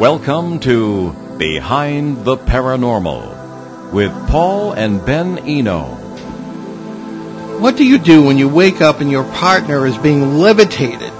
Welcome 0.00 0.60
to 0.60 1.12
Behind 1.36 2.24
the 2.24 2.38
Paranormal 2.38 3.92
with 3.92 4.10
Paul 4.28 4.72
and 4.72 5.04
Ben 5.04 5.40
Eno. 5.40 5.82
What 7.58 7.76
do 7.76 7.84
you 7.84 7.98
do 7.98 8.24
when 8.24 8.38
you 8.38 8.48
wake 8.48 8.80
up 8.80 9.02
and 9.02 9.10
your 9.10 9.24
partner 9.24 9.86
is 9.86 9.98
being 9.98 10.38
levitated? 10.38 11.10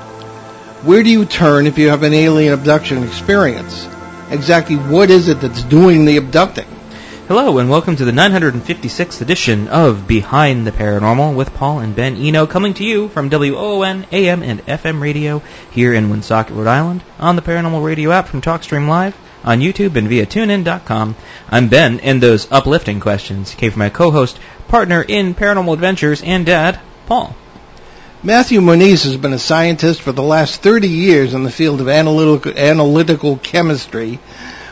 Where 0.80 1.02
do 1.02 1.10
you 1.10 1.26
turn 1.26 1.66
if 1.66 1.76
you 1.76 1.90
have 1.90 2.04
an 2.04 2.14
alien 2.14 2.54
abduction 2.54 3.04
experience? 3.04 3.86
Exactly 4.30 4.76
what 4.76 5.10
is 5.10 5.28
it 5.28 5.42
that's 5.42 5.62
doing 5.62 6.06
the 6.06 6.16
abducting? 6.16 6.79
Hello, 7.30 7.58
and 7.58 7.70
welcome 7.70 7.94
to 7.94 8.04
the 8.04 8.10
956th 8.10 9.20
edition 9.20 9.68
of 9.68 10.08
Behind 10.08 10.66
the 10.66 10.72
Paranormal 10.72 11.36
with 11.36 11.54
Paul 11.54 11.78
and 11.78 11.94
Ben 11.94 12.16
Eno, 12.16 12.44
coming 12.44 12.74
to 12.74 12.82
you 12.82 13.06
from 13.08 13.30
WOON 13.30 14.04
AM 14.10 14.42
and 14.42 14.66
FM 14.66 15.00
radio 15.00 15.40
here 15.70 15.94
in 15.94 16.10
Woonsocket, 16.10 16.56
Rhode 16.56 16.66
Island, 16.66 17.04
on 17.20 17.36
the 17.36 17.42
Paranormal 17.42 17.84
Radio 17.84 18.10
app 18.10 18.26
from 18.26 18.42
TalkStream 18.42 18.88
Live, 18.88 19.16
on 19.44 19.60
YouTube, 19.60 19.94
and 19.94 20.08
via 20.08 20.26
TuneIn.com. 20.26 21.14
I'm 21.48 21.68
Ben, 21.68 22.00
and 22.00 22.20
those 22.20 22.50
uplifting 22.50 22.98
questions 22.98 23.54
came 23.54 23.70
from 23.70 23.78
my 23.78 23.90
co-host, 23.90 24.36
partner 24.66 25.00
in 25.00 25.36
Paranormal 25.36 25.74
Adventures, 25.74 26.24
and 26.24 26.44
dad, 26.44 26.80
Paul. 27.06 27.36
Matthew 28.24 28.60
Moniz 28.60 29.04
has 29.04 29.16
been 29.16 29.34
a 29.34 29.38
scientist 29.38 30.02
for 30.02 30.10
the 30.10 30.20
last 30.20 30.62
30 30.62 30.88
years 30.88 31.32
in 31.32 31.44
the 31.44 31.50
field 31.52 31.80
of 31.80 31.88
analytical, 31.88 32.58
analytical 32.58 33.36
chemistry 33.36 34.18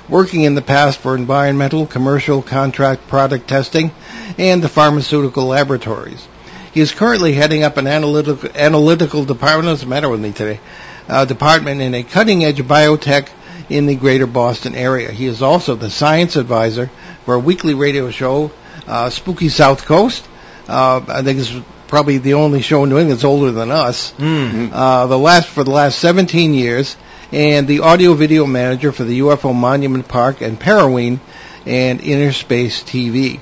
working 0.08 0.42
in 0.44 0.54
the 0.54 0.62
past 0.62 0.98
for 0.98 1.14
environmental, 1.14 1.86
commercial, 1.86 2.42
contract 2.42 3.06
product 3.08 3.48
testing, 3.48 3.90
and 4.38 4.62
the 4.62 4.68
pharmaceutical 4.68 5.46
laboratories. 5.46 6.26
He 6.72 6.80
is 6.80 6.92
currently 6.92 7.32
heading 7.32 7.64
up 7.64 7.76
an 7.76 7.86
analytical, 7.86 8.50
analytical 8.54 9.24
department, 9.24 9.68
what's 9.68 9.80
the 9.80 9.86
matter 9.86 10.08
with 10.08 10.20
me 10.20 10.32
today, 10.32 10.60
uh, 11.08 11.24
department 11.24 11.80
in 11.80 11.94
a 11.94 12.02
cutting-edge 12.02 12.58
biotech 12.58 13.28
in 13.68 13.86
the 13.86 13.96
greater 13.96 14.26
Boston 14.26 14.74
area. 14.74 15.10
He 15.10 15.26
is 15.26 15.42
also 15.42 15.74
the 15.74 15.90
science 15.90 16.36
advisor 16.36 16.90
for 17.24 17.34
a 17.34 17.38
weekly 17.38 17.74
radio 17.74 18.10
show, 18.10 18.50
uh, 18.86 19.10
Spooky 19.10 19.48
South 19.48 19.84
Coast. 19.84 20.26
Uh, 20.68 21.00
I 21.08 21.22
think 21.22 21.40
it's 21.40 21.54
probably 21.86 22.18
the 22.18 22.34
only 22.34 22.62
show 22.62 22.84
in 22.84 22.90
New 22.90 22.98
England 22.98 23.12
that's 23.18 23.24
older 23.24 23.50
than 23.50 23.70
us. 23.70 24.12
Mm. 24.12 24.70
Uh, 24.72 25.06
the 25.06 25.18
last 25.18 25.48
for 25.48 25.64
the 25.64 25.70
last 25.70 25.98
17 25.98 26.54
years, 26.54 26.96
and 27.32 27.68
the 27.68 27.80
audio 27.80 28.14
video 28.14 28.46
manager 28.46 28.90
for 28.90 29.04
the 29.04 29.20
UFO 29.20 29.54
Monument 29.54 30.08
Park 30.08 30.40
and 30.40 30.58
Paraween 30.58 31.20
and 31.66 32.00
Interspace 32.00 32.82
TV. 32.82 33.38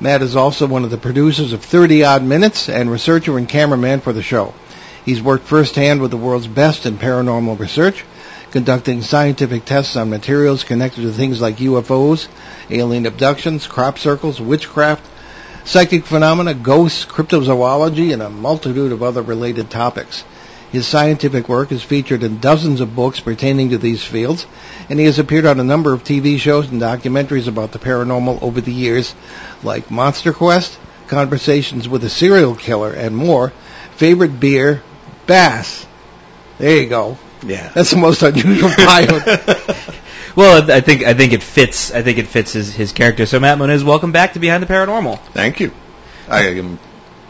Matt 0.00 0.22
is 0.22 0.36
also 0.36 0.66
one 0.66 0.84
of 0.84 0.90
the 0.90 0.96
producers 0.96 1.52
of 1.52 1.62
30 1.62 2.04
Odd 2.04 2.22
Minutes 2.22 2.68
and 2.70 2.90
researcher 2.90 3.36
and 3.36 3.48
cameraman 3.48 4.00
for 4.00 4.14
the 4.14 4.22
show. 4.22 4.54
He's 5.04 5.20
worked 5.20 5.44
firsthand 5.44 6.00
with 6.00 6.10
the 6.10 6.16
world's 6.16 6.46
best 6.46 6.86
in 6.86 6.96
paranormal 6.96 7.58
research, 7.58 8.04
conducting 8.52 9.02
scientific 9.02 9.66
tests 9.66 9.96
on 9.96 10.08
materials 10.08 10.64
connected 10.64 11.02
to 11.02 11.12
things 11.12 11.40
like 11.40 11.56
UFOs, 11.56 12.28
alien 12.70 13.04
abductions, 13.04 13.66
crop 13.66 13.98
circles, 13.98 14.40
witchcraft, 14.40 15.04
psychic 15.64 16.06
phenomena, 16.06 16.54
ghosts, 16.54 17.04
cryptozoology, 17.04 18.14
and 18.14 18.22
a 18.22 18.30
multitude 18.30 18.92
of 18.92 19.02
other 19.02 19.20
related 19.20 19.68
topics. 19.68 20.24
His 20.72 20.86
scientific 20.86 21.48
work 21.48 21.70
is 21.72 21.82
featured 21.82 22.22
in 22.22 22.38
dozens 22.38 22.80
of 22.80 22.96
books 22.96 23.20
pertaining 23.20 23.70
to 23.70 23.78
these 23.78 24.02
fields, 24.02 24.46
and 24.90 24.98
he 24.98 25.06
has 25.06 25.18
appeared 25.18 25.46
on 25.46 25.60
a 25.60 25.64
number 25.64 25.92
of 25.92 26.02
TV 26.04 26.38
shows 26.38 26.70
and 26.70 26.80
documentaries 26.80 27.46
about 27.46 27.72
the 27.72 27.78
paranormal 27.78 28.42
over 28.42 28.60
the 28.60 28.72
years, 28.72 29.14
like 29.62 29.90
Monster 29.90 30.32
Quest, 30.32 30.78
Conversations 31.08 31.88
with 31.88 32.02
a 32.04 32.10
Serial 32.10 32.56
Killer, 32.56 32.92
and 32.92 33.16
more. 33.16 33.52
Favorite 33.92 34.40
beer, 34.40 34.82
Bass. 35.26 35.86
There 36.58 36.82
you 36.82 36.88
go. 36.88 37.16
Yeah. 37.44 37.70
That's 37.74 37.90
the 37.90 37.96
most 37.96 38.22
unusual 38.22 38.70
bio. 38.76 39.20
Well, 40.34 40.70
I 40.70 40.80
think 40.80 41.02
I 41.04 41.14
think 41.14 41.32
it 41.32 41.42
fits. 41.42 41.92
I 41.92 42.02
think 42.02 42.18
it 42.18 42.26
fits 42.26 42.52
his, 42.52 42.74
his 42.74 42.92
character. 42.92 43.24
So, 43.24 43.40
Matt 43.40 43.56
Moniz, 43.58 43.82
welcome 43.82 44.12
back 44.12 44.34
to 44.34 44.38
Behind 44.38 44.62
the 44.62 44.66
Paranormal. 44.66 45.18
Thank 45.32 45.60
you. 45.60 45.72
I 46.28 46.48
am 46.58 46.78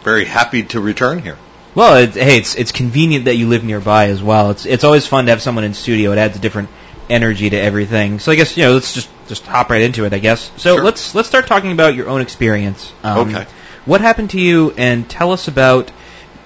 very 0.02 0.24
happy 0.24 0.64
to 0.64 0.80
return 0.80 1.20
here. 1.20 1.38
Well, 1.76 1.96
it, 1.96 2.14
hey, 2.14 2.38
it's 2.38 2.54
it's 2.54 2.72
convenient 2.72 3.26
that 3.26 3.36
you 3.36 3.48
live 3.48 3.62
nearby 3.62 4.06
as 4.08 4.22
well. 4.22 4.50
It's 4.50 4.64
it's 4.64 4.82
always 4.82 5.06
fun 5.06 5.26
to 5.26 5.30
have 5.30 5.42
someone 5.42 5.62
in 5.62 5.74
studio. 5.74 6.10
It 6.12 6.18
adds 6.18 6.34
a 6.36 6.40
different 6.40 6.70
energy 7.10 7.50
to 7.50 7.56
everything. 7.56 8.18
So 8.18 8.32
I 8.32 8.34
guess 8.34 8.56
you 8.56 8.64
know 8.64 8.72
let's 8.72 8.94
just 8.94 9.10
just 9.28 9.44
hop 9.44 9.68
right 9.68 9.82
into 9.82 10.06
it. 10.06 10.14
I 10.14 10.18
guess. 10.18 10.50
So 10.56 10.76
Sure. 10.76 10.84
let's 10.84 11.14
let's 11.14 11.28
start 11.28 11.46
talking 11.46 11.72
about 11.72 11.94
your 11.94 12.08
own 12.08 12.22
experience. 12.22 12.90
Um, 13.04 13.28
Okay. 13.28 13.46
What 13.84 14.00
happened 14.00 14.30
to 14.30 14.40
you, 14.40 14.72
and 14.76 15.08
tell 15.08 15.32
us 15.32 15.48
about 15.48 15.92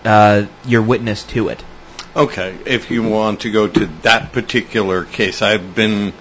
uh, 0.05 0.47
your 0.67 0.83
witness 0.83 1.23
to 1.25 1.49
it. 1.49 1.63
Okay, 2.17 2.59
if 2.67 2.91
you 2.91 3.05
want 3.05 3.43
to 3.43 3.53
go 3.53 3.69
to 3.69 3.87
that 4.03 4.33
particular 4.33 5.05
case, 5.05 5.43
I've 5.43 5.77
been 5.77 6.13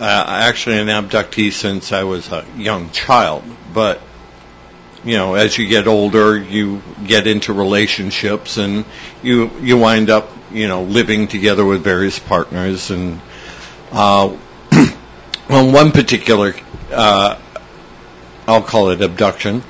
uh, 0.00 0.24
actually 0.26 0.78
an 0.78 0.88
abductee 0.88 1.52
since 1.52 1.92
I 1.92 2.04
was 2.04 2.32
a 2.32 2.44
young 2.56 2.90
child. 2.90 3.44
But 3.74 4.00
you 5.04 5.16
know, 5.16 5.34
as 5.34 5.58
you 5.58 5.66
get 5.66 5.86
older, 5.86 6.36
you 6.36 6.82
get 7.06 7.26
into 7.26 7.52
relationships, 7.52 8.56
and 8.56 8.84
you 9.22 9.50
you 9.60 9.76
wind 9.76 10.10
up 10.10 10.30
you 10.50 10.66
know 10.66 10.82
living 10.82 11.28
together 11.28 11.64
with 11.64 11.82
various 11.82 12.18
partners. 12.18 12.90
And 12.90 13.20
uh, 13.92 14.36
on 15.50 15.72
one 15.72 15.92
particular, 15.92 16.54
uh, 16.90 17.38
I'll 18.46 18.62
call 18.62 18.90
it 18.90 19.02
abduction, 19.02 19.62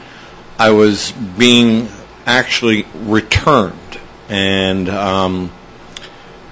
I 0.58 0.70
was 0.70 1.10
being 1.12 1.88
actually 2.26 2.86
returned, 2.94 4.00
and 4.28 4.88
um, 4.88 5.52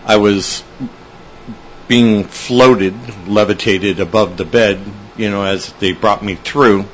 I 0.04 0.16
was 0.16 0.64
being 1.86 2.24
floated, 2.24 2.94
levitated 3.28 4.00
above 4.00 4.36
the 4.36 4.44
bed, 4.44 4.80
you 5.16 5.30
know, 5.30 5.44
as 5.44 5.72
they 5.74 5.92
brought 5.92 6.24
me 6.24 6.34
through, 6.34 6.86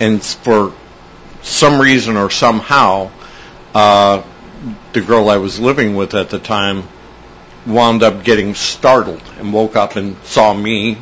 and 0.00 0.22
for 0.22 0.72
some 1.46 1.80
reason 1.80 2.16
or 2.16 2.28
somehow, 2.30 3.10
uh, 3.74 4.22
the 4.92 5.00
girl 5.00 5.28
I 5.28 5.36
was 5.36 5.60
living 5.60 5.94
with 5.94 6.14
at 6.14 6.30
the 6.30 6.38
time 6.38 6.84
wound 7.66 8.02
up 8.02 8.24
getting 8.24 8.54
startled 8.54 9.22
and 9.38 9.52
woke 9.52 9.76
up 9.76 9.96
and 9.96 10.16
saw 10.24 10.52
me 10.52 10.98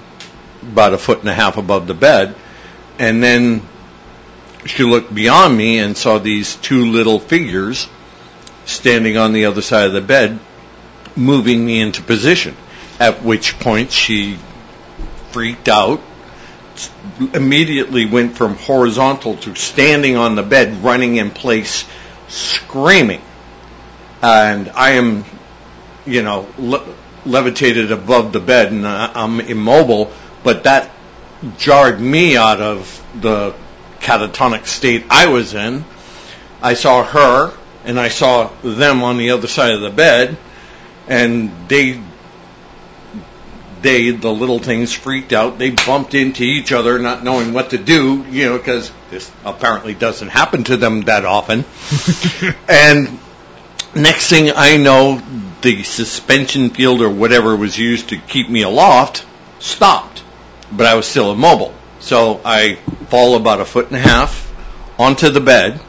about 0.62 0.94
a 0.94 0.99
foot 0.99 1.21
and 1.21 1.28
a 1.28 1.34
half 1.34 1.56
above 1.56 1.87
the 1.87 1.94
bed, 1.94 2.34
and 2.99 3.22
then 3.22 3.62
she 4.66 4.83
looked 4.83 5.15
beyond 5.15 5.56
me 5.56 5.78
and 5.78 5.97
saw 5.97 6.19
these 6.19 6.56
two 6.56 6.91
little 6.91 7.21
figures 7.21 7.88
standing 8.65 9.16
on 9.16 9.33
the 9.33 9.47
other 9.47 9.62
side 9.62 9.87
of 9.87 9.93
the 9.93 10.00
bed, 10.00 10.38
moving 11.16 11.65
me 11.65 11.81
into 11.81 12.03
position. 12.03 12.56
At 12.99 13.22
which 13.22 13.59
point 13.59 13.93
she 13.93 14.38
freaked 15.33 15.69
out, 15.69 16.00
immediately 17.33 18.07
went 18.07 18.37
from 18.37 18.57
horizontal 18.57 19.37
to 19.39 19.55
standing 19.55 20.17
on 20.17 20.35
the 20.35 20.43
bed, 20.43 20.83
running 20.83 21.17
in 21.17 21.31
place, 21.31 21.85
screaming. 22.29 23.23
And 24.23 24.71
I 24.71 24.93
am, 24.93 25.25
you 26.07 26.23
know, 26.23 26.49
le- 26.59 26.84
levitated 27.27 27.93
above 27.93 28.33
the 28.33 28.41
bed 28.41 28.73
and 28.73 28.87
I'm 28.87 29.41
immobile, 29.41 30.13
but 30.43 30.65
that 30.65 30.91
jarred 31.59 32.01
me 32.01 32.37
out 32.37 32.61
of 32.61 33.03
the 33.21 33.55
catatonic 34.01 34.67
state 34.67 35.07
I 35.11 35.29
was 35.29 35.55
in. 35.55 35.84
I 36.63 36.75
saw 36.75 37.05
her 37.05 37.57
and 37.84 37.99
I 37.99 38.09
saw 38.09 38.51
them 38.63 39.03
on 39.03 39.19
the 39.19 39.31
other 39.31 39.47
side 39.47 39.73
of 39.73 39.81
the 39.81 39.91
bed 39.91 40.37
and 41.07 41.69
they 41.69 42.01
they 43.84 44.11
the 44.11 44.33
little 44.33 44.59
things 44.59 44.95
freaked 44.95 45.34
out. 45.34 45.59
They 45.59 45.71
bumped 45.71 46.15
into 46.15 46.43
each 46.43 46.72
other 46.72 46.99
not 46.99 47.22
knowing 47.22 47.53
what 47.53 47.71
to 47.71 47.78
do 47.78 48.25
you 48.31 48.47
know 48.47 48.56
because 48.56 48.91
this 49.11 49.31
apparently 49.45 49.93
doesn't 49.93 50.28
happen 50.28 50.65
to 50.65 50.77
them 50.77 51.03
that 51.03 51.25
often. 51.25 51.65
And 52.69 53.21
next 53.95 54.28
thing 54.28 54.51
i 54.57 54.77
know 54.77 55.22
the 55.63 55.84
suspension 55.84 56.71
field 56.71 57.01
or 57.01 57.09
whatever 57.09 57.54
was 57.54 57.78
used 57.78 58.09
to 58.09 58.19
keep 58.19 58.48
me 58.48 58.63
aloft 58.63 59.25
stopped 59.60 60.21
but 60.72 60.84
i 60.86 60.95
was 60.97 61.07
still 61.07 61.31
immobile. 61.31 61.75
So 62.01 62.41
i 62.45 62.77
fall 63.10 63.36
about 63.36 63.60
a 63.60 63.65
foot 63.65 63.86
and 63.89 63.97
a 63.97 64.01
half 64.01 64.53
onto 64.98 65.28
the 65.28 65.41
bed 65.41 65.81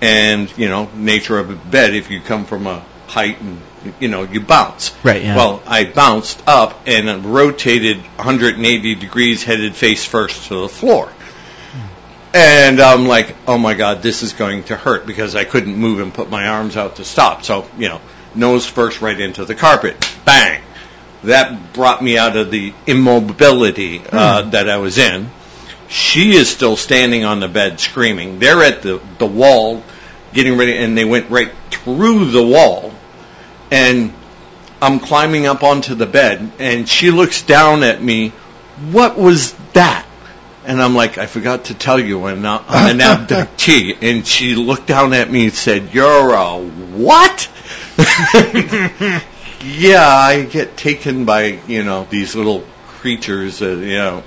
and 0.00 0.52
you 0.58 0.68
know 0.68 0.88
nature 0.94 1.38
of 1.38 1.50
a 1.50 1.56
bed 1.56 1.94
if 1.94 2.10
you 2.10 2.20
come 2.20 2.44
from 2.44 2.66
a 2.66 2.84
height 3.06 3.40
and 3.40 3.58
you 3.98 4.08
know 4.08 4.22
you 4.22 4.40
bounce. 4.40 4.94
Right, 5.04 5.22
yeah. 5.22 5.36
well 5.36 5.62
i 5.66 5.84
bounced 5.84 6.42
up 6.46 6.82
and 6.86 7.24
rotated 7.24 7.98
180 7.98 8.94
degrees 8.96 9.42
headed 9.44 9.74
face 9.74 10.04
first 10.04 10.48
to 10.48 10.62
the 10.62 10.68
floor. 10.68 11.12
And 12.34 12.80
i'm 12.80 13.06
like 13.06 13.34
oh 13.46 13.58
my 13.58 13.74
god 13.74 14.02
this 14.02 14.22
is 14.22 14.32
going 14.32 14.64
to 14.64 14.76
hurt 14.76 15.06
because 15.06 15.34
i 15.34 15.44
couldn't 15.44 15.76
move 15.76 16.00
and 16.00 16.12
put 16.12 16.30
my 16.30 16.48
arms 16.48 16.76
out 16.76 16.96
to 16.96 17.04
stop. 17.04 17.44
So 17.44 17.68
you 17.78 17.88
know 17.88 18.00
nose 18.34 18.66
first 18.66 19.00
right 19.00 19.18
into 19.18 19.44
the 19.44 19.54
carpet. 19.54 20.08
Bang. 20.24 20.62
That 21.24 21.72
brought 21.72 22.02
me 22.02 22.16
out 22.16 22.36
of 22.36 22.52
the 22.52 22.72
immobility 22.86 24.00
uh, 24.12 24.42
that 24.50 24.68
i 24.68 24.76
was 24.78 24.98
in. 24.98 25.30
She 25.88 26.36
is 26.36 26.48
still 26.48 26.76
standing 26.76 27.24
on 27.24 27.40
the 27.40 27.48
bed 27.48 27.80
screaming. 27.80 28.38
They're 28.38 28.62
at 28.62 28.82
the, 28.82 29.00
the 29.18 29.26
wall 29.26 29.82
getting 30.32 30.56
ready 30.58 30.76
and 30.76 30.96
they 30.96 31.04
went 31.04 31.30
right 31.30 31.50
through 31.70 32.30
the 32.30 32.42
wall 32.42 32.92
and 33.70 34.12
I'm 34.80 35.00
climbing 35.00 35.46
up 35.46 35.62
onto 35.62 35.94
the 35.94 36.06
bed, 36.06 36.52
and 36.58 36.88
she 36.88 37.10
looks 37.10 37.42
down 37.42 37.82
at 37.82 38.02
me. 38.02 38.30
What 38.90 39.18
was 39.18 39.54
that? 39.72 40.06
And 40.64 40.82
I'm 40.82 40.94
like, 40.94 41.18
I 41.18 41.26
forgot 41.26 41.64
to 41.66 41.74
tell 41.74 41.98
you, 41.98 42.26
I'm 42.26 42.44
an 42.44 42.98
abductee. 42.98 43.96
And 44.02 44.26
she 44.26 44.54
looked 44.54 44.86
down 44.86 45.14
at 45.14 45.30
me 45.30 45.44
and 45.44 45.52
said, 45.52 45.94
"You're 45.94 46.34
a 46.34 46.58
what?" 46.58 47.48
yeah, 49.64 50.06
I 50.06 50.46
get 50.48 50.76
taken 50.76 51.24
by 51.24 51.58
you 51.66 51.82
know 51.84 52.06
these 52.08 52.34
little 52.34 52.64
creatures, 52.86 53.62
uh, 53.62 53.68
you 53.68 53.96
know. 53.96 54.22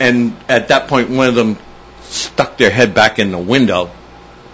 And 0.00 0.36
at 0.48 0.68
that 0.68 0.88
point, 0.88 1.10
one 1.10 1.28
of 1.28 1.34
them 1.34 1.56
stuck 2.02 2.58
their 2.58 2.70
head 2.70 2.94
back 2.94 3.18
in 3.18 3.30
the 3.30 3.38
window, 3.38 3.90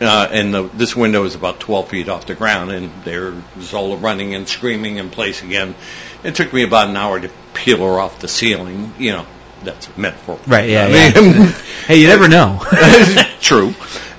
uh, 0.01 0.29
and 0.31 0.55
the, 0.55 0.63
this 0.63 0.95
window 0.95 1.25
is 1.25 1.35
about 1.35 1.61
12 1.61 1.89
feet 1.89 2.09
off 2.09 2.27
the 2.27 2.35
ground, 2.35 2.71
and 2.71 2.91
there 3.05 3.35
was 3.57 3.75
all 3.75 3.97
running 3.97 4.35
and 4.35 4.49
screaming 4.49 4.97
in 4.99 5.11
place 5.11 5.43
again. 5.43 5.75
It 6.25 6.35
took 6.35 6.53
me 6.53 6.63
about 6.63 6.89
an 6.89 6.97
hour 6.97 7.19
to 7.21 7.31
peel 7.55 7.79
her 7.79 8.01
off 8.01 8.21
the 8.21 8.29
ceiling. 8.29 8.93
You 8.99 9.13
know, 9.13 9.27
that's 9.65 9.89
a 9.89 9.99
metaphor. 10.01 10.39
Right, 10.47 10.69
yeah, 10.69 10.85
I 10.85 10.89
yeah. 10.89 11.53
Hey, 11.87 12.01
you 12.01 12.07
never 12.09 12.29
know. 12.29 12.61
True. 13.41 13.75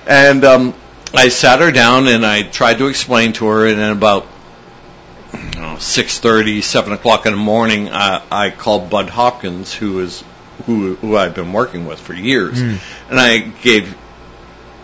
And 0.06 0.44
um, 0.44 0.74
I 1.14 1.28
sat 1.28 1.60
her 1.60 1.70
down 1.72 2.08
and 2.08 2.24
I 2.26 2.42
tried 2.42 2.78
to 2.78 2.86
explain 2.88 3.32
to 3.34 3.46
her, 3.46 3.66
and 3.66 3.78
then 3.78 3.92
about 3.92 4.26
oh, 5.56 5.76
six 5.78 6.18
thirty, 6.18 6.60
seven 6.62 6.92
o'clock 6.92 7.26
in 7.26 7.32
the 7.32 7.38
morning, 7.38 7.88
I, 7.90 8.22
I 8.30 8.50
called 8.50 8.90
Budd 8.90 9.08
Hopkins, 9.08 9.72
who 9.72 10.00
is 10.00 10.22
who 10.66 10.94
who 10.96 11.16
I've 11.16 11.34
been 11.34 11.52
working 11.52 11.86
with 11.86 12.00
for 12.00 12.12
years, 12.14 12.60
Mm. 12.60 13.10
and 13.10 13.20
I 13.20 13.38
gave 13.38 13.96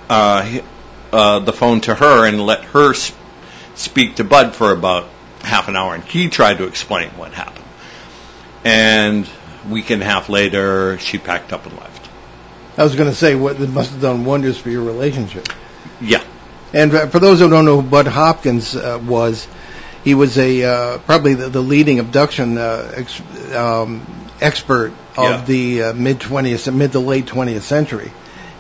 uh, 0.08 0.60
uh, 1.12 1.40
the 1.40 1.52
phone 1.52 1.80
to 1.82 1.94
her 1.94 2.26
and 2.26 2.40
let 2.44 2.64
her 2.66 2.90
s- 2.90 3.12
speak 3.74 4.16
to 4.16 4.24
Budd 4.24 4.54
for 4.54 4.72
about 4.72 5.08
half 5.42 5.68
an 5.68 5.76
hour, 5.76 5.94
and 5.94 6.04
he 6.04 6.28
tried 6.28 6.58
to 6.58 6.64
explain 6.64 7.10
what 7.10 7.32
happened. 7.32 7.64
And 8.64 9.28
a 9.64 9.68
week 9.72 9.90
and 9.90 10.02
a 10.02 10.04
half 10.04 10.28
later, 10.28 10.98
she 10.98 11.18
packed 11.18 11.52
up 11.52 11.66
and 11.66 11.76
left. 11.78 12.08
I 12.78 12.82
was 12.84 12.94
going 12.96 13.08
to 13.08 13.14
say 13.14 13.34
what 13.34 13.60
it 13.60 13.70
must 13.70 13.92
have 13.92 14.00
done 14.02 14.24
wonders 14.24 14.58
for 14.58 14.70
your 14.70 14.82
relationship. 14.82 15.48
Yeah. 16.00 16.22
And 16.74 16.90
for 16.90 17.06
for 17.06 17.18
those 17.20 17.38
who 17.40 17.48
don't 17.48 17.64
know 17.64 17.80
who 17.80 17.88
Budd 17.88 18.06
Hopkins 18.06 18.74
uh, 18.76 19.00
was, 19.02 19.46
he 20.04 20.14
was 20.14 20.36
a 20.36 20.62
uh, 20.64 20.98
probably 20.98 21.34
the, 21.34 21.48
the 21.48 21.60
leading 21.62 22.00
abduction 22.00 22.58
uh, 22.58 22.92
ex, 22.96 23.20
um, 23.54 24.04
expert 24.40 24.92
of 25.16 25.24
Yeah. 25.24 25.44
the 25.46 25.82
uh, 25.84 25.92
mid 25.94 26.18
20th, 26.18 26.74
mid 26.74 26.92
to 26.92 26.98
late 26.98 27.26
20th 27.26 27.62
century. 27.62 28.10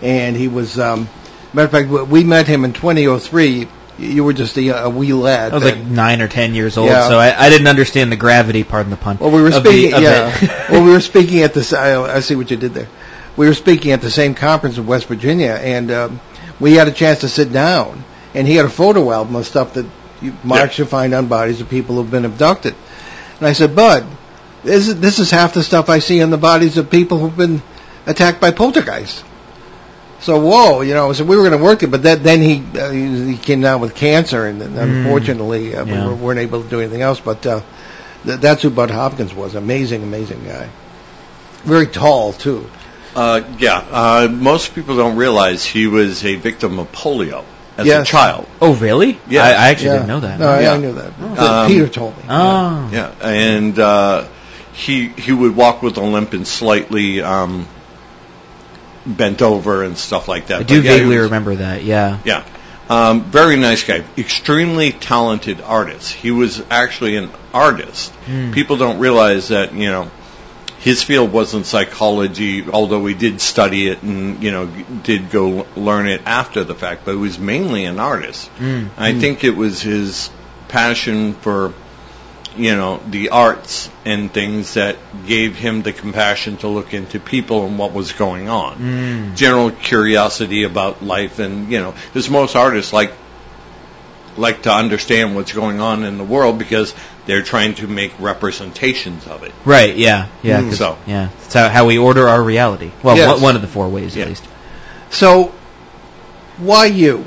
And 0.02 0.36
he 0.36 0.48
was, 0.48 0.78
um, 0.78 1.08
matter 1.56 1.64
of 1.64 1.70
fact, 1.90 2.10
we 2.10 2.22
met 2.24 2.46
him 2.46 2.64
in 2.64 2.72
2003. 2.72 3.68
You 3.98 4.24
were 4.24 4.34
just 4.34 4.56
a, 4.58 4.68
a 4.84 4.90
wee 4.90 5.12
lad. 5.14 5.52
I 5.52 5.54
was 5.54 5.64
like 5.64 5.78
nine 5.78 6.20
or 6.20 6.28
ten 6.28 6.54
years 6.54 6.76
old, 6.76 6.90
Yeah. 6.90 7.08
so 7.08 7.18
I, 7.18 7.46
I 7.46 7.48
didn't 7.48 7.66
understand 7.66 8.12
the 8.12 8.16
gravity. 8.16 8.62
Pardon 8.62 8.90
the 8.90 8.96
pun. 8.98 9.16
Well, 9.18 9.30
we 9.30 9.40
were 9.40 9.48
of 9.48 9.62
the- 9.64 9.70
speaking. 9.70 10.02
yeah. 10.02 10.66
well, 10.70 10.84
we 10.84 10.90
were 10.90 11.00
speaking 11.00 11.40
at 11.40 11.54
the. 11.54 11.76
I, 11.78 12.16
I 12.16 12.20
see 12.20 12.36
what 12.36 12.50
you 12.50 12.56
did 12.58 12.74
there. 12.74 12.88
We 13.36 13.46
were 13.48 13.54
speaking 13.54 13.92
at 13.92 14.02
the 14.02 14.10
same 14.10 14.34
conference 14.34 14.76
in 14.78 14.86
West 14.86 15.06
Virginia, 15.06 15.52
and 15.52 15.90
um, 15.90 16.20
we 16.60 16.74
had 16.74 16.88
a 16.88 16.92
chance 16.92 17.20
to 17.20 17.28
sit 17.28 17.52
down. 17.52 18.04
And 18.34 18.46
he 18.46 18.54
had 18.56 18.66
a 18.66 18.70
photo 18.70 19.10
album 19.10 19.34
of 19.36 19.46
stuff 19.46 19.74
that 19.74 19.86
you, 20.20 20.34
marks 20.44 20.78
Yeah. 20.78 20.84
you 20.84 20.88
find 20.90 21.14
on 21.14 21.26
bodies 21.28 21.62
of 21.62 21.70
people 21.70 21.96
who've 21.96 22.10
been 22.10 22.26
abducted. 22.26 22.74
And 23.38 23.46
I 23.48 23.54
said, 23.54 23.74
Budd, 23.74 24.06
this 24.62 24.88
is, 24.88 25.00
this 25.00 25.18
is 25.18 25.30
half 25.30 25.54
the 25.54 25.62
stuff 25.62 25.88
I 25.88 26.00
see 26.00 26.22
on 26.22 26.28
the 26.28 26.36
bodies 26.36 26.76
of 26.76 26.90
people 26.90 27.16
who've 27.18 27.34
been 27.36 27.62
attacked 28.04 28.40
by 28.42 28.50
poltergeist. 28.50 29.24
So 30.20 30.40
whoa, 30.40 30.80
you 30.80 30.94
know. 30.94 31.12
So 31.12 31.24
we 31.24 31.36
were 31.36 31.42
going 31.48 31.58
to 31.58 31.62
work 31.64 31.82
it, 31.82 31.88
but 31.90 32.02
that, 32.04 32.22
then 32.24 32.40
he 32.40 32.62
uh, 32.78 32.90
he 32.90 33.32
he 33.32 33.36
came 33.36 33.60
down 33.60 33.80
with 33.80 33.94
cancer, 33.94 34.46
and, 34.46 34.60
and 34.62 34.76
unfortunately 34.78 35.74
uh, 35.74 35.84
Yeah. 35.84 36.08
we 36.08 36.14
weren't 36.14 36.40
able 36.40 36.62
to 36.62 36.68
do 36.68 36.80
anything 36.80 37.02
else. 37.02 37.20
But 37.20 37.46
uh, 37.46 37.60
th- 38.24 38.40
that's 38.40 38.62
who 38.62 38.70
Budd 38.70 38.90
Hopkins 38.90 39.34
was. 39.34 39.54
Amazing, 39.54 40.02
amazing 40.02 40.44
guy. 40.44 40.68
Very 41.64 41.86
tall 41.86 42.32
too. 42.32 42.68
Uh, 43.14 43.42
yeah, 43.58 43.78
uh, 43.90 44.28
most 44.30 44.74
people 44.74 44.96
don't 44.96 45.16
realize 45.16 45.64
he 45.64 45.86
was 45.86 46.24
a 46.24 46.34
victim 46.36 46.78
of 46.78 46.90
polio 46.92 47.44
as 47.78 47.86
Yes. 47.86 48.08
a 48.08 48.10
child. 48.10 48.46
oh, 48.60 48.74
really? 48.74 49.18
Yeah. 49.28 49.42
I, 49.42 49.48
I 49.50 49.68
actually 49.68 49.86
Yeah. 49.86 49.92
didn't 49.94 50.08
know 50.08 50.20
that. 50.20 50.38
No, 50.40 50.48
I, 50.48 50.60
Yeah. 50.62 50.72
I 50.72 50.76
knew 50.78 50.92
that. 50.92 51.38
Um, 51.38 51.66
Peter 51.68 51.88
told 51.88 52.16
me. 52.16 52.24
Oh. 52.28 52.90
Yeah, 52.92 53.12
and 53.22 53.78
uh, 53.78 54.26
he 54.72 55.08
he 55.08 55.32
would 55.32 55.54
walk 55.56 55.82
with 55.82 55.96
a 55.98 56.02
limp 56.02 56.32
and 56.34 56.46
slightly 56.46 57.22
um, 57.22 57.66
bent 59.06 59.42
over 59.42 59.82
and 59.84 59.96
stuff 59.96 60.28
like 60.28 60.48
that. 60.48 60.60
I 60.60 60.62
do 60.64 60.78
But 60.78 60.84
yeah, 60.84 60.96
vaguely 60.96 61.16
was- 61.16 61.24
remember 61.24 61.54
that. 61.56 61.84
Yeah. 61.84 62.18
Yeah, 62.24 62.44
um, 62.88 63.24
very 63.24 63.56
nice 63.56 63.82
guy, 63.84 64.04
extremely 64.18 64.92
talented 64.92 65.60
artist. 65.60 66.12
He 66.12 66.30
was 66.30 66.62
actually 66.70 67.16
an 67.16 67.30
artist. 67.54 68.12
Hmm. 68.26 68.52
People 68.52 68.76
don't 68.76 68.98
realize 68.98 69.48
that 69.48 69.74
you 69.74 69.88
know 69.90 70.10
his 70.78 71.02
field 71.02 71.32
wasn't 71.32 71.66
psychology, 71.66 72.64
although 72.70 73.04
he 73.06 73.14
did 73.14 73.40
study 73.40 73.88
it 73.88 74.02
and 74.02 74.42
you 74.42 74.50
know 74.52 74.66
did 75.02 75.30
go 75.30 75.66
learn 75.76 76.06
it 76.06 76.20
after 76.26 76.64
the 76.64 76.74
fact. 76.74 77.04
But 77.04 77.12
he 77.12 77.16
was 77.18 77.38
mainly 77.38 77.84
an 77.86 77.98
artist. 77.98 78.50
Mm. 78.58 78.90
I 78.96 79.14
think 79.14 79.42
it 79.44 79.56
was 79.56 79.80
his 79.82 80.30
passion 80.68 81.34
for 81.34 81.72
you 82.56 82.74
know 82.76 83.00
the 83.08 83.30
arts 83.30 83.90
and 84.04 84.32
things 84.32 84.74
that 84.74 84.96
gave 85.26 85.56
him 85.56 85.82
the 85.82 85.92
compassion 85.92 86.56
to 86.58 86.68
look 86.68 86.94
into 86.94 87.18
people 87.20 87.66
and 87.66 87.78
what 87.78 87.92
was 87.92 88.12
going 88.12 88.48
on. 88.48 88.76
Mm. 88.78 89.36
General 89.36 89.70
curiosity 89.70 90.62
about 90.64 91.02
life 91.02 91.38
and 91.38 91.70
you 91.70 91.78
know, 91.80 91.92
because 91.92 92.28
most 92.30 92.56
artists 92.56 92.92
like 92.92 93.12
like 94.36 94.62
to 94.62 94.70
understand 94.72 95.34
what's 95.34 95.52
going 95.52 95.80
on 95.80 96.04
in 96.04 96.18
the 96.18 96.24
world 96.24 96.58
because 96.58 96.94
they're 97.24 97.42
trying 97.42 97.74
to 97.74 97.86
make 97.86 98.12
representations 98.20 99.26
of 99.26 99.42
it. 99.44 99.52
Right. 99.64 99.96
Yeah. 99.96 100.28
Yeah. 100.42 100.60
Mm. 100.60 100.68
'cause- 100.68 100.78
So. 100.78 100.98
yeah. 101.06 101.28
That's 101.40 101.54
how, 101.54 101.68
how 101.70 101.86
we 101.86 101.96
order 101.98 102.28
our 102.28 102.42
reality. 102.42 102.90
Well, 103.02 103.16
Yes. 103.16 103.30
one, 103.32 103.40
one 103.40 103.56
of 103.56 103.62
the 103.62 103.68
four 103.68 103.88
ways 103.88 104.14
Yeah. 104.14 104.24
at 104.24 104.28
least. 104.28 104.44
So, 105.10 105.52
why 106.58 106.86
you? 106.86 107.24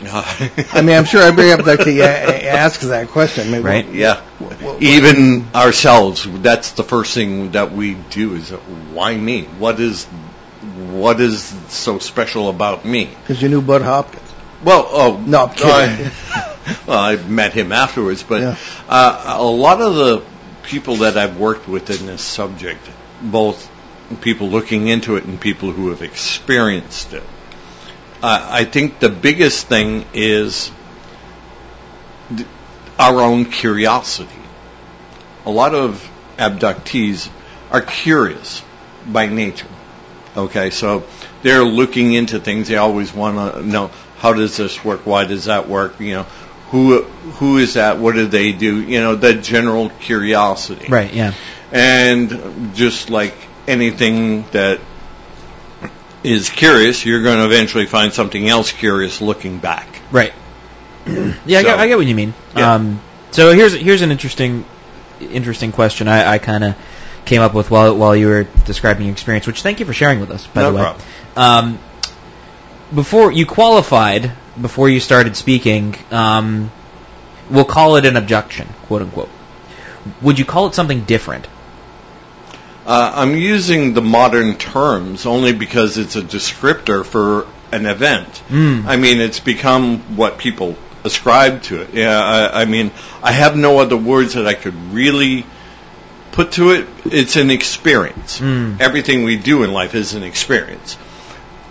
I 0.72 0.82
mean, 0.82 0.96
I'm 0.96 1.04
sure 1.04 1.22
every 1.22 1.44
abductee 1.46 1.96
to 1.98 2.48
ask 2.48 2.80
that 2.80 3.08
question. 3.08 3.50
Mean, 3.50 3.62
Right. 3.62 3.88
yeah. 3.90 4.22
wh- 4.38 4.52
wh- 4.78 4.82
Even 4.82 5.46
ourselves, 5.54 6.26
that's 6.42 6.72
the 6.72 6.82
first 6.84 7.12
thing 7.14 7.50
that 7.52 7.72
we 7.72 7.94
do 7.94 8.34
is 8.34 8.50
why 8.50 9.14
me? 9.16 9.42
What 9.58 9.78
is 9.78 10.06
what 10.90 11.20
is 11.20 11.42
so 11.68 11.98
special 11.98 12.48
about 12.48 12.84
me? 12.84 13.06
Because 13.22 13.42
you 13.42 13.48
knew 13.48 13.60
Budd 13.62 13.82
Hopkins. 13.82 14.24
Well, 14.64 14.86
oh 14.90 15.22
No, 15.26 15.46
I'm 15.46 15.54
kidding. 15.54 16.10
I, 16.32 16.56
well, 16.86 16.98
I 16.98 17.16
met 17.16 17.52
him 17.52 17.72
afterwards, 17.72 18.22
but 18.22 18.40
Yeah. 18.40 18.56
uh, 18.88 19.36
a 19.38 19.42
lot 19.44 19.80
of 19.82 19.94
the 19.96 20.22
people 20.62 20.96
that 20.96 21.16
I've 21.18 21.38
worked 21.38 21.68
with 21.68 21.90
in 21.90 22.06
this 22.06 22.22
subject, 22.22 22.80
both 23.22 23.70
people 24.22 24.48
looking 24.48 24.88
into 24.88 25.16
it 25.16 25.24
and 25.24 25.40
people 25.40 25.72
who 25.72 25.90
have 25.90 26.02
experienced 26.02 27.12
it, 27.12 27.22
uh, 28.22 28.48
I 28.50 28.64
think 28.64 28.98
the 28.98 29.08
biggest 29.08 29.66
thing 29.66 30.04
is 30.12 30.70
th- 32.28 32.48
our 32.98 33.20
own 33.20 33.46
curiosity. 33.46 34.30
A 35.46 35.50
lot 35.50 35.74
of 35.74 36.08
abductees 36.36 37.30
are 37.70 37.80
curious 37.80 38.62
by 39.06 39.26
nature. 39.26 39.68
Okay, 40.36 40.70
so 40.70 41.04
they're 41.42 41.64
looking 41.64 42.12
into 42.12 42.38
things. 42.38 42.68
They 42.68 42.76
always 42.76 43.12
want 43.12 43.54
to 43.54 43.62
know 43.62 43.90
how 44.18 44.34
does 44.34 44.56
this 44.56 44.84
work? 44.84 45.06
Why 45.06 45.24
does 45.24 45.46
that 45.46 45.68
work? 45.68 45.98
You 45.98 46.12
know, 46.12 46.22
who 46.70 47.02
who 47.02 47.56
is 47.56 47.74
that? 47.74 47.98
What 47.98 48.14
do 48.14 48.26
they 48.26 48.52
do? 48.52 48.82
You 48.82 49.00
know, 49.00 49.14
the 49.16 49.34
general 49.34 49.88
curiosity. 49.88 50.86
Right. 50.88 51.12
Yeah. 51.12 51.34
And 51.72 52.74
just 52.74 53.10
like 53.10 53.34
anything 53.66 54.44
that 54.50 54.80
is 56.22 56.50
curious, 56.50 57.04
you're 57.04 57.22
going 57.22 57.38
to 57.38 57.44
eventually 57.44 57.86
find 57.86 58.12
something 58.12 58.48
else 58.48 58.72
curious 58.72 59.20
looking 59.20 59.58
back. 59.58 59.88
Right. 60.10 60.32
yeah, 61.06 61.58
I, 61.58 61.62
get, 61.62 61.78
I 61.78 61.88
get 61.88 61.96
what 61.96 62.06
you 62.06 62.14
mean. 62.14 62.34
Yeah. 62.56 62.74
Um, 62.74 63.00
so 63.30 63.52
here's 63.52 63.74
here's 63.74 64.02
an 64.02 64.10
interesting 64.10 64.64
interesting 65.20 65.72
question 65.72 66.08
I, 66.08 66.32
I 66.32 66.38
kind 66.38 66.64
of 66.64 66.76
came 67.24 67.42
up 67.42 67.54
with 67.54 67.70
while 67.70 67.96
while 67.96 68.16
you 68.16 68.28
were 68.28 68.44
describing 68.64 69.06
your 69.06 69.12
experience, 69.12 69.46
which 69.46 69.62
thank 69.62 69.80
you 69.80 69.86
for 69.86 69.92
sharing 69.92 70.20
with 70.20 70.30
us. 70.30 70.46
By 70.46 70.62
No 70.62 70.70
the 70.70 70.76
way, 70.76 70.82
problem. 70.82 71.06
Um, 71.36 71.78
before 72.94 73.32
you 73.32 73.46
qualified, 73.46 74.32
before 74.60 74.88
you 74.88 75.00
started 75.00 75.36
speaking, 75.36 75.96
um, 76.10 76.70
we'll 77.48 77.64
call 77.64 77.96
it 77.96 78.04
an 78.04 78.16
abduction, 78.16 78.68
quote 78.86 79.02
unquote. 79.02 79.30
Would 80.22 80.38
you 80.38 80.44
call 80.44 80.66
it 80.66 80.74
something 80.74 81.04
different? 81.04 81.46
Uh, 82.86 83.12
I'm 83.14 83.36
using 83.36 83.94
the 83.94 84.02
modern 84.02 84.56
terms 84.56 85.26
only 85.26 85.52
because 85.52 85.98
it's 85.98 86.16
a 86.16 86.22
descriptor 86.22 87.04
for 87.04 87.46
an 87.72 87.86
event. 87.86 88.28
Mm. 88.48 88.86
I 88.86 88.96
mean, 88.96 89.20
it's 89.20 89.40
become 89.40 90.16
what 90.16 90.38
people 90.38 90.76
ascribe 91.04 91.62
to 91.64 91.82
it. 91.82 91.94
Yeah, 91.94 92.18
I, 92.18 92.62
I 92.62 92.64
mean, 92.64 92.90
I 93.22 93.32
have 93.32 93.56
no 93.56 93.78
other 93.78 93.96
words 93.96 94.34
that 94.34 94.46
I 94.46 94.54
could 94.54 94.74
really 94.92 95.44
put 96.32 96.52
to 96.52 96.70
it. 96.70 96.88
It's 97.04 97.36
an 97.36 97.50
experience. 97.50 98.40
Mm. 98.40 98.80
Everything 98.80 99.24
we 99.24 99.36
do 99.36 99.62
in 99.62 99.72
life 99.72 99.94
is 99.94 100.14
an 100.14 100.22
experience. 100.22 100.96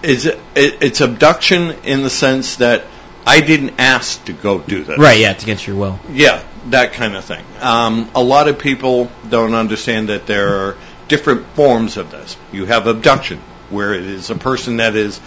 Is 0.01 0.25
it, 0.25 0.39
it, 0.56 0.78
it's 0.82 1.01
abduction 1.01 1.72
in 1.84 2.04
the 2.04 2.10
sense 2.10 2.58
that 2.58 2.86
I 3.25 3.42
didn't 3.42 3.80
ask 3.80 4.24
to 4.25 4.34
go 4.34 4.60
do 4.60 4.84
this. 4.84 4.98
Right. 4.98 5.20
Yeah, 5.20 5.32
it's 5.32 5.44
against 5.44 5.68
your 5.68 5.75
will. 5.75 6.00
Yeah, 6.12 6.44
that 6.68 6.94
kind 6.94 7.16
of 7.16 7.25
thing. 7.25 7.44
Um, 7.60 8.10
a 8.16 8.24
lot 8.24 8.48
of 8.48 8.60
people 8.60 9.12
don't 9.30 9.54
understand 9.54 10.10
that 10.10 10.25
there 10.25 10.70
are 10.70 10.78
different 11.10 11.46
forms 11.48 11.98
of 11.98 12.12
this. 12.12 12.38
You 12.54 12.66
have 12.66 12.88
abduction, 12.88 13.39
where 13.70 13.94
it 13.94 14.06
is 14.06 14.30
a 14.30 14.36
person 14.36 14.78
that 14.78 14.96
is 14.96 15.20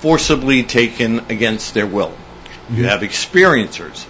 forcibly 0.00 0.64
taken 0.64 1.20
against 1.30 1.72
their 1.72 1.86
will. 1.86 2.14
You 2.68 2.76
mm-hmm. 2.76 2.84
have 2.84 3.00
experiencers. 3.00 4.04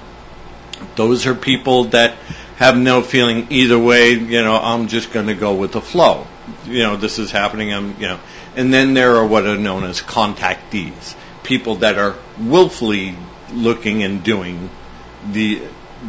Those 0.97 1.27
are 1.27 1.35
people 1.35 1.85
that 1.85 2.17
have 2.57 2.77
no 2.77 3.03
feeling 3.03 3.47
either 3.51 3.79
way. 3.79 4.13
You 4.13 4.43
know, 4.43 4.57
I'm 4.57 4.89
just 4.89 5.13
going 5.13 5.29
to 5.29 5.35
go 5.35 5.55
with 5.55 5.73
the 5.73 5.81
flow. 5.81 6.27
You 6.67 6.83
know, 6.83 6.97
this 6.97 7.19
is 7.19 7.31
happening. 7.31 7.73
I'm, 7.73 8.01
you 8.01 8.09
know, 8.09 8.21
and 8.57 8.75
then 8.75 8.95
there 8.95 9.17
are 9.17 9.27
what 9.27 9.47
are 9.47 9.57
known 9.57 9.85
as 9.85 10.01
contactees, 10.01 11.15
people 11.45 11.77
that 11.77 11.99
are 11.99 12.17
willfully 12.41 13.15
looking 13.53 14.03
and 14.03 14.23
doing 14.23 14.71
the 15.31 15.63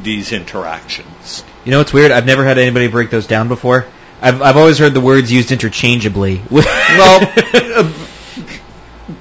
these 0.03 0.33
interactions. 0.33 1.43
You 1.65 1.71
know 1.71 1.79
what's 1.79 1.93
weird? 1.93 2.11
I've 2.11 2.25
never 2.25 2.45
had 2.45 2.57
anybody 2.57 2.87
break 2.87 3.09
those 3.09 3.27
down 3.27 3.47
before. 3.47 3.85
I've 4.21 4.41
I've 4.41 4.57
always 4.57 4.77
heard 4.79 4.93
the 4.93 5.01
words 5.01 5.31
used 5.31 5.51
interchangeably. 5.51 6.41
Well, 6.49 6.65
uh, 6.67 7.93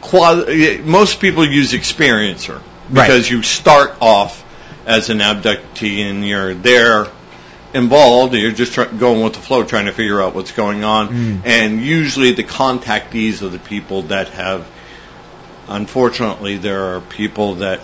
qua- 0.01 0.45
most 0.85 1.21
people 1.21 1.45
use 1.47 1.73
experiencer 1.73 2.61
because 2.91 3.31
you 3.31 3.43
start 3.43 3.97
off 4.01 4.45
as 4.87 5.11
an 5.11 5.19
abductee 5.19 6.01
and 6.01 6.27
you're 6.27 6.55
there 6.55 7.07
involved. 7.75 8.33
and 8.35 8.43
You're 8.43 8.53
just 8.53 8.73
try- 8.73 8.87
going 8.87 9.23
with 9.23 9.35
the 9.35 9.41
flow, 9.41 9.65
trying 9.65 9.87
to 9.87 9.93
figure 9.93 10.21
out 10.21 10.35
what's 10.35 10.53
going 10.53 10.85
on. 10.85 11.09
Mm. 11.09 11.41
And 11.47 11.81
usually, 11.83 12.33
the 12.33 12.45
contactees 12.45 13.43
are 13.43 13.49
the 13.49 13.59
people 13.59 14.03
that 14.03 14.29
have. 14.31 14.67
Unfortunately, 15.69 16.57
there 16.57 16.95
are 16.95 17.01
people 17.03 17.57
that 17.57 17.81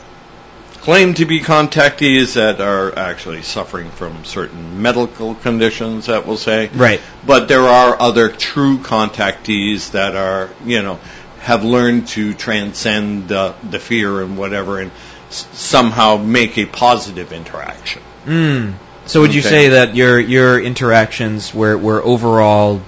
claim 0.84 1.14
to 1.14 1.24
be 1.24 1.40
contactees 1.40 2.34
that 2.34 2.60
are 2.60 2.96
actually 2.98 3.40
suffering 3.40 3.90
from 3.90 4.22
certain 4.24 4.82
medical 4.82 5.34
conditions. 5.34 6.06
That 6.06 6.26
we'll 6.26 6.36
say, 6.36 6.68
right. 6.74 7.00
but 7.26 7.48
there 7.48 7.62
are 7.62 8.00
other 8.00 8.28
true 8.28 8.76
contactees 8.78 9.92
that 9.92 10.14
are, 10.14 10.50
you 10.64 10.82
know, 10.82 11.00
have 11.40 11.64
learned 11.64 12.08
to 12.08 12.34
transcend 12.34 13.28
the, 13.28 13.54
the 13.70 13.78
fear 13.78 14.20
and 14.20 14.36
whatever 14.36 14.78
and 14.78 14.90
s- 15.28 15.46
somehow 15.52 16.18
make 16.18 16.58
a 16.58 16.66
positive 16.66 17.32
interaction. 17.32 18.02
Mm. 18.26 18.74
So 19.06 19.22
would 19.22 19.34
you 19.34 19.40
Okay. 19.40 19.48
say 19.48 19.68
that 19.70 19.96
your 19.96 20.18
your 20.20 20.60
interactions 20.60 21.54
were 21.54 21.76
were 21.78 22.02
overall 22.02 22.82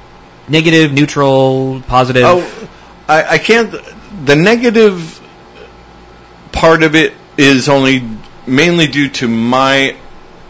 negative, 0.48 0.92
neutral, 0.92 1.82
positive? 1.86 2.24
Oh, 2.26 2.68
I, 3.08 3.24
I 3.36 3.38
can't. 3.38 3.70
The 4.26 4.36
negative 4.36 5.18
part 6.52 6.82
of 6.82 6.94
it 6.94 7.12
is 7.36 7.68
only 7.68 8.08
mainly 8.46 8.86
due 8.86 9.08
to 9.10 9.28
my 9.28 9.96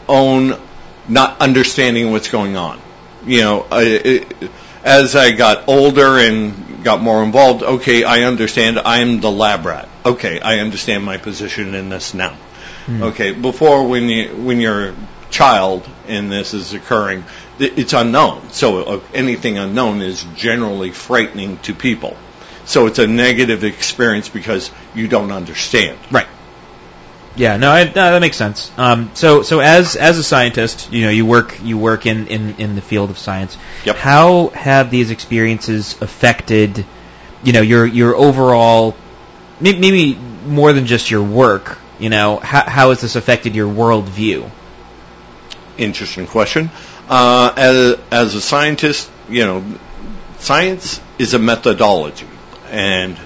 own 0.09 0.61
not 1.09 1.41
understanding 1.41 2.11
what's 2.11 2.29
going 2.29 2.57
on. 2.57 2.81
You 3.25 3.41
know, 3.41 3.67
I, 3.71 3.83
it, 3.83 4.51
as 4.85 5.17
I 5.17 5.33
got 5.33 5.69
older 5.69 6.19
and 6.19 6.85
got 6.85 7.01
more 7.01 7.25
involved, 7.25 7.63
okay, 7.63 8.05
I 8.05 8.23
understand. 8.23 8.79
I'm 8.79 9.21
the 9.21 9.31
lab 9.31 9.67
rat. 9.67 9.89
Okay, 10.05 10.41
I 10.41 10.61
understand 10.61 11.05
my 11.05 11.17
position 11.17 11.75
in 11.75 11.89
this 11.89 12.15
now. 12.15 12.37
Okay, 12.89 13.33
before 13.33 13.89
when 13.89 14.09
you 14.09 14.29
when 14.29 14.61
you're 14.61 14.91
a 14.91 14.95
child 15.29 15.89
and 16.07 16.31
this 16.31 16.55
is 16.55 16.73
occurring, 16.73 17.25
it's 17.59 17.93
unknown. 17.93 18.51
So 18.51 18.83
uh, 18.83 19.01
anything 19.13 19.59
unknown 19.59 20.03
is 20.03 20.25
generally 20.37 20.93
frightening 20.93 21.59
to 21.59 21.75
people. 21.75 22.17
So 22.65 22.87
it's 22.87 23.01
a 23.01 23.09
negative 23.09 23.65
experience 23.65 24.29
because 24.29 24.71
you 24.95 25.09
don't 25.09 25.33
understand. 25.33 25.99
Right. 26.13 26.29
Yeah, 27.37 27.59
no, 27.59 27.71
I, 27.71 27.85
no, 27.85 27.93
that 27.93 28.21
makes 28.21 28.37
sense. 28.37 28.73
Um, 28.79 29.11
so, 29.15 29.43
so 29.43 29.61
as 29.61 29.95
as 29.95 30.17
a 30.19 30.23
scientist, 30.23 30.91
you 30.91 31.03
know, 31.03 31.11
you 31.11 31.27
work 31.27 31.63
you 31.63 31.77
work 31.77 32.07
in, 32.07 32.29
in, 32.29 32.57
in 32.57 32.75
the 32.75 32.81
field 32.81 33.11
of 33.11 33.19
science. 33.19 33.59
Yep. 33.85 33.97
How 33.97 34.49
have 34.49 34.91
these 34.91 35.11
experiences 35.11 36.01
affected, 36.01 36.85
you 37.45 37.53
know, 37.53 37.61
your 37.61 37.85
your 37.85 38.17
overall, 38.17 38.97
maybe 39.61 40.15
more 40.47 40.73
than 40.73 40.87
just 40.87 41.11
your 41.11 41.23
work? 41.23 41.79
You 41.99 42.09
know, 42.09 42.39
how 42.39 42.69
how 42.69 42.89
has 42.89 43.03
this 43.03 43.17
affected 43.17 43.55
your 43.55 43.73
worldview? 43.73 44.51
Interesting 45.77 46.27
question. 46.27 46.71
Uh, 47.09 47.53
as, 47.57 47.99
as 48.11 48.35
a 48.35 48.41
scientist, 48.41 49.11
you 49.29 49.45
know, 49.45 49.65
science 50.39 51.01
is 51.19 51.35
a 51.35 51.39
methodology, 51.39 52.27
and 52.71 53.17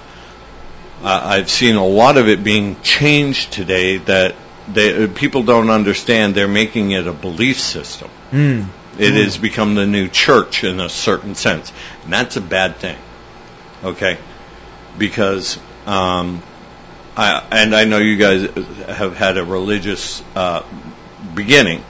uh, 1.03 1.21
I've 1.23 1.49
seen 1.49 1.75
a 1.75 1.85
lot 1.85 2.17
of 2.17 2.27
it 2.27 2.43
being 2.43 2.79
changed 2.81 3.51
today 3.53 3.97
that 3.97 4.35
they, 4.71 5.07
people 5.07 5.43
don't 5.43 5.69
understand. 5.69 6.35
They're 6.35 6.47
making 6.47 6.91
it 6.91 7.07
a 7.07 7.13
belief 7.13 7.59
system. 7.59 8.09
Mm. 8.31 8.67
It 8.99 9.13
has 9.13 9.37
become 9.37 9.75
the 9.75 9.87
new 9.87 10.07
church 10.07 10.63
in 10.63 10.79
a 10.79 10.89
certain 10.89 11.35
sense, 11.35 11.71
and 12.03 12.13
that's 12.13 12.35
a 12.35 12.41
bad 12.41 12.75
thing. 12.75 12.97
Okay, 13.83 14.17
because 14.97 15.57
um, 15.87 16.43
I, 17.17 17.47
and 17.51 17.75
I 17.75 17.85
know 17.85 17.97
you 17.97 18.17
guys 18.17 18.43
have 18.87 19.15
had 19.15 19.37
a 19.37 19.43
religious 19.43 20.21
uh, 20.35 20.63
beginning, 21.33 21.83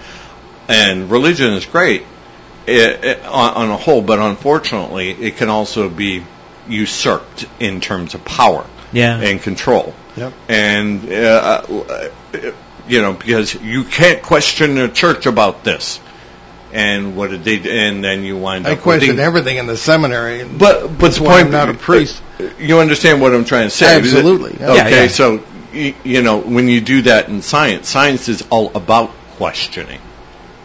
and 0.70 1.12
religion 1.12 1.54
is 1.54 1.66
great 1.66 2.04
it, 2.68 3.04
it, 3.04 3.26
on, 3.26 3.54
on 3.56 3.70
a 3.70 3.78
whole, 3.78 4.02
but 4.02 4.20
unfortunately, 4.20 5.10
it 5.12 5.38
can 5.38 5.50
also 5.50 5.90
be 5.90 6.24
usurped 6.70 7.46
in 7.60 7.82
terms 7.82 8.14
of 8.14 8.24
power 8.24 8.66
Yeah. 8.94 9.20
and 9.20 9.42
control. 9.42 9.94
Yep. 10.16 10.34
And 10.50 11.12
uh, 11.12 11.64
uh, 11.70 12.10
you 12.88 13.02
know, 13.02 13.14
because 13.14 13.56
you 13.56 13.84
can't 13.84 14.22
question 14.22 14.76
the 14.76 14.90
church 14.90 15.26
about 15.26 15.64
this. 15.64 16.00
And 16.74 17.18
what 17.18 17.32
did 17.32 17.44
they? 17.44 17.88
And 17.88 18.02
then 18.04 18.24
you 18.24 18.38
wind 18.38 18.66
I 18.66 18.72
up. 18.74 18.78
I 18.78 18.82
questioned 18.82 19.20
the- 19.20 19.24
everything 19.24 19.58
in 19.58 19.68
the 19.68 19.76
seminary. 19.76 20.46
But 20.46 20.84
but 20.88 21.00
That's 21.00 21.18
the 21.18 21.26
point, 21.26 21.46
I'm 21.46 21.52
not 21.52 21.70
a 21.70 21.74
priest. 21.74 22.22
You 22.60 22.80
understand 22.80 23.20
what 23.22 23.34
I'm 23.34 23.44
trying 23.44 23.66
to 23.66 23.70
say? 23.70 23.98
Absolutely, 23.98 24.56
yeah. 24.58 24.76
Yeah, 24.76 24.86
Okay, 24.86 25.02
yeah. 25.04 25.08
so 25.10 25.44
you 25.74 26.22
know 26.22 26.38
when 26.40 26.70
you 26.70 26.80
do 26.80 27.02
that 27.04 27.28
in 27.28 27.42
science, 27.42 27.90
science 27.90 28.30
is 28.30 28.46
all 28.50 28.72
about 28.76 29.10
questioning. 29.36 30.00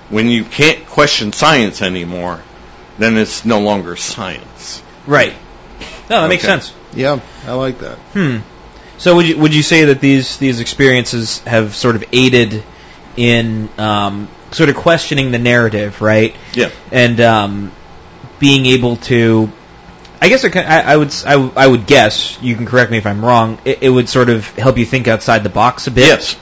When 0.09 0.29
you 0.29 0.45
can't 0.45 0.87
question 0.87 1.33
science 1.33 1.83
anymore, 1.83 2.41
then 2.99 3.17
it's 3.17 3.45
no 3.45 3.61
longer 3.61 3.97
science. 3.97 4.83
Right. 5.07 5.35
No, 6.09 6.23
that 6.23 6.29
makes 6.29 6.45
sense. 6.45 6.73
Yeah, 6.95 7.21
I 7.47 7.53
like 7.53 7.79
that. 7.81 7.99
Hmm. 8.15 8.39
So 8.99 9.17
would 9.17 9.27
you 9.29 9.37
would 9.39 9.55
you 9.55 9.63
say 9.63 9.87
that 9.87 10.01
these 10.01 10.39
these 10.39 10.61
experiences 10.61 11.41
have 11.41 11.75
sort 11.75 11.97
of 11.97 12.05
aided 12.13 12.63
in 13.17 13.69
um, 13.79 14.29
sort 14.53 14.69
of 14.69 14.77
questioning 14.77 15.31
the 15.31 15.39
narrative, 15.39 16.01
right? 16.01 16.35
Yeah. 16.55 16.71
And 16.91 17.21
um, 17.21 17.73
being 18.39 18.67
able 18.67 18.97
to, 18.97 19.51
I 20.21 20.29
guess 20.29 20.45
it 20.45 20.57
I, 20.57 20.81
I 20.93 20.97
would 20.97 21.09
s- 21.09 21.27
I, 21.27 21.33
w- 21.33 21.53
I 21.57 21.67
would 21.67 21.87
guess 21.87 22.41
you 22.43 22.57
can 22.57 22.65
correct 22.67 22.91
me 22.91 22.99
if 22.99 23.07
I'm 23.07 23.25
wrong. 23.25 23.59
It, 23.65 23.83
it 23.83 23.91
would 23.91 24.09
sort 24.09 24.29
of 24.31 24.49
help 24.57 24.79
you 24.79 24.87
think 24.87 25.09
outside 25.09 25.43
the 25.45 25.51
box 25.51 25.87
a 25.87 25.91
bit. 25.91 26.07
Yes. 26.07 26.37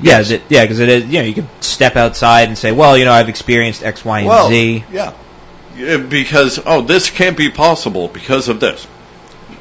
Yeah. 0.00 0.20
Is 0.20 0.30
it, 0.30 0.42
yeah. 0.48 0.64
Because 0.64 0.78
it 0.80 0.88
is. 0.88 1.04
You 1.06 1.18
know, 1.20 1.24
you 1.26 1.34
could 1.34 1.48
step 1.60 1.96
outside 1.96 2.48
and 2.48 2.56
say, 2.56 2.72
well, 2.72 2.96
you 2.96 3.04
know, 3.04 3.12
I've 3.12 3.28
experienced 3.28 3.82
X, 3.82 4.02
Y, 4.04 4.20
and 4.20 4.28
Well, 4.28 4.48
Z. 4.48 4.84
yeah. 4.92 5.12
Yeah, 5.76 5.96
Because 5.98 6.58
oh, 6.64 6.80
this 6.82 7.10
can't 7.10 7.36
be 7.36 7.50
possible 7.50 8.08
because 8.08 8.48
of 8.48 8.60
this. 8.60 8.86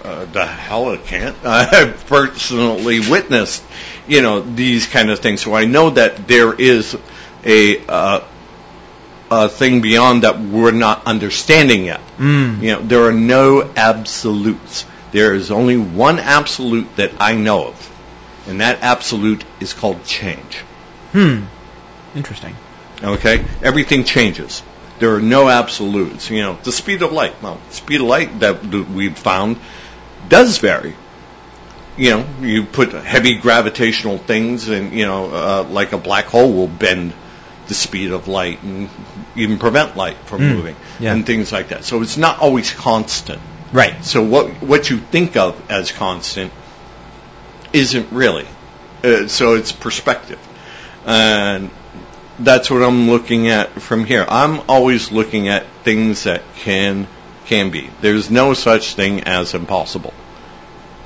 Uh, 0.04 0.25
the 0.25 0.46
hell 0.46 0.92
it 0.92 1.06
can't. 1.06 1.36
I've 1.46 2.06
personally 2.08 3.00
witnessed, 3.00 3.63
you 4.08 4.22
know, 4.22 4.42
these 4.42 4.88
kind 4.88 5.10
of 5.10 5.20
things, 5.20 5.42
so 5.42 5.54
I 5.54 5.66
know 5.66 5.92
that 5.92 6.27
there 6.27 6.54
is 6.54 6.98
a 7.44 7.86
uh, 7.88 8.24
a 9.30 9.50
thing 9.50 9.82
beyond 9.82 10.24
that 10.24 10.39
we're 10.39 10.72
not 10.72 11.06
understanding 11.06 11.86
yet. 11.86 12.01
Mm. 12.18 12.62
You 12.62 12.72
know, 12.74 12.82
there 12.82 13.04
are 13.04 13.13
no 13.13 13.70
absolutes. 13.75 14.86
There 15.12 15.34
is 15.34 15.51
only 15.51 15.77
one 15.77 16.20
absolute 16.20 16.96
that 16.98 17.12
I 17.20 17.36
know 17.36 17.68
of, 17.68 18.48
and 18.48 18.62
that 18.62 18.82
absolute 18.82 19.44
is 19.60 19.74
called 19.74 20.04
change. 20.06 20.58
Hmm. 21.12 21.44
Interesting. 22.16 22.56
Okay, 23.04 23.46
everything 23.62 24.04
changes. 24.04 24.63
There 25.00 25.16
are 25.16 25.22
no 25.22 25.48
absolutes. 25.50 26.30
You 26.30 26.42
know, 26.42 26.58
the 26.63 26.72
speed 26.72 27.01
of 27.01 27.12
light. 27.12 27.42
Well, 27.42 27.60
speed 27.70 28.01
of 28.01 28.08
light 28.08 28.39
that 28.39 28.70
that 28.72 28.89
we've 28.89 29.18
found 29.18 29.58
does 30.29 30.57
vary. 30.60 30.96
You 31.98 32.12
know, 32.12 32.25
you 32.41 32.63
put 32.63 32.93
heavy 32.93 33.38
gravitational 33.39 34.17
things, 34.19 34.69
and 34.69 34.93
you 34.93 35.05
know, 35.05 35.25
uh, 35.34 35.63
like 35.69 35.93
a 35.93 35.98
black 35.98 36.25
hole 36.25 36.53
will 36.53 36.67
bend 36.67 37.13
the 37.67 37.74
speed 37.74 38.12
of 38.12 38.27
light 38.27 38.62
and 38.63 38.89
even 39.36 39.57
prevent 39.57 39.98
light 39.98 40.17
from 40.25 40.41
Mm, 40.41 40.55
moving 40.55 40.75
yeah. 41.00 41.13
and 41.13 41.25
things 41.25 41.51
like 41.51 41.69
that. 41.69 41.84
So 41.84 42.01
it's 42.01 42.15
not 42.17 42.39
always 42.39 42.72
constant. 42.72 43.41
Right. 43.74 44.03
So 44.05 44.24
what 44.24 44.62
what 44.62 44.89
you 44.89 44.98
think 45.00 45.36
of 45.36 45.60
as 45.72 45.91
constant 45.91 46.53
isn't 47.74 48.12
really. 48.12 48.48
Uh, 49.03 49.27
so 49.27 49.55
it's 49.55 49.72
perspective, 49.72 50.39
and 51.05 51.69
that's 52.39 52.69
what 52.69 52.81
I'm 52.84 53.10
looking 53.10 53.50
at 53.50 53.69
from 53.81 54.05
here. 54.05 54.25
I'm 54.27 54.62
always 54.69 55.12
looking 55.12 55.48
at 55.50 55.65
things 55.84 56.24
that 56.24 56.41
can 56.55 57.07
can 57.48 57.72
be. 57.72 57.89
There's 58.01 58.30
no 58.30 58.54
such 58.54 58.94
thing 58.94 59.24
as 59.24 59.54
impossible. 59.54 60.13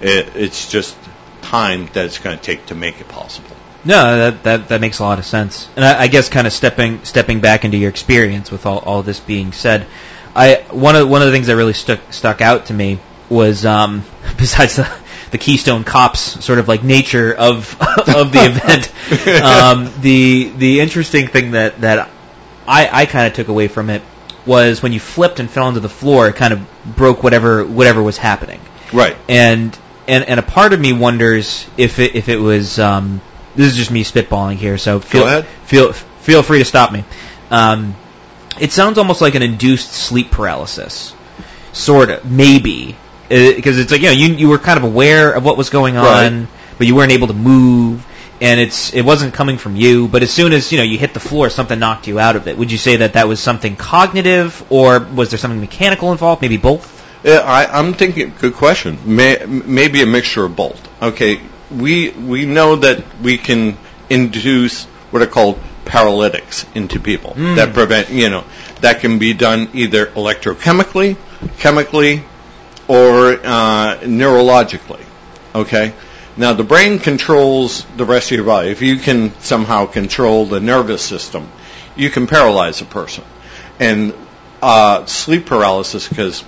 It, 0.02 0.36
it's 0.36 0.70
just 0.70 0.98
time 1.42 1.88
that 1.94 2.06
it's 2.06 2.20
going 2.20 2.38
to 2.38 2.44
take 2.44 2.68
to 2.68 2.76
make 2.76 3.00
it 3.00 3.08
possible. 3.08 3.56
No, 3.84 4.18
that, 4.18 4.44
that 4.44 4.68
that 4.70 4.82
makes 4.82 5.00
a 5.00 5.04
lot 5.04 5.18
of 5.18 5.26
sense. 5.26 5.68
And 5.76 5.84
I, 5.84 6.04
I 6.04 6.08
guess 6.08 6.30
kind 6.30 6.46
of 6.46 6.54
stepping 6.54 7.04
stepping 7.04 7.42
back 7.42 7.66
into 7.66 7.78
your 7.78 7.90
experience 7.90 8.52
with 8.52 8.66
all, 8.66 8.80
all 8.80 9.02
this 9.02 9.20
being 9.20 9.54
said, 9.54 9.88
I 10.36 10.66
one 10.70 10.96
of 10.96 11.10
one 11.10 11.22
of 11.22 11.28
the 11.28 11.32
things 11.32 11.48
that 11.48 11.56
really 11.56 11.74
stuck 11.74 12.00
stuck 12.14 12.42
out 12.42 12.68
to 12.68 12.74
me 12.74 13.00
was 13.30 13.66
um, 13.66 14.04
besides 14.38 14.76
the 14.76 14.92
the 15.32 15.38
Keystone 15.38 15.84
Cops 15.84 16.44
sort 16.44 16.60
of 16.60 16.68
like 16.68 16.84
nature 16.84 17.34
of 17.34 17.76
of 17.82 18.32
the 18.32 18.46
event, 18.46 19.44
um, 19.44 19.92
the 20.02 20.50
the 20.50 20.80
interesting 20.80 21.28
thing 21.28 21.52
that 21.52 21.82
that 21.82 22.10
I, 22.68 22.90
I 22.92 23.06
kind 23.08 23.28
of 23.28 23.34
took 23.34 23.48
away 23.48 23.68
from 23.68 23.90
it 23.90 24.04
was 24.46 24.82
when 24.82 24.92
you 24.94 25.00
flipped 25.00 25.40
and 25.40 25.50
fell 25.50 25.66
onto 25.68 25.80
the 25.80 25.90
floor, 25.90 26.28
it 26.28 26.36
kind 26.36 26.54
of 26.54 26.96
broke 26.96 27.24
whatever 27.24 27.64
whatever 27.66 28.02
was 28.02 28.18
happening. 28.18 28.60
Right. 28.94 29.16
And 29.30 29.78
and 30.08 30.24
and 30.24 30.40
a 30.40 30.44
part 30.44 30.74
of 30.74 30.80
me 30.80 30.94
wonders 30.94 31.66
if 31.78 32.00
it 32.00 32.16
if 32.16 32.28
it 32.30 32.38
was 32.38 32.80
um, 32.80 33.22
this 33.56 33.68
is 33.68 33.76
just 33.78 33.92
me 33.92 34.04
spitballing 34.04 34.56
here, 34.56 34.78
so 34.78 35.00
feel 35.00 35.26
ahead. 35.26 35.46
feel 35.66 35.94
feel 35.94 36.44
free 36.44 36.60
to 36.60 36.66
stop 36.66 36.92
me. 36.92 37.04
Um, 37.50 37.96
it 38.60 38.72
sounds 38.72 38.98
almost 38.98 39.22
like 39.22 39.36
an 39.36 39.42
induced 39.44 39.92
sleep 39.92 40.32
paralysis, 40.32 41.14
sort 41.74 42.10
of, 42.10 42.30
maybe, 42.30 42.96
because 43.30 43.78
it's 43.80 43.92
like 43.92 44.02
you 44.02 44.08
know 44.08 44.14
you 44.14 44.34
you 44.34 44.50
were 44.50 44.58
kind 44.58 44.78
of 44.78 44.84
aware 44.84 45.32
of 45.32 45.44
what 45.46 45.58
was 45.58 45.70
going 45.70 45.98
on, 45.98 46.06
Right. 46.42 46.48
but 46.78 46.88
you 46.88 46.96
weren't 46.96 47.12
able 47.12 47.28
to 47.28 47.34
move, 47.34 48.06
and 48.42 48.60
it's 48.60 48.94
it 48.94 49.04
wasn't 49.04 49.34
coming 49.34 49.58
from 49.58 49.76
you. 49.76 50.08
But 50.08 50.24
as 50.24 50.32
soon 50.32 50.52
as 50.52 50.72
you 50.72 50.80
know 50.80 50.84
you 50.84 50.98
hit 50.98 51.14
the 51.14 51.20
floor, 51.20 51.50
something 51.50 51.78
knocked 51.78 52.08
you 52.08 52.20
out 52.20 52.36
of 52.36 52.48
it. 52.48 52.58
Would 52.58 52.72
you 52.72 52.78
say 52.78 52.98
that 52.98 53.14
that 53.14 53.28
was 53.28 53.40
something 53.40 53.76
cognitive, 53.76 54.66
or 54.72 55.00
was 55.00 55.30
there 55.30 55.40
something 55.40 55.62
mechanical 55.62 56.12
involved? 56.12 56.42
Maybe 56.42 56.58
both. 56.58 56.98
Yeah, 57.24 57.42
I, 57.46 57.80
I'm 57.80 57.94
thinking. 57.94 58.34
Good 58.40 58.56
question. 58.56 58.98
May, 59.06 59.46
maybe 59.46 60.02
a 60.02 60.08
mixture 60.08 60.44
of 60.44 60.56
both. 60.56 60.82
Okay, 61.02 61.40
we 61.70 62.10
we 62.10 62.46
know 62.46 62.78
that 62.78 63.04
we 63.22 63.38
can 63.38 63.78
induce 64.10 64.86
what 65.12 65.22
are 65.22 65.28
called 65.28 65.60
paralytics 65.86 66.66
into 66.74 67.00
people 67.00 67.34
that 67.36 67.74
prevent. 67.74 68.10
You 68.10 68.30
know, 68.30 68.44
that 68.82 69.02
can 69.02 69.20
be 69.20 69.34
done 69.34 69.70
either 69.74 70.08
electrochemically, 70.08 71.16
chemically, 71.60 72.24
or 72.88 73.34
uh, 73.34 74.00
neurologically. 74.02 75.06
Okay. 75.54 75.94
Now 76.42 76.54
the 76.54 76.64
brain 76.64 76.98
controls 76.98 77.86
the 77.98 78.04
rest 78.04 78.32
of 78.32 78.36
your 78.38 78.46
body. 78.46 78.70
If 78.70 78.82
you 78.82 78.98
can 78.98 79.40
somehow 79.42 79.86
control 79.86 80.48
the 80.48 80.60
nervous 80.60 81.04
system, 81.04 81.48
you 81.96 82.10
can 82.10 82.26
paralyze 82.26 82.82
a 82.82 82.86
person. 82.86 83.24
And 83.80 84.16
uh, 84.60 85.06
sleep 85.06 85.46
paralysis, 85.46 86.10
because 86.10 86.44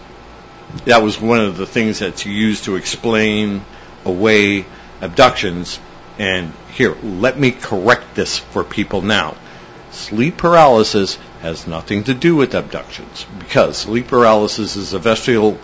that 0.86 1.04
was 1.04 1.22
one 1.22 1.42
of 1.42 1.58
the 1.58 1.68
things 1.68 2.00
that's 2.00 2.26
used 2.26 2.64
to 2.64 2.76
explain 2.76 3.64
away 4.04 4.66
abductions. 5.00 5.80
And 6.18 6.54
here, 6.74 6.96
let 7.04 7.38
me 7.38 7.52
correct 7.52 8.16
this 8.16 8.40
for 8.40 8.64
people 8.64 9.04
now. 9.04 9.36
Sleep 9.92 10.38
paralysis 10.38 11.20
has 11.44 11.68
nothing 11.68 12.06
to 12.06 12.16
do 12.16 12.36
with 12.36 12.56
abductions 12.56 13.28
because 13.38 13.78
sleep 13.78 14.08
paralysis 14.08 14.76
is 14.76 14.94
a 14.94 14.98
vestigial 15.00 15.60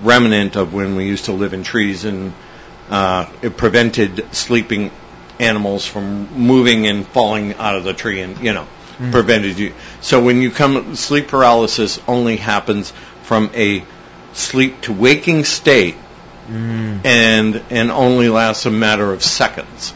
remnant 0.00 0.56
of 0.56 0.72
when 0.72 0.96
we 0.96 1.04
used 1.04 1.26
to 1.26 1.32
live 1.32 1.52
in 1.52 1.64
trees 1.64 2.06
and 2.06 2.32
uh, 2.90 3.30
it 3.42 3.56
prevented 3.56 4.34
sleeping 4.34 4.90
animals 5.40 5.84
from 5.84 6.32
moving 6.34 6.86
and 6.86 7.06
falling 7.06 7.54
out 7.54 7.76
of 7.76 7.84
the 7.84 7.92
tree 7.92 8.20
and 8.20 8.38
you 8.40 8.52
know 8.52 8.66
prevented 9.10 9.58
you. 9.58 9.74
So 10.00 10.22
when 10.22 10.40
you 10.40 10.50
come 10.50 10.94
sleep 10.94 11.28
paralysis 11.28 12.00
only 12.06 12.36
happens 12.36 12.92
from 13.22 13.50
a 13.54 13.84
sleep 14.32 14.82
to 14.82 14.92
waking 14.92 15.44
state 15.44 15.96
and 17.04 17.62
and 17.70 17.90
only 17.90 18.28
lasts 18.28 18.66
a 18.66 18.70
matter 18.70 19.12
of 19.12 19.22
seconds. 19.22 19.90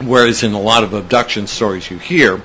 Whereas 0.00 0.42
in 0.42 0.52
a 0.52 0.60
lot 0.60 0.84
of 0.84 0.94
abduction 0.94 1.46
stories 1.46 1.88
you 1.90 1.98
hear 1.98 2.40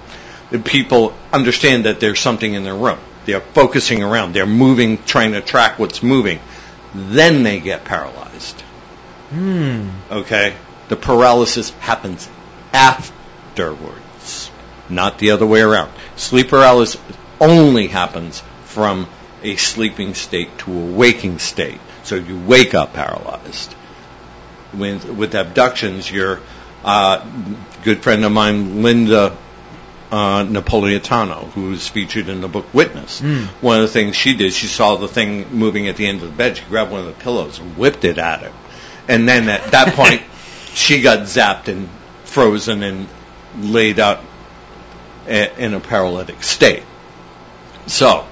the 0.52 0.60
people 0.60 1.16
understand 1.32 1.86
that 1.86 2.00
there's 2.00 2.20
something 2.20 2.54
in 2.54 2.64
their 2.64 2.76
room. 2.76 3.00
They're 3.26 3.42
focusing 3.42 4.04
around. 4.04 4.34
They're 4.34 4.46
moving 4.46 5.02
trying 5.04 5.32
to 5.32 5.42
track 5.42 5.80
what's 5.80 6.04
moving. 6.04 6.40
Then 6.94 7.42
they 7.42 7.60
get 7.60 7.86
paralyzed 7.86 8.62
Hmm. 9.34 9.90
okay 10.12 10.54
the 10.90 10.96
paralysis 10.96 11.72
happens 11.80 12.30
afterwards 12.72 14.52
not 14.90 15.18
the 15.18 15.32
other 15.32 15.46
way 15.48 15.62
around 15.62 15.92
sleep 16.16 16.50
paralysis 16.50 17.02
only 17.42 17.88
happens 17.88 18.44
from 18.66 19.08
a 19.42 19.56
sleeping 19.56 20.14
state 20.14 20.56
to 20.60 20.72
a 20.72 20.86
waking 20.92 21.40
state 21.40 21.82
so 22.04 22.14
you 22.14 22.40
wake 22.40 22.76
up 22.76 22.94
paralyzed 22.94 23.74
when, 24.72 25.18
with 25.18 25.34
abductions 25.34 26.12
your 26.12 26.40
uh, 26.84 27.26
good 27.84 28.04
friend 28.04 28.24
of 28.24 28.32
mine 28.32 28.84
linda 28.84 29.36
uh, 30.12 30.44
Napolitano, 30.44 31.50
who's 31.54 31.88
featured 31.88 32.30
in 32.30 32.42
the 32.42 32.48
book 32.48 32.72
Witness. 32.72 33.20
One 33.62 33.78
of 33.78 33.82
the 33.82 33.88
things 33.88 34.16
she 34.16 34.36
did, 34.36 34.54
she 34.54 34.68
saw 34.68 34.96
the 34.98 35.08
thing 35.08 35.50
moving 35.50 35.88
at 35.88 35.96
the 35.96 36.06
end 36.06 36.22
of 36.22 36.30
the 36.30 36.36
bed. 36.36 36.58
She 36.58 36.64
grabbed 36.66 36.92
one 36.92 37.00
of 37.00 37.08
the 37.08 37.14
pillows 37.14 37.58
and 37.58 37.76
whipped 37.76 38.06
it 38.06 38.20
at 38.20 38.42
him. 38.42 38.54
And 39.08 39.28
then 39.28 39.50
at 39.50 39.72
that 39.72 39.96
point, 39.96 40.22
she 40.74 41.02
got 41.02 41.20
zapped 41.22 41.68
and 41.68 41.90
frozen 42.26 42.84
and 42.84 43.08
laid 43.60 44.00
out 44.00 44.22
a- 45.28 45.56
in 45.62 45.74
a 45.74 45.80
paralytic 45.80 46.44
state. 46.44 46.84
So 47.88 48.26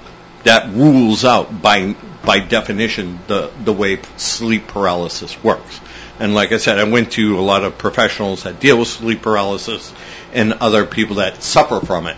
that 0.43 0.69
rules 0.73 1.25
out 1.25 1.62
by 1.62 1.95
by 2.23 2.39
definition 2.39 3.19
the 3.27 3.51
the 3.63 3.73
way 3.73 3.99
sleep 4.17 4.67
paralysis 4.67 5.41
works. 5.43 5.79
And 6.19 6.36
like 6.36 6.51
I 6.51 6.57
said, 6.57 6.77
I 6.77 6.84
went 6.84 7.13
to 7.13 7.39
a 7.39 7.41
lot 7.41 7.63
of 7.63 7.77
professionals 7.79 8.43
that 8.43 8.60
deal 8.60 8.77
with 8.77 8.88
sleep 8.88 9.21
paralysis 9.23 9.91
and 10.34 10.53
other 10.53 10.86
people 10.86 11.15
that 11.17 11.41
suffer 11.41 11.79
from 11.84 12.05
it, 12.07 12.15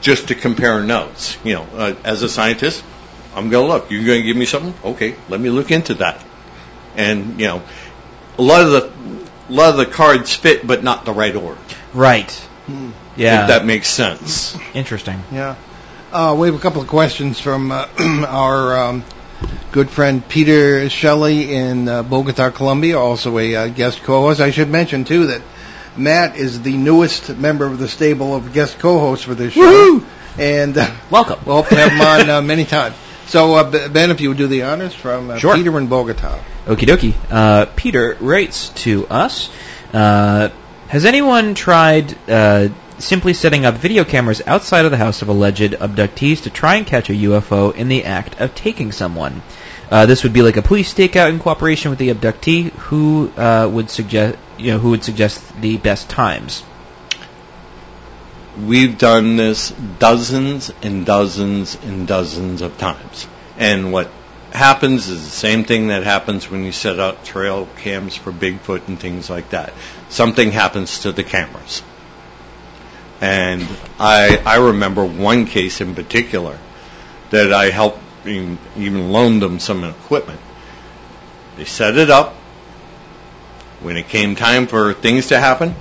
just 0.00 0.28
to 0.28 0.34
compare 0.34 0.82
notes. 0.82 1.36
You 1.44 1.54
know, 1.56 1.66
uh, 1.76 1.94
as 2.02 2.22
a 2.22 2.28
scientist, 2.30 2.82
I'm 3.36 3.50
going 3.50 3.66
to 3.68 3.72
look. 3.72 3.90
You're 3.90 4.04
going 4.04 4.20
to 4.22 4.26
give 4.26 4.36
me 4.36 4.46
something? 4.46 4.74
Okay, 4.92 5.14
let 5.28 5.38
me 5.40 5.50
look 5.50 5.70
into 5.70 5.94
that. 5.94 6.24
And 6.96 7.38
you 7.40 7.46
know, 7.46 7.62
a 8.38 8.42
lot 8.42 8.60
of 8.62 8.70
the 8.70 8.92
a 9.48 9.52
lot 9.52 9.70
of 9.70 9.76
the 9.76 9.86
cards 9.86 10.34
fit, 10.34 10.66
but 10.66 10.82
not 10.82 11.04
the 11.04 11.12
right 11.12 11.34
order. 11.34 11.60
Right. 11.92 12.48
Yeah. 13.16 13.42
If 13.42 13.48
that 13.48 13.64
makes 13.66 13.88
sense. 13.88 14.56
Interesting. 14.74 15.22
Yeah. 15.30 15.56
Uh, 16.12 16.36
we 16.38 16.46
have 16.48 16.56
a 16.56 16.60
couple 16.60 16.80
of 16.82 16.88
questions 16.88 17.40
from 17.40 17.72
uh, 17.72 17.88
our 18.28 18.76
um, 18.78 19.04
good 19.72 19.90
friend 19.90 20.26
Peter 20.26 20.88
Shelley 20.88 21.54
in 21.54 21.88
uh, 21.88 22.02
Bogota, 22.02 22.50
Colombia, 22.50 22.98
also 22.98 23.38
a 23.38 23.56
uh, 23.56 23.68
guest 23.68 24.02
co-host. 24.02 24.40
I 24.40 24.50
should 24.50 24.68
mention 24.68 25.04
too 25.04 25.28
that 25.28 25.42
Matt 25.96 26.36
is 26.36 26.62
the 26.62 26.76
newest 26.76 27.36
member 27.36 27.66
of 27.66 27.78
the 27.78 27.88
stable 27.88 28.34
of 28.34 28.52
guest 28.52 28.78
co-hosts 28.78 29.24
for 29.24 29.34
this 29.34 29.52
show, 29.54 30.02
and 30.38 30.76
uh, 30.78 30.94
Welcome. 31.10 31.40
we 31.44 31.52
hope 31.52 31.68
to 31.68 31.76
have 31.76 31.92
him 31.92 32.00
on 32.00 32.30
uh, 32.36 32.42
many 32.42 32.64
times. 32.64 32.96
So, 33.32 33.54
uh, 33.54 33.88
Ben, 33.88 34.10
if 34.10 34.20
you 34.20 34.28
would 34.28 34.36
do 34.36 34.46
the 34.46 34.64
honors 34.64 34.92
from 34.92 35.30
uh, 35.30 35.38
Sure. 35.38 35.54
Peter 35.54 35.78
in 35.78 35.86
Bogota. 35.86 36.38
Okie 36.66 36.86
dokie. 36.86 37.14
Uh, 37.30 37.64
Peter 37.76 38.14
writes 38.20 38.68
to 38.84 39.06
us. 39.06 39.48
Uh, 39.90 40.50
has 40.88 41.06
anyone 41.06 41.54
tried 41.54 42.14
uh, 42.28 42.68
simply 42.98 43.32
setting 43.32 43.64
up 43.64 43.76
video 43.76 44.04
cameras 44.04 44.42
outside 44.46 44.84
of 44.84 44.90
the 44.90 44.98
house 44.98 45.22
of 45.22 45.28
alleged 45.30 45.72
abductees 45.72 46.42
to 46.42 46.50
try 46.50 46.74
and 46.74 46.86
catch 46.86 47.08
a 47.08 47.14
UFO 47.14 47.74
in 47.74 47.88
the 47.88 48.04
act 48.04 48.38
of 48.38 48.54
taking 48.54 48.92
someone? 48.92 49.40
Uh, 49.90 50.04
this 50.04 50.24
would 50.24 50.34
be 50.34 50.42
like 50.42 50.58
a 50.58 50.62
police 50.62 50.92
stakeout 50.92 51.30
in 51.30 51.38
cooperation 51.38 51.88
with 51.88 51.98
the 51.98 52.10
abductee. 52.10 52.70
Who 52.90 53.32
uh, 53.38 53.66
would 53.72 53.88
suggest, 53.88 54.36
you 54.58 54.72
know, 54.72 54.78
who 54.78 54.90
would 54.90 55.04
suggest 55.04 55.58
the 55.58 55.78
best 55.78 56.10
times? 56.10 56.64
We've 58.58 58.98
done 58.98 59.36
this 59.36 59.70
dozens 59.98 60.70
and 60.82 61.06
dozens 61.06 61.74
and 61.82 62.06
dozens 62.06 62.60
of 62.60 62.76
times. 62.76 63.26
And 63.56 63.92
what 63.92 64.10
happens 64.52 65.08
is 65.08 65.24
the 65.24 65.30
same 65.30 65.64
thing 65.64 65.88
that 65.88 66.04
happens 66.04 66.50
when 66.50 66.62
you 66.62 66.72
set 66.72 66.98
up 66.98 67.24
trail 67.24 67.66
cams 67.78 68.14
for 68.14 68.30
Bigfoot 68.30 68.88
and 68.88 69.00
things 69.00 69.30
like 69.30 69.50
that. 69.50 69.72
Something 70.10 70.50
happens 70.50 71.00
to 71.00 71.12
the 71.12 71.24
cameras. 71.24 71.82
And 73.22 73.66
I, 73.98 74.42
I 74.44 74.56
remember 74.56 75.04
one 75.04 75.46
case 75.46 75.80
in 75.80 75.94
particular 75.94 76.58
that 77.30 77.52
I 77.52 77.70
helped, 77.70 78.00
even 78.26 78.58
even 78.76 79.10
loaned 79.10 79.40
them 79.40 79.60
some 79.60 79.84
equipment. 79.84 80.40
They 81.56 81.64
set 81.64 81.96
it 81.96 82.10
up. 82.10 82.34
When 83.80 83.96
it 83.96 84.08
came 84.08 84.36
time 84.36 84.66
for 84.66 84.92
things 84.92 85.28
to 85.28 85.40
happen, 85.40 85.74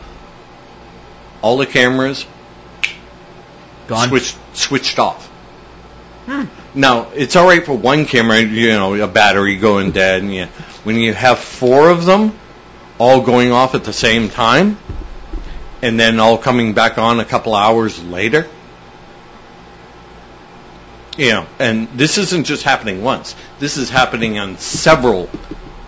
all 1.41 1.57
the 1.57 1.67
cameras 1.67 2.25
Gone. 3.91 4.07
switched 4.07 4.37
switched 4.53 4.99
off. 4.99 5.27
Hmm. 6.25 6.45
Now 6.73 7.09
it's 7.13 7.35
all 7.35 7.45
right 7.45 7.65
for 7.65 7.73
one 7.77 8.05
camera, 8.05 8.39
you 8.39 8.69
know, 8.69 8.95
a 8.95 9.07
battery 9.07 9.57
going 9.57 9.91
dead, 9.91 10.21
and 10.21 10.33
you, 10.33 10.45
when 10.85 10.95
you 10.95 11.13
have 11.13 11.39
four 11.39 11.89
of 11.89 12.05
them 12.05 12.33
all 12.97 13.19
going 13.19 13.51
off 13.51 13.75
at 13.75 13.83
the 13.83 13.91
same 13.91 14.29
time, 14.29 14.77
and 15.81 15.99
then 15.99 16.21
all 16.21 16.37
coming 16.37 16.73
back 16.73 16.97
on 16.97 17.19
a 17.19 17.25
couple 17.25 17.53
hours 17.53 18.01
later. 18.01 18.47
Know, 21.17 21.45
and 21.59 21.89
this 21.89 22.17
isn't 22.17 22.45
just 22.45 22.63
happening 22.63 23.03
once. 23.03 23.35
This 23.59 23.75
is 23.75 23.89
happening 23.89 24.39
on 24.39 24.57
several 24.57 25.29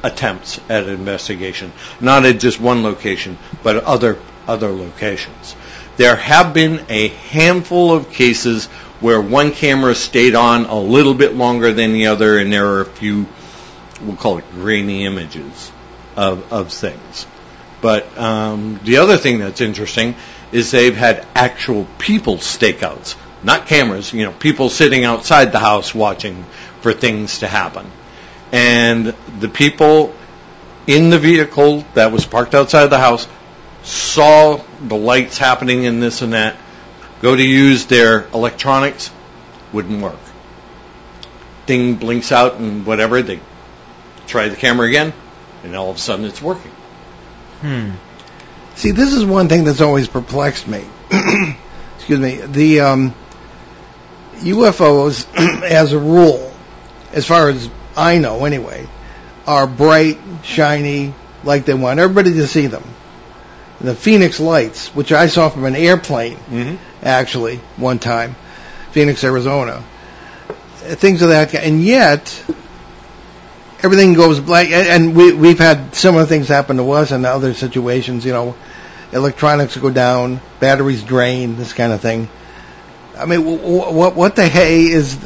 attempts 0.04 0.60
at 0.68 0.90
investigation, 0.90 1.72
not 2.02 2.26
at 2.26 2.42
just 2.42 2.60
one 2.60 2.84
location, 2.84 3.38
but 3.64 3.78
other 3.86 4.20
other 4.46 4.72
locations. 4.72 5.56
There 5.96 6.16
have 6.16 6.54
been 6.54 6.86
a 6.90 7.10
handful 7.10 7.94
of 7.94 8.12
cases 8.12 8.66
where 9.00 9.22
one 9.22 9.52
camera 9.52 9.94
stayed 9.94 10.34
on 10.34 10.66
a 10.66 10.80
little 10.80 11.14
bit 11.14 11.36
longer 11.36 11.74
than 11.74 11.94
the 11.94 12.08
other, 12.08 12.40
and 12.40 12.52
there 12.52 12.68
are 12.68 12.82
a 12.82 12.86
few, 12.86 13.28
we'll 14.02 14.16
call 14.16 14.38
it 14.38 14.50
grainy 14.52 15.06
images 15.06 15.72
of, 16.16 16.52
of 16.52 16.72
things. 16.72 17.28
But 17.82 18.18
um, 18.18 18.80
the 18.84 18.98
other 18.98 19.18
thing 19.18 19.40
that's 19.40 19.60
interesting 19.60 20.16
is 20.52 20.72
they've 20.72 20.96
had 20.96 21.28
actual 21.36 21.86
people 21.98 22.38
stakeouts, 22.38 23.16
not 23.44 23.68
cameras, 23.68 24.14
you 24.14 24.26
know, 24.26 24.32
people 24.32 24.70
sitting 24.70 25.04
outside 25.04 25.52
the 25.52 25.60
house 25.60 25.94
watching 25.94 26.44
for 26.82 26.94
things 26.94 27.40
to 27.40 27.48
happen. 27.48 27.86
And 28.52 29.08
the 29.40 29.50
people 29.50 30.16
in 30.88 31.10
the 31.10 31.20
vehicle 31.20 31.84
that 31.94 32.12
was 32.12 32.26
parked 32.26 32.56
outside 32.56 32.88
the 32.88 33.00
house 33.00 33.28
saw 33.84 34.62
the 34.82 34.96
lights 34.96 35.38
happening 35.38 35.86
and 35.86 36.02
this 36.02 36.22
and 36.22 36.34
that, 36.34 36.58
go 37.22 37.36
to 37.36 37.44
use 37.44 37.86
their 37.86 38.28
electronics, 38.30 39.12
wouldn't 39.72 40.02
work. 40.02 40.20
Thing 41.66 41.96
blinks 41.96 42.32
out 42.32 42.56
and 42.56 42.86
whatever, 42.86 43.22
they 43.22 43.40
try 44.28 44.50
the 44.50 44.56
camera 44.56 44.88
again, 44.88 45.14
and 45.64 45.76
all 45.76 45.90
of 45.90 45.98
a 45.98 46.00
sudden 46.00 46.26
it's 46.26 46.42
working. 46.42 46.72
Hmm. 47.62 47.92
See, 48.76 48.92
this 48.92 49.14
is 49.14 49.24
one 49.24 49.48
thing 49.50 49.64
that's 49.64 49.82
always 49.82 50.08
perplexed 50.08 50.68
me. 50.68 50.84
Excuse 51.96 52.20
me. 52.20 52.38
The 52.38 52.82
um, 52.82 53.16
UFOs, 54.38 55.28
as 55.64 55.94
a 55.94 56.00
rule, 56.00 56.52
as 57.14 57.26
far 57.26 57.50
as 57.50 57.70
I 57.96 58.18
know 58.18 58.46
anyway, 58.46 58.88
are 59.46 59.68
bright, 59.68 60.20
shiny, 60.44 61.14
like 61.44 61.66
they 61.66 61.74
want 61.74 62.00
everybody 62.00 62.34
to 62.34 62.48
see 62.48 62.68
them. 62.68 62.84
The 63.84 63.94
Phoenix 63.96 64.40
lights, 64.40 64.96
which 64.96 65.12
I 65.12 65.28
saw 65.28 65.50
from 65.50 65.66
an 65.66 65.76
airplane, 65.76 66.38
Mm-hmm. 66.38 66.76
actually, 67.04 67.58
one 67.78 68.00
time, 68.00 68.36
Phoenix, 68.92 69.24
Arizona. 69.24 69.84
Things 70.78 71.22
of 71.22 71.30
that 71.30 71.52
kind. 71.52 71.64
And 71.66 71.84
yet, 71.84 72.44
everything 73.82 74.14
goes 74.14 74.40
black. 74.40 74.70
And 74.70 75.16
we, 75.16 75.34
we've 75.34 75.60
had 75.60 75.94
similar 75.96 76.26
things 76.26 76.48
happen 76.48 76.78
to 76.78 76.92
us 76.92 77.12
in 77.12 77.26
other 77.26 77.54
situations, 77.54 78.26
you 78.26 78.32
know, 78.32 78.56
electronics 79.12 79.78
go 79.78 79.90
down, 79.90 80.40
batteries 80.60 81.04
drain, 81.04 81.58
this 81.58 81.74
kind 81.74 81.92
of 81.92 82.02
thing. 82.02 82.30
I 83.18 83.26
mean, 83.26 83.44
what, 83.46 84.16
what 84.16 84.36
the 84.36 84.48
hey 84.48 84.86
is, 84.86 85.18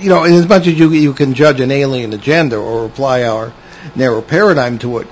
you 0.00 0.08
know, 0.08 0.22
as 0.24 0.48
much 0.48 0.66
as 0.66 0.78
you, 0.78 0.90
you 0.92 1.12
can 1.12 1.34
judge 1.34 1.60
an 1.60 1.70
alien 1.70 2.12
agenda 2.12 2.56
or 2.56 2.86
apply 2.86 3.24
our 3.24 3.52
narrow 3.94 4.22
paradigm 4.22 4.78
to 4.78 4.98
it, 4.98 5.08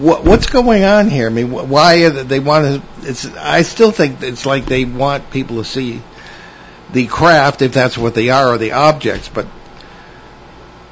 what, 0.00 0.24
what's 0.24 0.46
going 0.46 0.84
on 0.84 1.08
here? 1.08 1.26
I 1.26 1.30
mean, 1.30 1.50
wh- 1.50 1.68
why 1.68 2.08
they, 2.08 2.22
they 2.22 2.40
want 2.40 2.82
to? 2.82 3.08
It's. 3.08 3.26
I 3.36 3.62
still 3.62 3.90
think 3.90 4.22
it's 4.22 4.46
like 4.46 4.64
they 4.64 4.84
want 4.84 5.30
people 5.30 5.56
to 5.56 5.64
see 5.64 6.00
the 6.92 7.06
craft, 7.06 7.62
if 7.62 7.72
that's 7.72 7.98
what 7.98 8.14
they 8.14 8.30
are, 8.30 8.54
or 8.54 8.58
the 8.58 8.72
objects. 8.72 9.28
But 9.28 9.46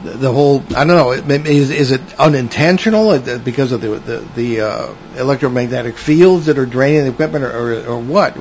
the, 0.03 0.33
whole, 0.33 0.63
I 0.77 0.85
don't 0.85 0.89
know. 0.89 1.13
Is 1.13 1.71
is 1.71 1.91
it 1.91 2.21
unintentional 2.21 3.11
uh, 3.11 3.39
because 3.39 3.73
of 3.73 3.81
the 3.81 3.99
the, 3.99 4.29
the 4.35 4.61
uh, 4.61 4.95
electromagnetic 5.17 5.97
fields 5.97 6.47
that 6.47 6.59
are 6.59 6.67
draining 6.67 7.05
the 7.05 7.11
equipment, 7.11 7.45
or 7.45 7.51
or, 7.51 7.87
or 7.87 7.99
what? 7.99 8.37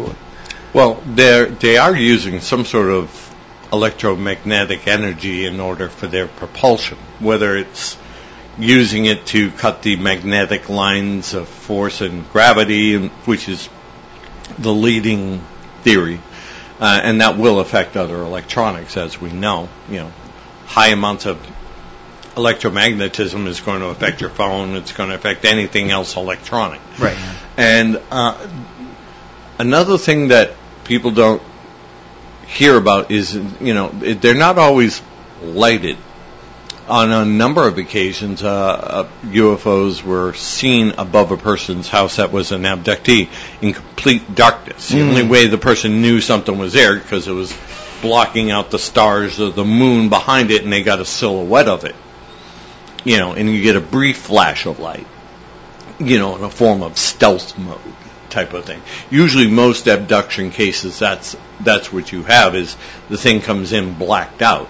Well, 0.73 1.01
they're, 1.05 1.45
they 1.45 1.77
are 1.77 1.95
using 1.95 2.41
some 2.41 2.65
sort 2.65 2.89
of 2.89 3.35
electromagnetic 3.71 4.87
energy 4.87 5.45
in 5.45 5.59
order 5.59 5.89
for 5.89 6.07
their 6.07 6.27
propulsion, 6.27 6.97
whether 7.19 7.55
it's 7.55 7.97
using 8.59 9.05
it 9.05 9.25
to 9.27 9.51
cut 9.51 9.81
the 9.81 9.95
magnetic 9.95 10.69
lines 10.69 11.33
of 11.33 11.47
force 11.47 12.01
and 12.01 12.29
gravity, 12.31 13.07
which 13.25 13.47
is 13.49 13.69
the 14.57 14.73
leading 14.73 15.41
theory, 15.83 16.19
uh, 16.79 16.99
and 17.03 17.21
that 17.21 17.37
will 17.37 17.59
affect 17.59 17.95
other 17.95 18.17
electronics, 18.17 18.97
as 18.97 19.21
we 19.21 19.31
know. 19.31 19.69
You 19.89 19.97
know, 19.97 20.11
high 20.65 20.89
amounts 20.89 21.25
of 21.25 21.39
electromagnetism 22.35 23.47
is 23.47 23.61
going 23.61 23.81
to 23.81 23.87
affect 23.87 24.21
your 24.21 24.29
phone. 24.29 24.75
It's 24.75 24.91
going 24.91 25.09
to 25.09 25.15
affect 25.15 25.45
anything 25.45 25.91
else 25.91 26.15
electronic. 26.15 26.81
Right. 26.99 27.17
And 27.57 28.01
uh, 28.11 28.47
another 29.57 29.97
thing 29.97 30.29
that 30.29 30.53
people 30.83 31.11
don't 31.11 31.41
hear 32.47 32.77
about 32.77 33.11
is, 33.11 33.35
you 33.35 33.73
know, 33.73 33.89
they're 33.89 34.35
not 34.35 34.57
always 34.57 35.01
lighted. 35.41 35.97
On 36.89 37.11
a 37.11 37.25
number 37.25 37.67
of 37.67 37.77
occasions, 37.77 38.43
uh, 38.43 38.49
uh, 38.49 39.09
UFOs 39.25 40.03
were 40.03 40.33
seen 40.33 40.93
above 40.97 41.31
a 41.31 41.37
person's 41.37 41.89
house 41.89 42.15
that 42.15 42.31
was 42.31 42.53
an 42.53 42.61
abductee 42.61 43.29
in 43.61 43.73
complete 43.73 44.33
darkness. 44.33 44.89
The 44.89 45.01
only 45.01 45.23
way 45.23 45.47
the 45.47 45.57
person 45.57 46.01
knew 46.01 46.21
something 46.21 46.57
was 46.57 46.71
there 46.73 46.97
because 46.97 47.27
it 47.27 47.33
was 47.33 47.53
blocking 48.01 48.51
out 48.51 48.71
the 48.71 48.79
stars 48.79 49.39
or 49.39 49.51
the 49.51 49.65
moon 49.65 50.07
behind 50.09 50.49
it, 50.51 50.63
and 50.63 50.71
they 50.71 50.83
got 50.83 51.01
a 51.01 51.05
silhouette 51.05 51.67
of 51.67 51.83
it. 51.83 51.95
You 53.03 53.17
know, 53.17 53.33
and 53.33 53.49
you 53.49 53.61
get 53.61 53.75
a 53.75 53.81
brief 53.81 54.17
flash 54.17 54.65
of 54.65 54.79
light 54.79 55.07
you 55.99 56.19
know, 56.19 56.35
in 56.35 56.43
a 56.43 56.49
form 56.49 56.83
of 56.83 56.97
stealth 56.97 57.57
mode 57.57 57.79
type 58.29 58.53
of 58.53 58.65
thing. 58.65 58.81
Usually, 59.09 59.47
most 59.47 59.87
abduction 59.87 60.51
cases, 60.51 60.99
that's 60.99 61.35
that's 61.59 61.91
what 61.91 62.11
you 62.11 62.23
have 62.23 62.55
is 62.55 62.75
the 63.09 63.17
thing 63.17 63.41
comes 63.41 63.73
in 63.73 63.93
blacked 63.93 64.41
out, 64.41 64.69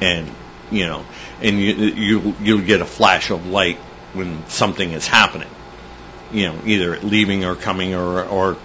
and 0.00 0.28
you 0.72 0.86
know, 0.86 1.04
and 1.40 1.60
you 1.60 1.72
you 1.72 2.34
you'll 2.40 2.66
get 2.66 2.80
a 2.80 2.86
flash 2.86 3.30
of 3.30 3.46
light 3.46 3.76
when 4.14 4.46
something 4.48 4.92
is 4.92 5.06
happening. 5.06 5.50
You 6.32 6.48
know, 6.48 6.58
either 6.64 6.98
leaving 7.00 7.44
or 7.44 7.54
coming 7.54 7.94
or 7.94 8.24
or 8.24 8.56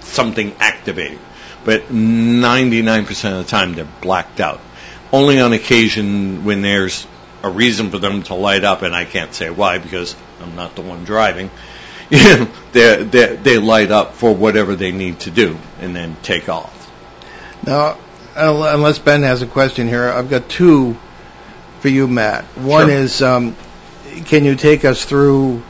something 0.00 0.54
activating. 0.60 1.18
But 1.64 1.88
99% 1.88 3.38
of 3.38 3.44
the 3.44 3.50
time, 3.50 3.74
they're 3.74 3.88
blacked 4.00 4.40
out. 4.40 4.60
Only 5.12 5.40
on 5.40 5.52
occasion 5.52 6.44
when 6.44 6.62
there's 6.62 7.06
a 7.42 7.50
reason 7.50 7.90
for 7.90 7.98
them 7.98 8.22
to 8.24 8.34
light 8.34 8.64
up, 8.64 8.82
and 8.82 8.94
I 8.94 9.04
can't 9.04 9.32
say 9.34 9.50
why 9.50 9.78
because 9.78 10.14
I'm 10.40 10.54
not 10.54 10.74
the 10.74 10.82
one 10.82 11.04
driving. 11.04 11.50
they 12.10 12.46
they 12.72 13.36
they 13.36 13.58
light 13.58 13.90
up 13.90 14.14
for 14.14 14.34
whatever 14.34 14.76
they 14.76 14.92
need 14.92 15.20
to 15.20 15.30
do, 15.30 15.58
and 15.80 15.94
then 15.94 16.16
take 16.22 16.48
off. 16.48 16.74
Now, 17.66 17.98
unless 18.34 18.98
Ben 18.98 19.22
has 19.22 19.42
a 19.42 19.46
question 19.46 19.88
here, 19.88 20.08
I've 20.08 20.30
got 20.30 20.48
two 20.48 20.96
for 21.88 21.94
you, 21.94 22.06
Matt. 22.06 22.44
One 22.58 22.88
Sure. 22.88 22.96
is, 22.96 23.22
um, 23.22 23.56
can 24.26 24.44
you 24.44 24.54
take 24.56 24.84
us 24.84 25.04
through? 25.06 25.62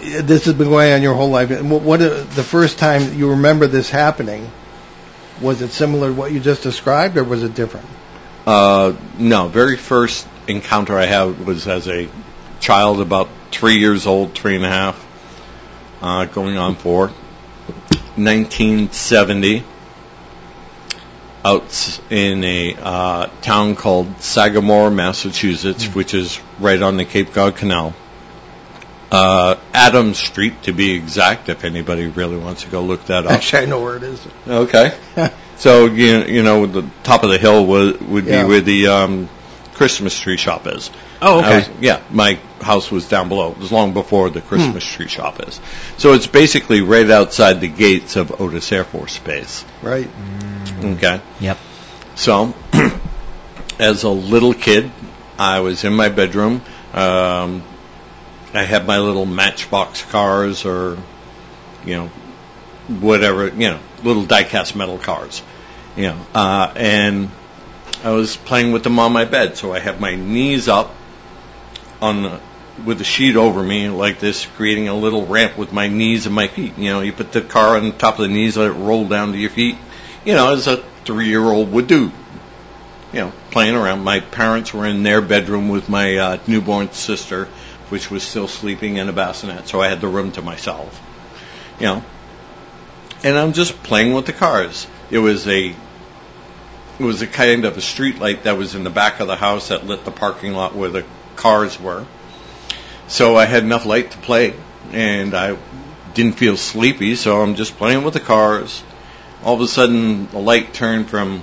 This 0.00 0.44
has 0.44 0.54
been 0.54 0.68
going 0.68 0.92
on 0.92 1.00
your 1.00 1.14
whole 1.14 1.30
life. 1.30 1.50
and 1.50 1.70
What, 1.70 1.82
what 1.82 2.02
uh, 2.02 2.24
the 2.34 2.42
first 2.42 2.78
time 2.78 3.14
you 3.16 3.30
remember 3.30 3.66
this 3.66 3.88
happening? 3.88 4.50
Was 5.40 5.62
it 5.62 5.70
similar 5.70 6.08
to 6.08 6.14
what 6.14 6.30
you 6.32 6.40
just 6.40 6.62
described, 6.62 7.16
or 7.16 7.24
was 7.24 7.42
it 7.42 7.54
different? 7.54 7.86
Uh, 8.46 8.92
no, 9.18 9.48
very 9.48 9.76
first 9.78 10.26
encounter 10.46 10.98
I 10.98 11.06
had 11.06 11.46
was 11.46 11.66
as 11.66 11.88
a 11.88 12.08
child, 12.60 13.00
about 13.00 13.28
three 13.50 13.78
years 13.78 14.06
old, 14.06 14.34
three 14.34 14.56
and 14.56 14.64
a 14.64 14.68
half, 14.68 15.06
uh, 16.02 16.26
going 16.26 16.58
on 16.58 16.74
four. 16.74 17.06
1970, 18.16 19.64
out 21.44 22.00
in 22.10 22.44
a 22.44 22.74
uh, 22.80 23.26
town 23.40 23.74
called 23.76 24.20
Sagamore, 24.20 24.90
Massachusetts, 24.90 25.86
which 25.94 26.14
is 26.14 26.40
right 26.60 26.80
on 26.80 26.96
the 26.96 27.04
Cape 27.04 27.32
Cod 27.32 27.56
Canal. 27.56 27.94
Uh, 29.10 29.56
Adams 29.74 30.18
Street, 30.18 30.62
to 30.62 30.72
be 30.72 30.92
exact, 30.92 31.48
if 31.50 31.64
anybody 31.64 32.06
really 32.06 32.38
wants 32.38 32.62
to 32.62 32.70
go 32.70 32.80
look 32.82 33.04
that 33.06 33.26
up. 33.26 33.32
Actually, 33.32 33.64
I 33.64 33.66
know 33.66 33.82
where 33.82 33.96
it 33.96 34.02
is. 34.04 34.26
Okay. 34.48 34.96
so 35.56 35.84
you 35.86 36.22
you 36.24 36.42
know 36.42 36.64
the 36.64 36.88
top 37.02 37.22
of 37.22 37.28
the 37.28 37.36
hill 37.36 37.66
would 37.66 38.00
would 38.08 38.24
Yeah. 38.24 38.42
be 38.42 38.48
where 38.48 38.60
the 38.62 38.86
um, 38.86 39.28
Christmas 39.74 40.18
tree 40.18 40.36
shop 40.36 40.66
is. 40.66 40.90
Oh, 41.20 41.40
okay. 41.40 41.56
was- 41.58 41.70
yeah, 41.80 42.02
my 42.10 42.38
house 42.60 42.90
was 42.90 43.08
down 43.08 43.28
below. 43.28 43.52
It 43.52 43.58
was 43.58 43.72
long 43.72 43.92
before 43.92 44.30
the 44.30 44.40
Christmas 44.40 44.84
tree 44.84 45.08
shop 45.08 45.40
is. 45.46 45.60
So 45.98 46.12
it's 46.12 46.26
basically 46.26 46.80
right 46.80 47.10
outside 47.10 47.60
the 47.60 47.68
gates 47.68 48.16
of 48.16 48.40
Otis 48.40 48.70
Air 48.72 48.84
Force 48.84 49.18
Base. 49.18 49.64
Right. 49.82 50.08
Okay. 50.82 51.20
Yep. 51.40 51.58
So, 52.14 52.54
as 53.78 54.02
a 54.04 54.10
little 54.10 54.54
kid, 54.54 54.90
I 55.38 55.60
was 55.60 55.84
in 55.84 55.94
my 55.94 56.08
bedroom. 56.08 56.62
Um, 56.92 57.62
I 58.54 58.64
had 58.64 58.86
my 58.86 58.98
little 58.98 59.24
Matchbox 59.26 60.02
cars, 60.04 60.64
or 60.66 60.98
you 61.86 61.94
know, 61.94 62.06
whatever, 63.00 63.48
you 63.48 63.70
know, 63.70 63.80
little 64.04 64.24
die-cast 64.24 64.76
metal 64.76 64.98
cars, 64.98 65.42
you 65.96 66.04
know, 66.08 66.18
uh, 66.34 66.72
and 66.76 67.30
I 68.04 68.10
was 68.10 68.36
playing 68.36 68.72
with 68.72 68.82
them 68.82 68.98
on 68.98 69.12
my 69.12 69.24
bed. 69.24 69.56
So 69.56 69.72
I 69.72 69.78
have 69.78 70.00
my 70.00 70.14
knees 70.14 70.68
up 70.68 70.94
on 72.00 72.22
the, 72.22 72.40
with 72.84 72.98
the 72.98 73.04
sheet 73.04 73.36
over 73.36 73.62
me 73.62 73.88
like 73.88 74.18
this, 74.18 74.46
creating 74.56 74.88
a 74.88 74.94
little 74.94 75.26
ramp 75.26 75.56
with 75.56 75.72
my 75.72 75.88
knees 75.88 76.26
and 76.26 76.34
my 76.34 76.48
feet. 76.48 76.76
You 76.78 76.90
know, 76.90 77.00
you 77.00 77.12
put 77.12 77.32
the 77.32 77.42
car 77.42 77.76
on 77.76 77.92
top 77.96 78.18
of 78.18 78.22
the 78.22 78.34
knees, 78.34 78.56
let 78.56 78.70
it 78.70 78.74
roll 78.74 79.06
down 79.06 79.32
to 79.32 79.38
your 79.38 79.50
feet. 79.50 79.76
You 80.24 80.34
know, 80.34 80.52
as 80.52 80.66
a 80.66 80.78
three-year-old 81.04 81.70
would 81.72 81.86
do. 81.86 82.10
You 83.12 83.20
know, 83.20 83.32
playing 83.50 83.74
around. 83.74 84.04
My 84.04 84.20
parents 84.20 84.72
were 84.72 84.86
in 84.86 85.02
their 85.02 85.20
bedroom 85.20 85.68
with 85.68 85.88
my 85.88 86.16
uh, 86.16 86.38
newborn 86.46 86.92
sister, 86.92 87.44
which 87.90 88.10
was 88.10 88.22
still 88.22 88.48
sleeping 88.48 88.96
in 88.96 89.08
a 89.08 89.12
bassinet, 89.12 89.68
so 89.68 89.80
I 89.82 89.88
had 89.88 90.00
the 90.00 90.08
room 90.08 90.32
to 90.32 90.42
myself. 90.42 91.00
you 91.78 91.86
know. 91.86 92.04
And 93.22 93.38
I'm 93.38 93.52
just 93.52 93.82
playing 93.82 94.14
with 94.14 94.26
the 94.26 94.32
cars. 94.32 94.86
It 95.10 95.18
was 95.18 95.46
a 95.46 95.74
was 97.02 97.22
a 97.22 97.26
kind 97.26 97.64
of 97.64 97.76
a 97.76 97.80
street 97.80 98.18
light 98.18 98.44
that 98.44 98.56
was 98.56 98.74
in 98.74 98.84
the 98.84 98.90
back 98.90 99.20
of 99.20 99.26
the 99.26 99.36
house 99.36 99.68
that 99.68 99.86
lit 99.86 100.04
the 100.04 100.10
parking 100.10 100.52
lot 100.52 100.74
where 100.74 100.90
the 100.90 101.04
cars 101.36 101.78
were. 101.80 102.06
So 103.08 103.36
I 103.36 103.44
had 103.44 103.62
enough 103.62 103.84
light 103.84 104.12
to 104.12 104.18
play, 104.18 104.54
and 104.92 105.34
I 105.34 105.56
didn't 106.14 106.34
feel 106.34 106.56
sleepy, 106.56 107.14
so 107.16 107.42
I'm 107.42 107.56
just 107.56 107.76
playing 107.76 108.04
with 108.04 108.14
the 108.14 108.20
cars. 108.20 108.82
All 109.42 109.54
of 109.54 109.60
a 109.60 109.68
sudden, 109.68 110.28
the 110.28 110.38
light 110.38 110.72
turned 110.72 111.10
from 111.10 111.42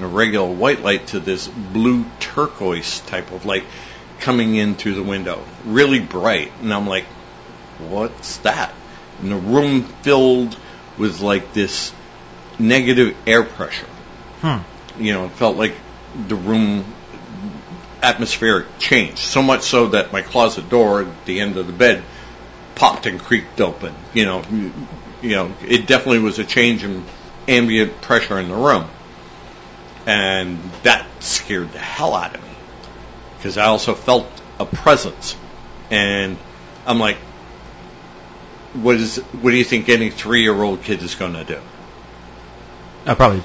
a 0.00 0.06
regular 0.06 0.46
white 0.46 0.82
light 0.82 1.06
to 1.08 1.20
this 1.20 1.48
blue 1.48 2.04
turquoise 2.20 3.00
type 3.00 3.30
of 3.32 3.46
light 3.46 3.64
coming 4.20 4.56
in 4.56 4.74
through 4.74 4.94
the 4.94 5.02
window, 5.02 5.42
really 5.64 6.00
bright. 6.00 6.52
And 6.60 6.72
I'm 6.72 6.86
like, 6.86 7.04
what's 7.78 8.38
that? 8.38 8.74
And 9.20 9.30
the 9.30 9.36
room 9.36 9.84
filled 10.02 10.56
with 10.98 11.20
like 11.20 11.52
this 11.52 11.92
negative 12.58 13.16
air 13.26 13.42
pressure. 13.42 13.86
Hmm. 14.40 14.58
You 14.98 15.12
know, 15.12 15.28
felt 15.28 15.56
like 15.56 15.74
the 16.28 16.36
room 16.36 16.84
atmospheric 18.02 18.78
changed 18.78 19.18
so 19.18 19.42
much 19.42 19.62
so 19.62 19.88
that 19.88 20.12
my 20.12 20.22
closet 20.22 20.68
door 20.68 21.02
at 21.02 21.26
the 21.26 21.40
end 21.40 21.56
of 21.56 21.66
the 21.66 21.72
bed 21.72 22.02
popped 22.74 23.06
and 23.06 23.18
creaked 23.18 23.60
open. 23.60 23.94
You 24.14 24.26
know, 24.26 24.42
you, 25.22 25.36
know, 25.36 25.52
it 25.66 25.86
definitely 25.86 26.20
was 26.20 26.38
a 26.38 26.44
change 26.44 26.84
in 26.84 27.04
ambient 27.48 28.00
pressure 28.00 28.38
in 28.38 28.48
the 28.48 28.54
room, 28.54 28.88
and 30.06 30.58
that 30.82 31.06
scared 31.20 31.72
the 31.72 31.78
hell 31.78 32.14
out 32.14 32.34
of 32.34 32.42
me 32.42 32.50
because 33.36 33.58
I 33.58 33.64
also 33.66 33.94
felt 33.94 34.26
a 34.58 34.66
presence, 34.66 35.36
and 35.90 36.36
I'm 36.86 36.98
like, 36.98 37.16
what 38.74 38.96
is? 38.96 39.18
What 39.18 39.50
do 39.50 39.56
you 39.56 39.64
think 39.64 39.88
any 39.88 40.10
three 40.10 40.42
year 40.42 40.54
old 40.54 40.82
kid 40.82 41.02
is 41.02 41.14
going 41.14 41.32
to 41.32 41.44
do? 41.44 41.60
Oh, 43.06 43.14
probably. 43.14 43.42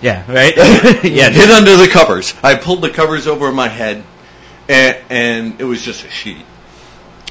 Yeah, 0.00 0.24
right? 0.32 0.56
yeah, 1.04 1.30
Get 1.30 1.50
under 1.50 1.76
the 1.76 1.88
covers. 1.88 2.34
I 2.42 2.54
pulled 2.54 2.82
the 2.82 2.90
covers 2.90 3.26
over 3.26 3.50
my 3.52 3.68
head, 3.68 4.04
and, 4.68 4.96
and 5.10 5.60
it 5.60 5.64
was 5.64 5.82
just 5.82 6.04
a 6.04 6.10
sheet. 6.10 6.44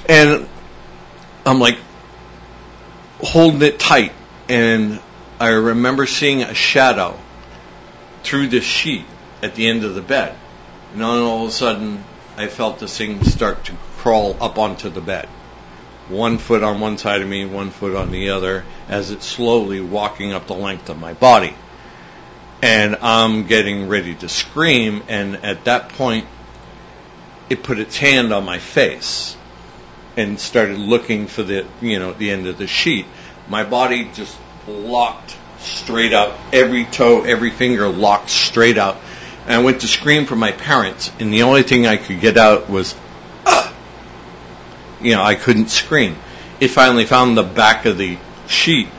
And 0.07 0.47
I'm 1.45 1.59
like 1.59 1.77
holding 3.19 3.61
it 3.61 3.79
tight, 3.79 4.13
and 4.49 4.99
I 5.39 5.49
remember 5.49 6.05
seeing 6.05 6.43
a 6.43 6.53
shadow 6.53 7.17
through 8.23 8.47
the 8.47 8.61
sheet 8.61 9.05
at 9.41 9.55
the 9.55 9.67
end 9.67 9.83
of 9.83 9.95
the 9.95 10.01
bed. 10.01 10.35
And 10.91 11.01
then 11.01 11.07
all 11.07 11.43
of 11.43 11.49
a 11.49 11.51
sudden, 11.51 12.03
I 12.37 12.47
felt 12.47 12.79
this 12.79 12.97
thing 12.97 13.23
start 13.23 13.65
to 13.65 13.73
crawl 13.97 14.37
up 14.41 14.57
onto 14.57 14.89
the 14.89 15.01
bed. 15.01 15.27
One 16.09 16.37
foot 16.37 16.63
on 16.63 16.79
one 16.79 16.97
side 16.97 17.21
of 17.21 17.27
me, 17.27 17.45
one 17.45 17.69
foot 17.69 17.95
on 17.95 18.11
the 18.11 18.29
other, 18.29 18.63
as 18.87 19.11
it's 19.11 19.25
slowly 19.25 19.81
walking 19.81 20.31
up 20.31 20.47
the 20.47 20.53
length 20.53 20.89
of 20.89 20.97
my 20.97 21.13
body 21.13 21.53
and 22.61 22.97
I'm 23.01 23.45
getting 23.45 23.87
ready 23.87 24.15
to 24.15 24.29
scream, 24.29 25.03
and 25.07 25.37
at 25.37 25.65
that 25.65 25.89
point, 25.89 26.25
it 27.49 27.63
put 27.63 27.79
its 27.79 27.97
hand 27.97 28.33
on 28.33 28.45
my 28.45 28.59
face 28.59 29.37
and 30.15 30.39
started 30.39 30.79
looking 30.79 31.27
for 31.27 31.43
the 31.43 31.65
you 31.81 31.99
know 31.99 32.13
the 32.13 32.31
end 32.31 32.47
of 32.47 32.57
the 32.57 32.67
sheet. 32.67 33.05
My 33.47 33.63
body 33.63 34.09
just 34.13 34.37
locked 34.67 35.37
straight 35.59 36.13
up, 36.13 36.37
every 36.51 36.85
toe, 36.85 37.23
every 37.23 37.51
finger 37.51 37.87
locked 37.87 38.29
straight 38.29 38.77
up. 38.77 39.01
And 39.45 39.53
I 39.53 39.63
went 39.63 39.81
to 39.81 39.87
scream 39.87 40.25
for 40.25 40.35
my 40.35 40.51
parents, 40.51 41.11
and 41.19 41.33
the 41.33 41.43
only 41.43 41.63
thing 41.63 41.87
I 41.87 41.97
could 41.97 42.19
get 42.19 42.37
out 42.37 42.69
was, 42.69 42.95
ah! 43.45 43.73
you 45.01 45.15
know, 45.15 45.23
I 45.23 45.35
couldn't 45.35 45.69
scream. 45.69 46.17
It 46.59 46.69
finally 46.69 47.05
found 47.05 47.37
the 47.37 47.43
back 47.43 47.85
of 47.85 47.97
the 47.97 48.17
sheet, 48.47 48.89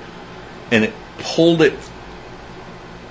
and 0.70 0.84
it 0.84 0.94
pulled 1.18 1.60
it 1.60 1.74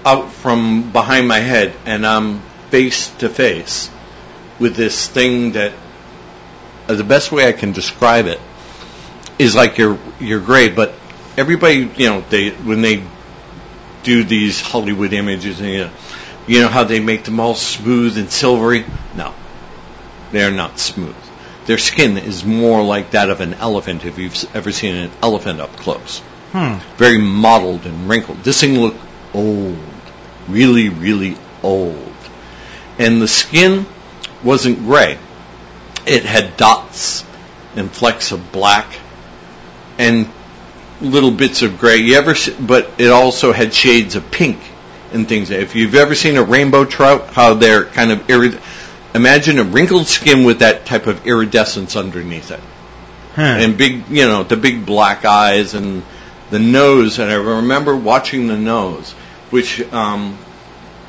out 0.07 0.31
from 0.31 0.91
behind 0.91 1.27
my 1.27 1.39
head 1.39 1.73
and 1.85 2.05
I'm 2.07 2.39
face 2.69 3.09
to 3.19 3.29
face 3.29 3.89
with 4.59 4.75
this 4.75 5.07
thing 5.07 5.51
that 5.53 5.73
uh, 6.87 6.95
the 6.95 7.03
best 7.03 7.31
way 7.31 7.47
I 7.47 7.51
can 7.51 7.73
describe 7.73 8.25
it 8.27 8.39
is 9.37 9.55
like 9.55 9.77
your 9.77 9.99
your 10.19 10.39
grave, 10.39 10.75
but 10.75 10.93
everybody, 11.37 11.89
you 11.97 12.07
know, 12.09 12.21
they 12.29 12.49
when 12.51 12.81
they 12.81 13.03
do 14.03 14.23
these 14.23 14.61
Hollywood 14.61 15.11
images, 15.13 15.59
and, 15.59 15.69
you 15.69 15.77
know, 15.79 15.91
you 16.47 16.61
know 16.61 16.69
how 16.69 16.85
they 16.85 16.99
make 16.99 17.25
them 17.25 17.39
all 17.39 17.55
smooth 17.55 18.17
and 18.17 18.31
silvery. 18.31 18.85
No, 19.15 19.33
they're 20.31 20.51
not 20.51 20.79
smooth. 20.79 21.15
Their 21.65 21.77
skin 21.77 22.17
is 22.17 22.45
more 22.45 22.81
like 22.81 23.11
that 23.11 23.29
of 23.29 23.41
an 23.41 23.53
elephant. 23.55 24.05
If 24.05 24.17
you've 24.17 24.55
ever 24.55 24.71
seen 24.71 24.95
an 24.95 25.11
elephant 25.21 25.59
up 25.59 25.75
close, 25.75 26.21
Hmm. 26.53 26.77
very 26.95 27.17
mottled 27.17 27.85
and 27.85 28.07
wrinkled. 28.07 28.43
This 28.43 28.61
thing 28.61 28.79
looked 28.79 29.01
old, 29.33 29.77
really, 30.47 30.89
really 30.89 31.37
old. 31.63 32.13
And 32.99 33.21
the 33.21 33.27
skin 33.27 33.85
wasn't 34.43 34.79
gray. 34.79 35.17
It 36.05 36.23
had 36.25 36.57
dots 36.57 37.23
and 37.75 37.91
flecks 37.91 38.31
of 38.31 38.51
black 38.51 38.87
and 39.97 40.27
little 41.01 41.31
bits 41.31 41.61
of 41.61 41.79
gray. 41.79 41.97
You 41.97 42.15
ever, 42.15 42.33
but 42.59 42.89
it 42.97 43.09
also 43.11 43.51
had 43.51 43.73
shades 43.73 44.15
of 44.15 44.31
pink 44.31 44.59
and 45.13 45.27
things. 45.27 45.49
If 45.51 45.75
you've 45.75 45.95
ever 45.95 46.15
seen 46.15 46.37
a 46.37 46.43
rainbow 46.43 46.85
trout, 46.85 47.33
how 47.33 47.53
they're 47.53 47.85
kind 47.85 48.11
of 48.11 48.19
irid- 48.27 48.59
imagine 49.13 49.59
a 49.59 49.63
wrinkled 49.63 50.07
skin 50.07 50.43
with 50.43 50.59
that 50.59 50.85
type 50.85 51.07
of 51.07 51.25
iridescence 51.27 51.95
underneath 51.95 52.51
it 52.51 52.59
Huh. 53.35 53.41
and 53.41 53.77
big, 53.77 54.09
you 54.09 54.25
know, 54.25 54.43
the 54.43 54.57
big 54.57 54.85
black 54.85 55.23
eyes 55.23 55.73
and 55.75 56.03
the 56.49 56.59
nose. 56.59 57.19
And 57.19 57.29
I 57.29 57.35
remember 57.35 57.95
watching 57.95 58.47
the 58.47 58.57
nose, 58.57 59.13
which, 59.49 59.81
um, 59.93 60.37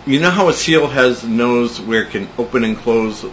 you 0.06 0.20
know 0.20 0.30
how 0.30 0.48
a 0.48 0.52
seal 0.52 0.86
has 0.86 1.24
a 1.24 1.28
nose 1.28 1.80
where 1.80 2.02
it 2.02 2.10
can 2.10 2.28
open 2.38 2.64
and 2.64 2.76
close? 2.76 3.24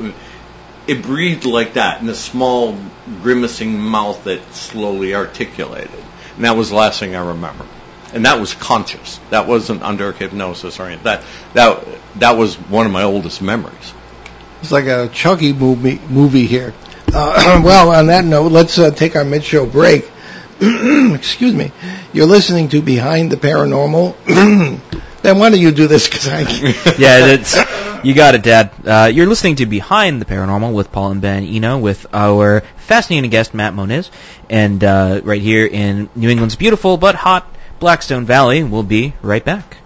It 0.88 1.02
breathed 1.02 1.46
like 1.46 1.74
that 1.74 2.02
in 2.02 2.10
a 2.10 2.16
small, 2.16 2.78
grimacing 3.22 3.80
mouth 3.80 4.24
that 4.26 4.54
slowly 4.54 5.16
articulated. 5.16 6.04
And 6.36 6.46
that 6.46 6.56
was 6.56 6.70
the 6.70 6.76
last 6.76 7.00
thing 7.00 7.16
I 7.16 7.28
remember. 7.28 7.66
And 8.14 8.26
that 8.26 8.40
was 8.40 8.54
conscious. 8.54 9.20
That 9.30 9.48
wasn't 9.48 9.82
under 9.82 10.12
hypnosis 10.12 10.80
or 10.80 10.84
anything. 10.84 11.04
That, 11.04 11.24
that, 11.54 11.86
that 12.16 12.38
was 12.38 12.56
one 12.56 12.86
of 12.86 12.92
my 12.92 13.04
oldest 13.04 13.42
memories. 13.42 13.94
It's 14.62 14.72
like 14.72 14.86
a 14.86 15.10
Chucky 15.10 15.54
movie 15.54 16.00
movie 16.10 16.48
here. 16.48 16.74
Uh, 17.14 17.62
well, 17.64 17.92
on 17.92 18.08
that 18.08 18.26
note, 18.26 18.52
let's 18.52 18.78
uh, 18.80 18.92
take 18.92 19.16
our 19.16 19.26
mid-show 19.26 19.66
break. 19.66 20.10
Excuse 21.16 21.54
me. 21.54 21.72
You're 22.14 22.28
listening 22.28 22.70
to 22.70 22.82
Behind 22.82 23.30
the 23.32 23.36
Paranormal. 23.36 24.16
then 25.22 25.40
why 25.40 25.50
don't 25.50 25.60
you 25.60 25.72
do 25.72 25.88
this? 25.88 26.08
Because 26.08 26.28
I 26.30 26.40
yeah, 26.98 27.36
that's 27.36 28.06
you 28.06 28.14
got 28.14 28.36
it, 28.36 28.44
Dad. 28.44 28.72
Uh, 28.86 29.12
you're 29.14 29.26
listening 29.26 29.58
to 29.58 29.66
Behind 29.66 30.22
the 30.22 30.26
Paranormal 30.26 30.74
with 30.74 30.92
Paul 30.92 31.12
and 31.12 31.22
Ben 31.22 31.44
Eno 31.44 31.78
with 31.78 32.06
our 32.14 32.62
fascinating 32.78 33.32
guest 33.32 33.54
Matt 33.54 33.74
Moniz, 33.74 34.10
and 34.50 34.84
uh, 34.84 35.22
right 35.24 35.42
here 35.42 35.66
in 35.66 36.10
New 36.16 36.30
England's 36.30 36.56
beautiful 36.56 36.98
but 36.98 37.16
hot 37.16 37.46
Blackstone 37.80 38.26
Valley. 38.26 38.64
We'll 38.64 38.84
be 38.84 39.14
right 39.22 39.44
back. 39.44 39.78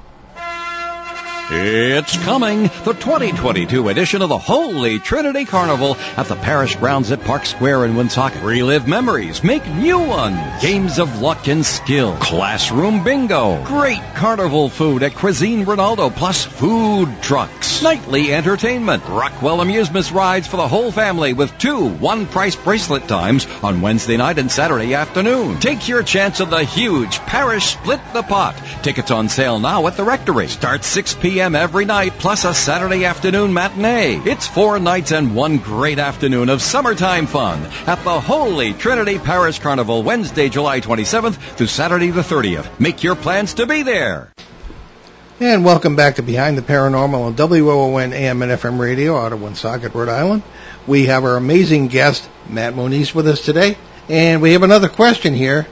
It's 1.52 2.16
coming, 2.16 2.64
the 2.86 2.94
2022 2.94 3.90
edition 3.90 4.22
of 4.22 4.30
the 4.30 4.38
Holy 4.38 5.00
Trinity 5.00 5.46
Carnival 5.46 5.98
at 6.16 6.28
the 6.28 6.36
parish 6.36 6.76
grounds 6.76 7.12
at 7.12 7.24
Park 7.24 7.44
Square 7.44 7.86
in 7.86 7.96
Woonsocket. 7.96 8.44
Relive 8.44 8.88
memories, 8.88 9.44
make 9.44 9.66
new 9.66 9.98
ones, 9.98 10.62
games 10.62 11.00
of 11.00 11.22
luck 11.22 11.48
and 11.48 11.66
skill, 11.66 12.16
classroom 12.18 13.04
bingo, 13.04 13.64
great 13.64 14.00
carnival 14.14 14.70
food 14.70 15.02
at 15.02 15.16
Cuisine 15.16 15.66
Ronaldo, 15.66 16.16
plus 16.16 16.46
food 16.46 17.10
trucks, 17.24 17.82
nightly 17.82 18.32
entertainment, 18.32 19.04
Rockwell 19.08 19.62
Amusements 19.62 20.12
rides 20.12 20.46
for 20.46 20.58
the 20.58 20.68
whole 20.68 20.92
family 20.92 21.34
with 21.34 21.58
two 21.58 21.88
one-price 21.88 22.58
bracelet 22.58 23.08
times 23.08 23.48
on 23.64 23.82
Wednesday 23.82 24.18
night 24.18 24.38
and 24.38 24.52
Saturday 24.52 24.94
afternoon. 24.94 25.60
Take 25.60 25.88
your 25.88 26.04
chance 26.04 26.42
of 26.42 26.52
the 26.52 26.64
huge 26.64 27.18
parish 27.22 27.72
split 27.72 28.02
the 28.14 28.22
pot. 28.22 28.56
Tickets 28.84 29.10
on 29.10 29.30
sale 29.30 29.58
now 29.58 29.88
at 29.88 29.98
the 29.98 30.04
Rectory. 30.04 30.48
Start 30.48 30.84
6 30.84 31.16
p.m. 31.16 31.39
every 31.40 31.86
night, 31.86 32.14
plus 32.20 32.44
a 32.44 32.54
Saturday 32.54 33.06
afternoon 33.06 33.54
matinee. 33.54 34.22
It's 34.26 34.48
four 34.48 34.78
nights 34.78 35.12
and 35.12 35.36
one 35.36 35.58
great 35.58 35.98
afternoon 35.98 36.50
of 36.50 36.62
summertime 36.62 37.28
fun 37.28 37.62
at 37.88 38.04
the 38.04 38.20
Holy 38.20 38.74
Trinity 38.74 39.18
Parish 39.18 39.60
Carnival, 39.60 40.04
Wednesday, 40.04 40.50
July 40.50 40.82
27th 40.82 41.36
through 41.36 41.68
Saturday 41.68 42.12
the 42.12 42.22
30th. 42.22 42.80
Make 42.80 43.04
your 43.04 43.16
plans 43.16 43.56
to 43.56 43.66
be 43.66 43.84
there. 43.84 44.32
And 45.40 45.64
welcome 45.64 45.96
back 45.96 46.16
to 46.16 46.22
Behind 46.22 46.58
the 46.58 46.62
Paranormal 46.62 47.22
on 47.22 47.36
WOON 47.36 48.12
AM 48.12 48.42
and 48.42 48.52
FM 48.52 48.78
radio 48.78 49.18
out 49.18 49.32
of 49.32 49.42
Woonsocket, 49.42 49.96
Rhode 49.96 50.10
Island. 50.10 50.44
We 50.86 51.06
have 51.06 51.24
our 51.24 51.38
amazing 51.38 51.88
guest, 51.88 52.30
Matt 52.50 52.76
Moniz, 52.76 53.16
with 53.16 53.28
us 53.28 53.46
today. 53.46 53.78
And 54.10 54.42
we 54.42 54.52
have 54.52 54.64
another 54.64 54.90
question 54.90 55.34
here 55.34 55.66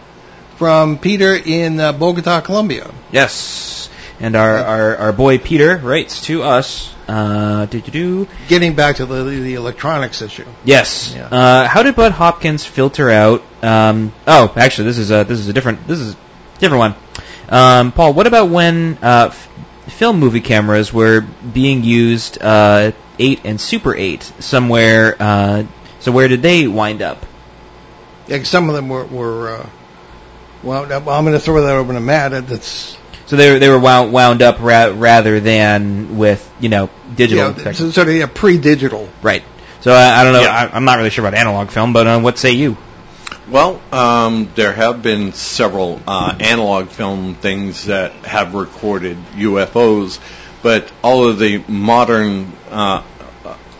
from 0.56 0.98
Peter 0.98 1.36
in 1.36 1.80
uh, 1.80 1.92
Bogota, 1.92 2.42
Colombia. 2.42 2.90
Yes, 3.12 3.87
and 4.20 4.36
our 4.36 4.58
our, 4.58 4.98
our 4.98 5.14
boy 5.14 5.38
Peter 5.38 5.78
writes 5.78 6.22
to 6.22 6.44
us. 6.44 6.94
Uh. 7.08 7.66
Getting 7.68 8.76
back 8.76 8.98
to 8.98 9.06
the, 9.06 9.24
the 9.24 9.54
electronics 9.56 10.22
issue. 10.22 10.46
Yes. 10.66 11.14
Yeah. 11.16 11.28
Uh, 11.28 11.68
how 11.68 11.84
did 11.84 11.96
Budd 11.96 12.12
Hopkins 12.12 12.66
filter 12.66 13.10
out? 13.10 13.44
Um, 13.62 14.12
oh, 14.26 14.52
actually, 14.56 14.86
this 14.86 14.98
is 14.98 15.12
a 15.12 15.24
this 15.24 15.40
is 15.40 15.48
a 15.48 15.54
different. 15.54 15.88
This 15.88 16.00
is 16.00 16.16
different 16.60 16.80
one. 16.80 16.96
Um, 17.50 17.92
Paul, 17.92 18.14
what 18.14 18.28
about 18.28 18.50
when 18.50 18.98
uh, 19.02 19.30
f- 19.32 19.50
film 19.88 20.20
movie 20.20 20.42
cameras 20.42 20.92
were 20.92 21.22
being 21.22 21.84
used 21.84 22.42
uh, 22.42 22.92
8 23.18 23.42
and 23.46 23.62
Super 23.62 23.96
8 23.96 24.22
somewhere? 24.40 25.16
Uh, 25.18 25.64
so 26.00 26.12
where 26.12 26.28
did 26.28 26.42
they 26.42 26.68
wind 26.68 27.02
up? 27.02 27.26
Yeah, 28.28 28.44
some 28.44 28.70
of 28.70 28.76
them 28.76 28.90
were, 28.90 29.06
were 29.06 29.58
uh. 29.58 29.70
Well, 30.64 30.92
I'm 30.92 31.24
going 31.24 31.34
to 31.34 31.40
throw 31.40 31.62
that 31.62 31.76
over 31.76 31.94
to 31.94 32.00
Matt. 32.00 32.32
That's 32.48 32.98
So 33.28 33.36
they 33.36 33.52
were, 33.52 33.60
they 33.60 33.70
were 33.70 33.80
wound, 33.80 34.12
wound 34.12 34.42
up 34.42 34.60
ra- 34.60 34.94
rather 34.96 35.40
than 35.40 36.18
with 36.18 36.50
you 36.60 36.70
know 36.70 36.90
digital. 37.16 37.52
yeah, 37.52 37.64
tech- 37.64 37.76
so, 37.76 37.92
so 37.92 38.04
they, 38.04 38.20
yeah, 38.20 38.28
pre-digital. 38.34 39.10
right. 39.22 39.44
So 39.82 39.92
I, 39.92 40.22
I 40.22 40.24
don't 40.24 40.34
know. 40.34 40.42
Yeah. 40.42 40.70
I, 40.72 40.76
I'm 40.76 40.86
not 40.86 40.98
really 40.98 41.10
sure 41.12 41.26
about 41.26 41.38
analog 41.38 41.70
film, 41.70 41.94
but 41.94 42.08
uh, 42.08 42.20
what 42.20 42.38
say 42.38 42.52
you? 42.52 42.78
Well, 43.50 43.82
um, 43.94 44.50
there 44.56 44.74
have 44.74 45.02
been 45.02 45.32
several 45.34 46.02
uh, 46.08 46.36
analog 46.40 46.90
film 46.90 47.36
things 47.36 47.86
that 47.86 48.12
have 48.26 48.56
recorded 48.56 49.18
UFOs, 49.36 50.20
but 50.62 50.92
all 51.02 51.28
of 51.28 51.40
the 51.40 51.64
modern 51.68 52.52
uh, 52.70 53.04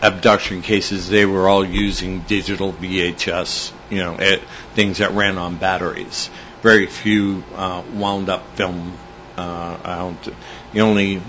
abduction 0.00 0.62
cases, 0.62 1.08
they 1.08 1.26
were 1.26 1.48
all 1.48 1.64
using 1.64 2.20
digital 2.20 2.72
VHS, 2.72 3.72
you 3.90 3.98
know, 3.98 4.16
it, 4.18 4.42
things 4.74 4.98
that 4.98 5.12
ran 5.12 5.36
on 5.36 5.56
batteries. 5.56 6.30
Very 6.62 6.86
few 6.86 7.42
uh, 7.54 7.82
wound 7.92 8.28
up 8.28 8.56
film. 8.56 8.96
Uh, 9.38 9.78
I 9.84 9.98
don't, 9.98 10.34
the 10.72 10.80
only 10.80 11.22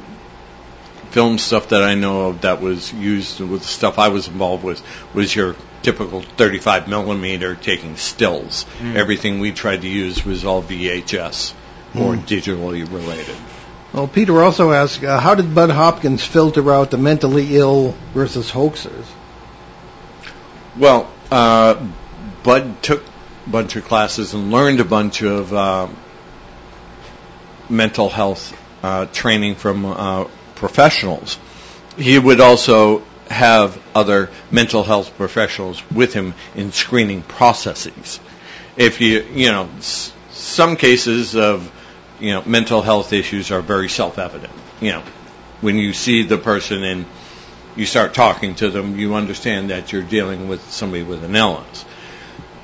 film 1.11 1.37
stuff 1.37 1.69
that 1.69 1.83
I 1.83 1.93
know 1.93 2.29
of 2.29 2.41
that 2.41 2.59
was 2.59 2.91
used 2.91 3.39
with 3.39 3.61
the 3.61 3.67
stuff 3.67 3.99
I 3.99 4.09
was 4.09 4.27
involved 4.27 4.63
with 4.63 4.81
was 5.13 5.35
your 5.35 5.55
typical 5.83 6.21
35 6.21 6.87
millimeter 6.87 7.55
taking 7.55 7.97
stills. 7.97 8.65
Everything 8.81 9.39
we 9.39 9.51
tried 9.51 9.81
to 9.83 9.87
use 9.87 10.25
was 10.25 10.43
all 10.43 10.63
VHS 10.63 11.53
or 11.95 12.15
digitally 12.15 12.91
related. 12.91 13.35
Well, 13.93 14.07
Peter 14.07 14.41
also 14.41 14.71
asked, 14.71 15.03
uh, 15.03 15.19
how 15.19 15.35
did 15.35 15.53
Budd 15.55 15.71
Hopkins 15.71 16.23
filter 16.23 16.71
out 16.71 16.91
the 16.91 16.97
mentally 16.97 17.55
ill 17.57 17.95
versus 18.13 18.51
hoaxers? 18.51 19.05
Well, 20.77 21.11
uh, 21.31 21.87
Budd 22.43 22.83
took 22.83 23.03
a 23.45 23.49
bunch 23.49 23.75
of 23.75 23.85
classes 23.85 24.33
and 24.33 24.51
learned 24.51 24.79
a 24.79 24.85
bunch 24.85 25.23
of 25.23 25.53
uh, 25.53 25.87
mental 27.69 28.09
health 28.09 28.55
uh, 28.83 29.05
training 29.07 29.55
from 29.55 29.85
uh, 29.85 30.25
professionals. 30.55 31.37
He 31.97 32.17
would 32.17 32.39
also 32.41 33.03
have 33.29 33.81
other 33.93 34.29
mental 34.51 34.83
health 34.83 35.15
professionals 35.17 35.81
with 35.91 36.13
him 36.13 36.33
in 36.55 36.71
screening 36.71 37.21
processes. 37.21 38.19
If 38.75 39.01
you, 39.01 39.21
you 39.33 39.51
know, 39.51 39.69
s- 39.77 40.13
some 40.31 40.75
cases 40.77 41.35
of, 41.35 41.71
you 42.19 42.31
know, 42.31 42.43
mental 42.45 42.81
health 42.81 43.13
issues 43.13 43.51
are 43.51 43.61
very 43.61 43.89
self-evident. 43.89 44.51
You 44.81 44.93
know, 44.93 45.03
when 45.61 45.75
you 45.77 45.93
see 45.93 46.23
the 46.23 46.37
person 46.37 46.83
and 46.83 47.05
you 47.75 47.85
start 47.85 48.13
talking 48.13 48.55
to 48.55 48.69
them, 48.69 48.97
you 48.97 49.13
understand 49.15 49.69
that 49.69 49.91
you're 49.91 50.01
dealing 50.01 50.47
with 50.47 50.61
somebody 50.71 51.03
with 51.03 51.23
an 51.23 51.35
illness. 51.35 51.85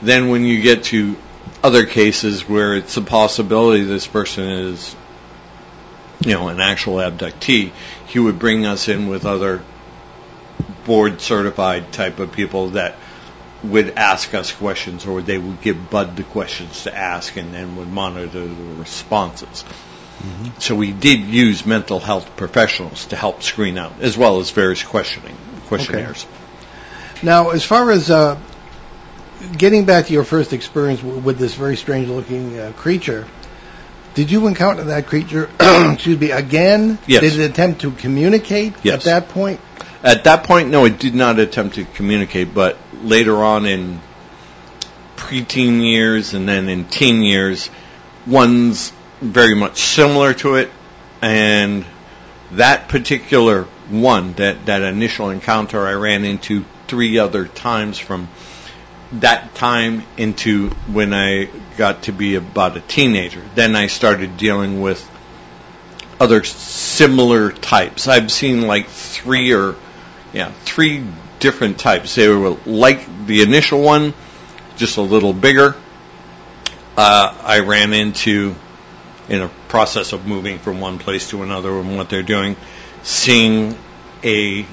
Then 0.02 0.30
when 0.30 0.46
you 0.46 0.62
get 0.62 0.86
to 0.86 1.16
other 1.66 1.88
cases 1.88 2.48
where 2.48 2.76
it's 2.76 2.96
a 2.96 3.02
possibility 3.02 3.84
this 3.84 4.06
person 4.06 4.44
is, 4.44 4.96
you 6.24 6.34
know, 6.34 6.48
an 6.50 6.62
actual 6.62 6.98
abductee, 6.98 7.72
he 8.06 8.20
would 8.20 8.38
bring 8.38 8.68
us 8.68 8.88
in 8.88 9.08
with 9.08 9.26
other 9.26 9.64
board 10.86 11.22
certified 11.22 11.92
type 11.92 12.20
of 12.20 12.32
people 12.32 12.70
that 12.72 12.96
would 13.64 13.98
ask 13.98 14.36
us 14.36 14.52
questions 14.52 15.08
or 15.08 15.24
they 15.24 15.40
would 15.40 15.60
give 15.62 15.90
Budd 15.90 16.16
the 16.16 16.24
questions 16.24 16.84
to 16.84 16.96
ask 16.96 17.36
and 17.36 17.52
then 17.52 17.78
would 17.78 17.90
monitor 17.90 18.46
the 18.46 18.76
responses. 18.76 19.66
So 20.60 20.76
we 20.76 20.92
did 20.92 21.22
use 21.22 21.66
mental 21.66 22.00
health 22.00 22.38
professionals 22.38 23.08
to 23.08 23.16
help 23.16 23.42
screen 23.42 23.80
out, 23.80 23.94
as 24.02 24.16
well 24.16 24.40
as 24.40 24.52
various 24.52 24.84
questioning 24.84 25.36
questionnaires. 25.66 26.28
Now, 27.24 27.50
as 27.50 27.64
far 27.64 27.90
as 27.90 28.12
uh, 28.12 28.40
getting 29.58 29.86
back 29.86 30.08
to 30.08 30.14
your 30.14 30.24
first 30.24 30.54
experience 30.54 31.02
w- 31.02 31.20
with 31.22 31.38
this 31.38 31.56
very 31.56 31.76
strange-looking 31.78 32.58
uh, 32.60 32.72
creature, 32.76 33.28
did 34.14 34.32
you 34.32 34.48
encounter 34.48 34.84
that 34.86 35.08
creature? 35.08 35.50
excuse 35.60 36.20
me, 36.20 36.32
again? 36.32 36.98
Yes. 37.08 37.22
Did 37.22 37.40
it 37.40 37.52
attempt 37.52 37.82
to 37.82 37.92
communicate 37.92 38.74
Yes. 38.84 39.00
at 39.00 39.04
that 39.22 39.30
point? 39.30 39.60
At 40.04 40.24
that 40.26 40.44
point, 40.44 40.70
no, 40.70 40.86
it 40.86 41.00
did 41.00 41.16
not 41.16 41.40
attempt 41.40 41.76
to 41.76 41.84
communicate, 41.86 42.54
but 42.54 42.78
later 43.02 43.44
on 43.44 43.66
in 43.66 44.00
preteen 45.16 45.84
years 45.84 46.34
and 46.34 46.48
then 46.48 46.70
in 46.70 46.86
teen 46.86 47.22
years, 47.24 47.70
one's 48.28 48.92
very 49.22 49.56
much 49.56 49.78
similar 49.80 50.34
to 50.36 50.56
it, 50.56 50.70
and 51.22 51.86
that 52.52 52.88
particular 52.90 53.64
one, 53.90 54.34
that, 54.34 54.66
that 54.68 54.82
initial 54.84 55.30
encounter, 55.30 55.86
I 55.86 55.94
ran 55.94 56.24
into 56.26 56.66
three 56.88 57.18
other 57.18 57.48
times 57.48 57.98
from 57.98 58.28
that 59.22 59.56
time 59.56 60.04
into 60.18 60.70
when 60.92 61.14
I 61.14 61.50
got 61.78 62.04
to 62.04 62.12
be 62.12 62.36
about 62.36 62.78
a 62.78 62.82
teenager. 62.82 63.42
Then 63.56 63.76
I 63.76 63.88
started 63.88 64.38
dealing 64.38 64.82
with 64.82 65.10
other 66.20 66.44
similar 66.44 67.52
types. 67.52 68.08
I've 68.08 68.32
seen 68.32 68.68
like 68.68 68.88
three 68.88 69.54
or 69.54 69.76
yeah, 70.34 70.52
three 70.64 71.06
different 71.40 71.80
types. 71.80 72.16
They 72.16 72.28
were 72.28 72.58
like 72.66 73.26
the 73.26 73.42
initial 73.42 73.82
one, 73.82 74.14
just 74.76 74.98
a 74.98 75.02
little 75.02 75.34
bigger. 75.34 75.76
Uh, 76.98 77.38
I 77.42 77.60
ran 77.60 77.94
into 77.94 78.56
in 79.28 79.42
a 79.42 79.50
process 79.68 80.14
of 80.14 80.26
moving 80.26 80.60
from 80.60 80.80
one 80.80 81.00
place 81.00 81.30
to 81.30 81.44
another 81.44 81.78
and 81.80 81.98
what 81.98 82.10
they're 82.10 82.24
doing, 82.24 82.56
seeing 83.04 83.78
a 84.24 84.64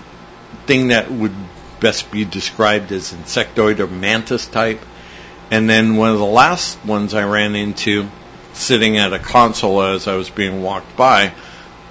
thing 0.66 0.88
that 0.88 1.10
would 1.10 1.34
best 1.82 2.10
be 2.10 2.24
described 2.24 2.92
as 2.92 3.12
insectoid 3.12 3.80
or 3.80 3.86
mantis 3.86 4.46
type. 4.46 4.80
And 5.50 5.68
then 5.68 5.96
one 5.96 6.12
of 6.12 6.18
the 6.18 6.24
last 6.24 6.82
ones 6.82 7.12
I 7.12 7.24
ran 7.24 7.54
into, 7.54 8.08
sitting 8.54 8.96
at 8.96 9.12
a 9.12 9.18
console 9.18 9.82
as 9.82 10.08
I 10.08 10.14
was 10.14 10.30
being 10.30 10.62
walked 10.62 10.96
by, 10.96 11.34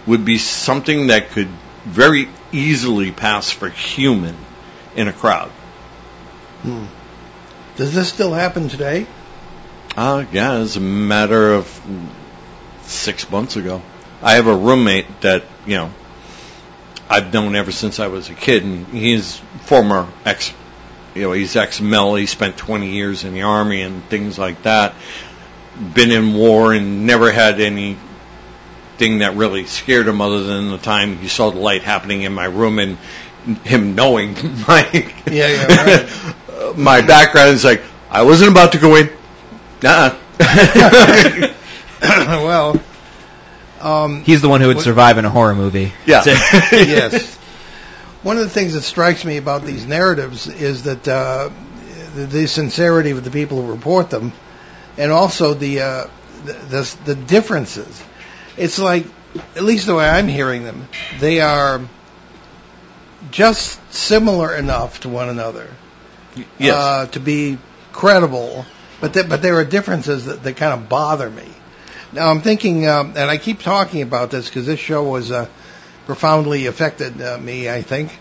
would 0.08 0.26
be 0.26 0.40
something 0.40 1.08
that 1.08 1.30
could 1.30 1.50
very 1.84 2.28
easily 2.52 3.12
pass 3.12 3.52
for 3.52 3.70
human 3.70 4.36
in 4.96 5.08
a 5.08 5.14
crowd. 5.14 5.52
Does 7.76 7.94
this 7.94 8.10
still 8.10 8.34
happen 8.34 8.70
today? 8.70 9.06
Uh, 9.96 10.26
yeah, 10.32 10.54
as 10.54 10.78
a 10.78 10.80
matter 10.80 11.54
of 11.54 11.82
six 12.84 13.30
months 13.30 13.58
ago. 13.58 13.82
I 14.22 14.34
have 14.34 14.48
a 14.48 14.56
roommate 14.56 15.22
that, 15.22 15.44
you 15.66 15.76
know, 15.76 15.92
I've 17.12 17.34
known 17.34 17.58
ever 17.58 17.74
since 17.74 18.00
I 18.00 18.08
was 18.08 18.30
a 18.30 18.34
kid, 18.34 18.64
and 18.64 18.88
he's 18.88 19.36
former 19.64 20.08
ex, 20.24 20.54
you 21.14 21.24
know, 21.24 21.34
he's 21.34 21.58
ex-Mel. 21.58 22.16
He 22.16 22.26
spent 22.26 22.56
20 22.56 22.90
years 22.90 23.26
in 23.26 23.34
the 23.34 23.42
Army 23.42 23.82
and 23.82 24.02
things 24.06 24.40
like 24.40 24.64
that. 24.64 24.96
Been 25.94 26.12
in 26.12 26.34
war 26.34 26.74
and 26.74 27.06
never 27.06 27.30
had 27.30 27.60
anything 27.60 27.98
that 29.20 29.36
really 29.36 29.66
scared 29.66 30.08
him 30.08 30.22
other 30.22 30.44
than 30.44 30.70
the 30.70 30.78
time 30.78 31.18
he 31.18 31.28
saw 31.28 31.50
the 31.50 31.60
light 31.60 31.84
happening 31.84 32.22
in 32.22 32.32
my 32.32 32.46
room 32.46 32.80
and 32.80 32.98
him 33.66 33.94
knowing 33.94 34.34
my 34.68 34.88
Yeah, 35.30 35.48
yeah, 35.50 35.84
right. 35.84 36.78
my 36.78 37.02
background 37.02 37.50
is 37.50 37.66
like 37.66 37.82
I 38.10 38.24
wasn't 38.24 38.52
about 38.52 38.72
to 38.72 38.78
go 38.78 38.96
in. 38.96 39.10
Nah. 39.84 40.16
well, 42.02 42.80
um, 43.82 44.24
He's 44.24 44.42
the 44.42 44.50
one 44.50 44.62
who 44.62 44.68
would 44.68 44.82
survive 44.82 45.18
in 45.18 45.26
a 45.26 45.30
horror 45.30 45.56
movie. 45.56 45.94
yeah. 46.06 46.24
yes. 46.26 47.36
One 48.24 48.38
of 48.38 48.44
the 48.44 48.50
things 48.50 48.74
that 48.74 48.84
strikes 48.84 49.26
me 49.26 49.38
about 49.38 49.64
these 49.64 49.86
narratives 49.86 50.48
is 50.48 50.84
that 50.84 51.08
uh, 51.08 51.50
the, 52.16 52.26
the 52.26 52.48
sincerity 52.48 53.12
of 53.12 53.24
the 53.24 53.32
people 53.32 53.62
who 53.62 53.72
report 53.72 54.10
them, 54.10 54.32
and 54.98 55.12
also 55.12 55.54
the, 55.54 55.82
uh, 55.82 56.08
the 56.46 56.54
the 56.54 56.98
the 57.06 57.16
differences. 57.16 58.04
It's 58.58 58.78
like, 58.78 59.06
at 59.56 59.64
least 59.64 59.88
the 59.88 59.96
way 59.96 60.08
I'm 60.08 60.28
hearing 60.28 60.64
them, 60.64 60.88
they 61.20 61.42
are 61.42 61.82
just 63.32 63.80
similar 63.94 64.54
enough 64.54 65.00
to 65.02 65.10
one 65.10 65.30
another 65.30 65.70
yes. 66.58 66.76
uh, 66.76 67.06
to 67.08 67.20
be 67.20 67.58
credible, 67.92 68.66
but 69.00 69.14
th- 69.14 69.30
but 69.30 69.42
there 69.42 69.56
are 69.56 69.66
differences 69.66 70.26
that, 70.26 70.44
that 70.44 70.58
kind 70.58 70.74
of 70.74 70.90
bother 70.90 71.30
me. 71.30 71.48
Now 72.14 72.30
I'm 72.30 72.42
thinking, 72.42 72.88
um, 72.88 73.14
and 73.16 73.30
I 73.30 73.38
keep 73.38 73.62
talking 73.62 74.02
about 74.02 74.32
this 74.32 74.48
because 74.50 74.66
this 74.66 74.80
show 74.80 75.04
was 75.04 75.32
uh, 75.32 75.48
profoundly 76.06 76.66
affected 76.66 77.22
uh, 77.22 77.38
me. 77.38 77.70
I 77.70 77.82
think 77.82 78.18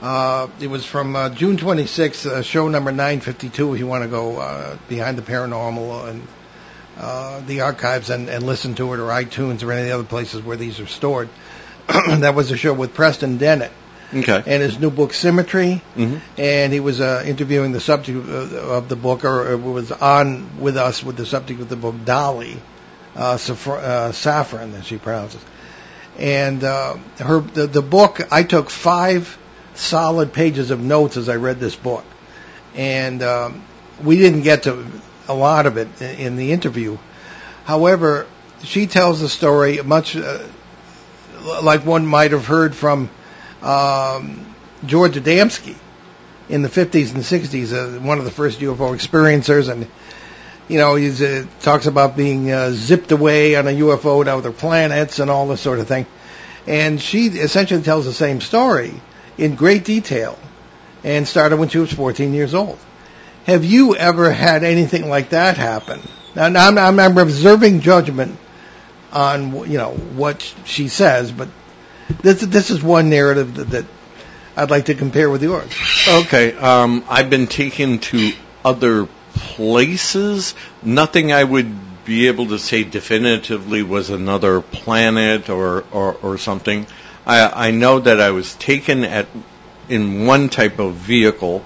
uh, 0.00 0.48
it 0.60 0.68
was 0.68 0.84
from 0.84 1.16
uh, 1.16 1.30
June 1.30 1.56
26th, 1.56 2.26
uh, 2.26 2.42
show 2.42 2.68
number 2.68 2.92
952. 2.92 3.74
If 3.74 3.80
you 3.80 3.86
want 3.86 4.04
to 4.04 4.08
go 4.10 4.38
uh, 4.38 4.76
behind 4.88 5.18
the 5.18 5.22
paranormal 5.22 6.08
and 6.10 6.28
uh, 6.96 7.40
the 7.40 7.62
archives 7.62 8.10
and, 8.10 8.28
and 8.28 8.44
listen 8.46 8.74
to 8.76 8.92
it, 8.94 9.00
or 9.00 9.08
iTunes, 9.08 9.64
or 9.64 9.72
any 9.72 9.82
of 9.82 9.86
the 9.88 9.94
other 9.94 10.04
places 10.04 10.42
where 10.42 10.56
these 10.56 10.78
are 10.78 10.86
stored. 10.86 11.28
that 11.88 12.34
was 12.34 12.50
a 12.50 12.56
show 12.56 12.72
with 12.72 12.94
Preston 12.94 13.36
Dennett 13.38 13.72
okay. 14.14 14.42
and 14.46 14.62
his 14.62 14.78
new 14.78 14.90
book 14.90 15.12
Symmetry, 15.12 15.82
Mhm. 15.96 16.20
and 16.38 16.72
he 16.72 16.80
was 16.80 17.00
uh, 17.00 17.24
interviewing 17.26 17.72
the 17.72 17.80
subject 17.80 18.16
of, 18.16 18.52
of 18.54 18.88
the 18.88 18.96
book, 18.96 19.24
or, 19.24 19.52
or 19.52 19.56
was 19.56 19.90
on 19.90 20.60
with 20.60 20.76
us 20.76 21.02
with 21.02 21.16
the 21.16 21.26
subject 21.26 21.60
of 21.60 21.68
the 21.68 21.76
book 21.76 21.96
Dolly, 22.04 22.56
uh, 23.16 23.38
uh, 23.38 24.12
Saffron, 24.12 24.74
as 24.74 24.86
she 24.86 24.98
pronounces. 24.98 25.44
And 26.18 26.62
uh, 26.62 26.96
her 27.18 27.40
the, 27.40 27.66
the 27.66 27.82
book, 27.82 28.20
I 28.32 28.42
took 28.42 28.70
five 28.70 29.38
solid 29.74 30.32
pages 30.32 30.70
of 30.70 30.80
notes 30.80 31.16
as 31.16 31.28
I 31.28 31.36
read 31.36 31.58
this 31.58 31.74
book, 31.74 32.04
and 32.74 33.22
um, 33.22 33.64
we 34.02 34.16
didn't 34.16 34.42
get 34.42 34.64
to 34.64 34.86
a 35.28 35.34
lot 35.34 35.66
of 35.66 35.76
it 35.76 35.88
in, 36.00 36.16
in 36.18 36.36
the 36.36 36.52
interview. 36.52 36.98
However, 37.64 38.26
she 38.62 38.86
tells 38.86 39.20
the 39.20 39.28
story 39.28 39.82
much 39.82 40.16
uh, 40.16 40.46
like 41.62 41.84
one 41.84 42.06
might 42.06 42.32
have 42.32 42.46
heard 42.46 42.74
from 42.74 43.10
um, 43.62 44.54
George 44.86 45.14
Adamski 45.14 45.76
in 46.48 46.62
the 46.62 46.68
50s 46.68 47.14
and 47.14 47.22
60s, 47.22 47.72
uh, 47.72 48.00
one 48.00 48.18
of 48.18 48.24
the 48.24 48.30
first 48.30 48.60
UFO 48.60 48.94
experiencers, 48.94 49.70
and 49.70 49.88
you 50.68 50.78
know 50.78 50.94
he 50.94 51.08
uh, 51.24 51.44
talks 51.60 51.86
about 51.86 52.16
being 52.16 52.50
uh, 52.50 52.70
zipped 52.70 53.12
away 53.12 53.56
on 53.56 53.66
a 53.66 53.70
UFO 53.70 54.24
to 54.24 54.34
other 54.34 54.52
planets 54.52 55.18
and 55.18 55.30
all 55.30 55.46
this 55.48 55.60
sort 55.60 55.78
of 55.78 55.88
thing. 55.88 56.06
And 56.66 57.00
she 57.00 57.26
essentially 57.26 57.82
tells 57.82 58.06
the 58.06 58.12
same 58.12 58.40
story 58.40 58.94
in 59.36 59.54
great 59.54 59.84
detail, 59.84 60.38
and 61.02 61.28
started 61.28 61.58
when 61.58 61.68
she 61.68 61.78
was 61.78 61.92
14 61.92 62.32
years 62.32 62.54
old. 62.54 62.78
Have 63.44 63.64
you 63.64 63.94
ever 63.94 64.30
had 64.30 64.64
anything 64.64 65.10
like 65.10 65.30
that 65.30 65.58
happen? 65.58 66.00
Now, 66.34 66.48
now 66.48 66.66
I'm, 66.66 66.98
I'm, 66.98 67.16
reserving 67.16 67.80
judgment 67.80 68.38
on 69.12 69.70
you 69.70 69.78
know 69.78 69.90
what 69.90 70.42
she 70.64 70.88
says, 70.88 71.30
but 71.30 71.48
this 72.22 72.40
this 72.40 72.70
is 72.70 72.82
one 72.82 73.10
narrative 73.10 73.54
that, 73.56 73.70
that 73.70 73.84
I'd 74.56 74.70
like 74.70 74.86
to 74.86 74.94
compare 74.94 75.28
with 75.28 75.42
yours. 75.42 75.70
Okay, 76.08 76.56
um, 76.56 77.04
I've 77.08 77.28
been 77.28 77.46
taken 77.46 77.98
to 77.98 78.32
other 78.64 79.08
places. 79.34 80.54
Nothing 80.82 81.32
I 81.32 81.44
would 81.44 82.04
be 82.04 82.28
able 82.28 82.48
to 82.48 82.58
say 82.58 82.84
definitively 82.84 83.82
was 83.82 84.10
another 84.10 84.60
planet 84.60 85.48
or 85.48 85.84
or, 85.90 86.14
or 86.14 86.38
something. 86.38 86.86
I, 87.26 87.68
I 87.68 87.70
know 87.70 88.00
that 88.00 88.20
I 88.20 88.30
was 88.30 88.54
taken 88.54 89.04
at 89.04 89.26
in 89.88 90.26
one 90.26 90.48
type 90.48 90.78
of 90.78 90.94
vehicle, 90.94 91.64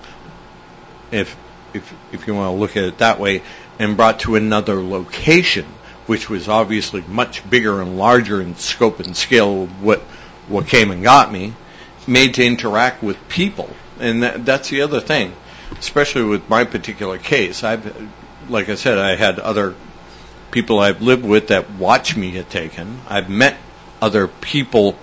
if 1.11 1.37
if 1.75 1.95
if 2.13 2.27
you 2.27 2.35
want 2.35 2.55
to 2.55 2.61
look 2.61 2.77
at 2.77 2.85
it 2.85 2.99
that 2.99 3.21
way, 3.21 3.43
and 3.79 3.97
brought 3.97 4.21
to 4.21 4.37
another 4.37 4.83
location, 4.83 5.67
which 6.07 6.29
was 6.31 6.49
obviously 6.49 7.03
much 7.03 7.49
bigger 7.49 7.81
and 7.81 7.99
larger 7.99 8.41
in 8.41 8.57
scope 8.57 9.01
and 9.01 9.17
scale 9.17 9.67
what 9.67 10.01
what 10.49 10.67
came 10.67 10.91
and 10.91 11.03
got 11.03 11.31
me, 11.31 11.53
made 12.07 12.35
to 12.35 12.45
interact 12.45 13.03
with 13.03 13.17
people, 13.29 13.69
and 14.01 14.23
that, 14.23 14.45
that's 14.45 14.71
the 14.71 14.83
other 14.83 15.01
thing, 15.01 15.35
especially 15.79 16.25
with 16.25 16.49
my 16.49 16.65
particular 16.65 17.19
case. 17.19 17.65
I've, 17.65 18.11
like 18.49 18.69
I 18.69 18.75
said, 18.75 18.99
I 18.99 19.17
had 19.17 19.39
other 19.39 19.75
people 20.51 20.79
I've 20.79 21.03
lived 21.03 21.25
with 21.25 21.49
that 21.49 21.71
watch 21.73 22.17
me 22.17 22.31
get 22.33 22.51
taken. 22.51 23.01
I've 23.09 23.29
met 23.29 23.57
other 24.01 24.29
people 24.29 24.97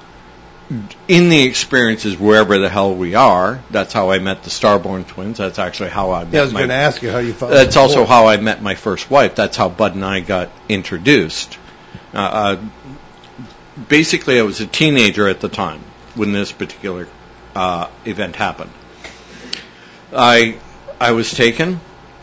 in 1.08 1.30
the 1.30 1.44
experiences 1.44 2.18
wherever 2.18 2.58
the 2.58 2.70
hell 2.70 2.96
we 2.96 3.14
are. 3.14 3.62
That's 3.70 3.94
how 3.94 4.10
I 4.10 4.20
met 4.20 4.44
the 4.44 4.50
Starborn 4.50 5.06
twins. 5.06 5.38
That's 5.38 5.60
actually 5.60 5.92
how 5.92 6.12
I 6.12 6.24
met 6.24 6.34
Yeah, 6.34 6.40
I 6.40 6.44
was 6.44 6.54
going 6.54 6.70
to 6.70 6.74
ask 6.74 7.02
you 7.04 7.12
how 7.12 7.20
you 7.20 7.34
found. 7.34 7.54
that's 7.54 7.78
also 7.78 8.02
before. 8.02 8.08
how 8.08 8.28
I 8.28 8.38
met 8.38 8.64
my 8.64 8.74
first 8.76 9.12
wife. 9.12 9.36
That's 9.36 9.58
how 9.58 9.70
Budd 9.70 9.94
and 9.94 10.04
I 10.04 10.22
got 10.22 10.50
introduced. 10.68 11.60
Uh, 12.14 12.18
uh, 12.18 12.64
basically, 13.88 14.40
I 14.40 14.44
was 14.44 14.60
a 14.60 14.66
teenager 14.68 15.28
at 15.28 15.40
the 15.40 15.50
time 15.50 15.82
when 16.16 16.32
this 16.32 16.52
particular 16.52 17.08
uh, 17.56 17.90
event 18.06 18.36
happened. 18.36 18.72
I 20.14 20.58
I 21.00 21.12
was 21.12 21.32
taken. 21.32 21.80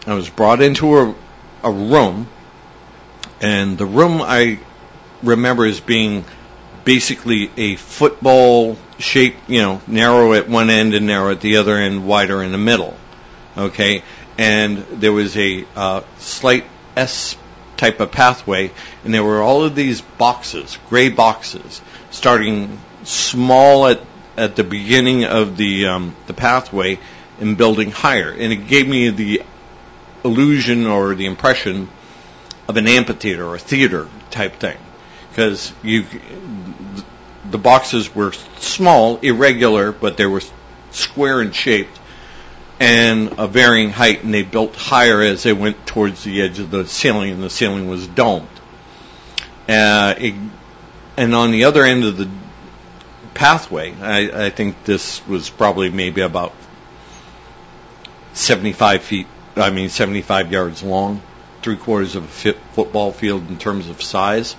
I 0.07 0.15
was 0.15 0.29
brought 0.29 0.63
into 0.63 0.99
a 0.99 1.15
a 1.63 1.71
room, 1.71 2.29
and 3.41 3.79
the 3.79 3.87
room 3.87 4.21
I 4.21 4.59
remember 5.23 5.65
as 5.65 5.81
being 5.81 6.25
basically 6.85 7.51
a 7.57 7.77
football 7.77 8.77
shape, 8.99 9.37
you 9.47 9.63
know, 9.63 9.81
narrow 9.87 10.33
at 10.33 10.49
one 10.49 10.71
end 10.71 10.95
and 10.95 11.07
narrow 11.07 11.31
at 11.31 11.41
the 11.41 11.59
other 11.59 11.77
end, 11.77 12.07
wider 12.07 12.43
in 12.43 12.53
the 12.53 12.59
middle. 12.59 12.97
Okay, 13.57 14.03
and 14.39 14.79
there 14.79 15.13
was 15.13 15.37
a 15.37 15.65
uh, 15.77 16.03
slight 16.19 16.65
S 16.97 17.37
type 17.77 18.01
of 18.01 18.11
pathway, 18.11 18.71
and 19.05 19.13
there 19.13 19.25
were 19.25 19.43
all 19.43 19.65
of 19.65 19.75
these 19.75 20.01
boxes, 20.01 20.79
gray 20.89 21.09
boxes, 21.09 21.81
starting 22.11 22.79
small 23.05 23.87
at 23.87 24.01
at 24.37 24.57
the 24.57 24.65
beginning 24.65 25.25
of 25.25 25.57
the 25.57 25.87
um, 25.87 26.17
the 26.27 26.35
pathway 26.35 26.99
and 27.43 27.59
building 27.59 27.91
higher, 27.91 28.31
and 28.31 28.53
it 28.53 28.69
gave 28.69 28.89
me 28.89 29.11
the 29.11 29.43
illusion 30.25 30.87
or 30.87 31.15
the 31.15 31.27
impression 31.27 31.89
of 32.69 32.77
an 32.77 32.87
amphitheater 32.87 33.45
or 33.45 33.57
a 33.57 33.59
theater 33.59 34.09
type 34.31 34.55
thing, 34.55 34.79
because 35.29 35.73
you 35.83 36.07
the 37.51 37.59
boxes 37.59 38.15
were 38.15 38.33
small, 38.61 39.19
irregular, 39.19 39.93
but 39.93 40.17
they 40.17 40.27
were 40.27 40.41
square 40.93 41.43
in 41.43 41.53
shape 41.53 41.89
and 42.81 43.35
a 43.39 43.47
varying 43.47 43.91
height, 43.91 44.25
and 44.25 44.33
they 44.33 44.43
built 44.43 44.75
higher 44.75 45.21
as 45.21 45.43
they 45.43 45.53
went 45.53 45.87
towards 45.87 46.25
the 46.25 46.43
edge 46.43 46.59
of 46.59 46.71
the 46.71 46.87
ceiling, 46.87 47.33
and 47.33 47.43
the 47.43 47.51
ceiling 47.51 47.89
was 47.89 48.07
domed. 48.07 48.49
Uh, 49.69 50.15
it, 50.19 50.35
and 51.17 51.35
on 51.35 51.51
the 51.51 51.65
other 51.65 51.85
end 51.85 52.05
of 52.05 52.17
the 52.17 52.29
pathway, 53.35 53.95
I, 54.01 54.47
I 54.47 54.51
think 54.51 54.85
this 54.85 55.25
was 55.27 55.51
probably 55.51 55.91
maybe 55.91 56.23
about 56.23 56.53
75 58.35 59.03
feet, 59.03 59.27
I 59.57 59.71
mean 59.71 59.89
75 59.89 60.53
yards 60.53 60.83
long, 60.83 61.23
three 61.63 61.77
quarters 61.77 62.17
of 62.17 62.25
a 62.25 62.29
fit 62.29 62.59
football 62.73 63.13
field 63.13 63.49
in 63.49 63.59
terms 63.59 63.89
of 63.89 64.03
size. 64.03 64.57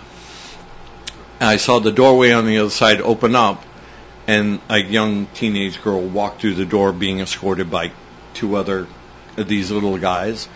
I 1.40 1.58
saw 1.58 1.80
the 1.80 1.92
doorway 1.92 2.32
on 2.32 2.46
the 2.46 2.60
other 2.60 2.70
side 2.70 3.02
open 3.02 3.36
up, 3.36 3.64
and 4.28 4.62
a 4.70 4.78
young 4.78 5.26
teenage 5.28 5.82
girl 5.82 6.02
walked 6.02 6.42
through 6.42 6.56
the 6.56 6.66
door 6.66 6.94
being 6.94 7.20
escorted 7.20 7.70
by 7.70 7.92
two 8.34 8.56
other 8.56 8.88
of 9.38 9.48
these 9.48 9.72
little 9.72 9.98
guys. 9.98 10.48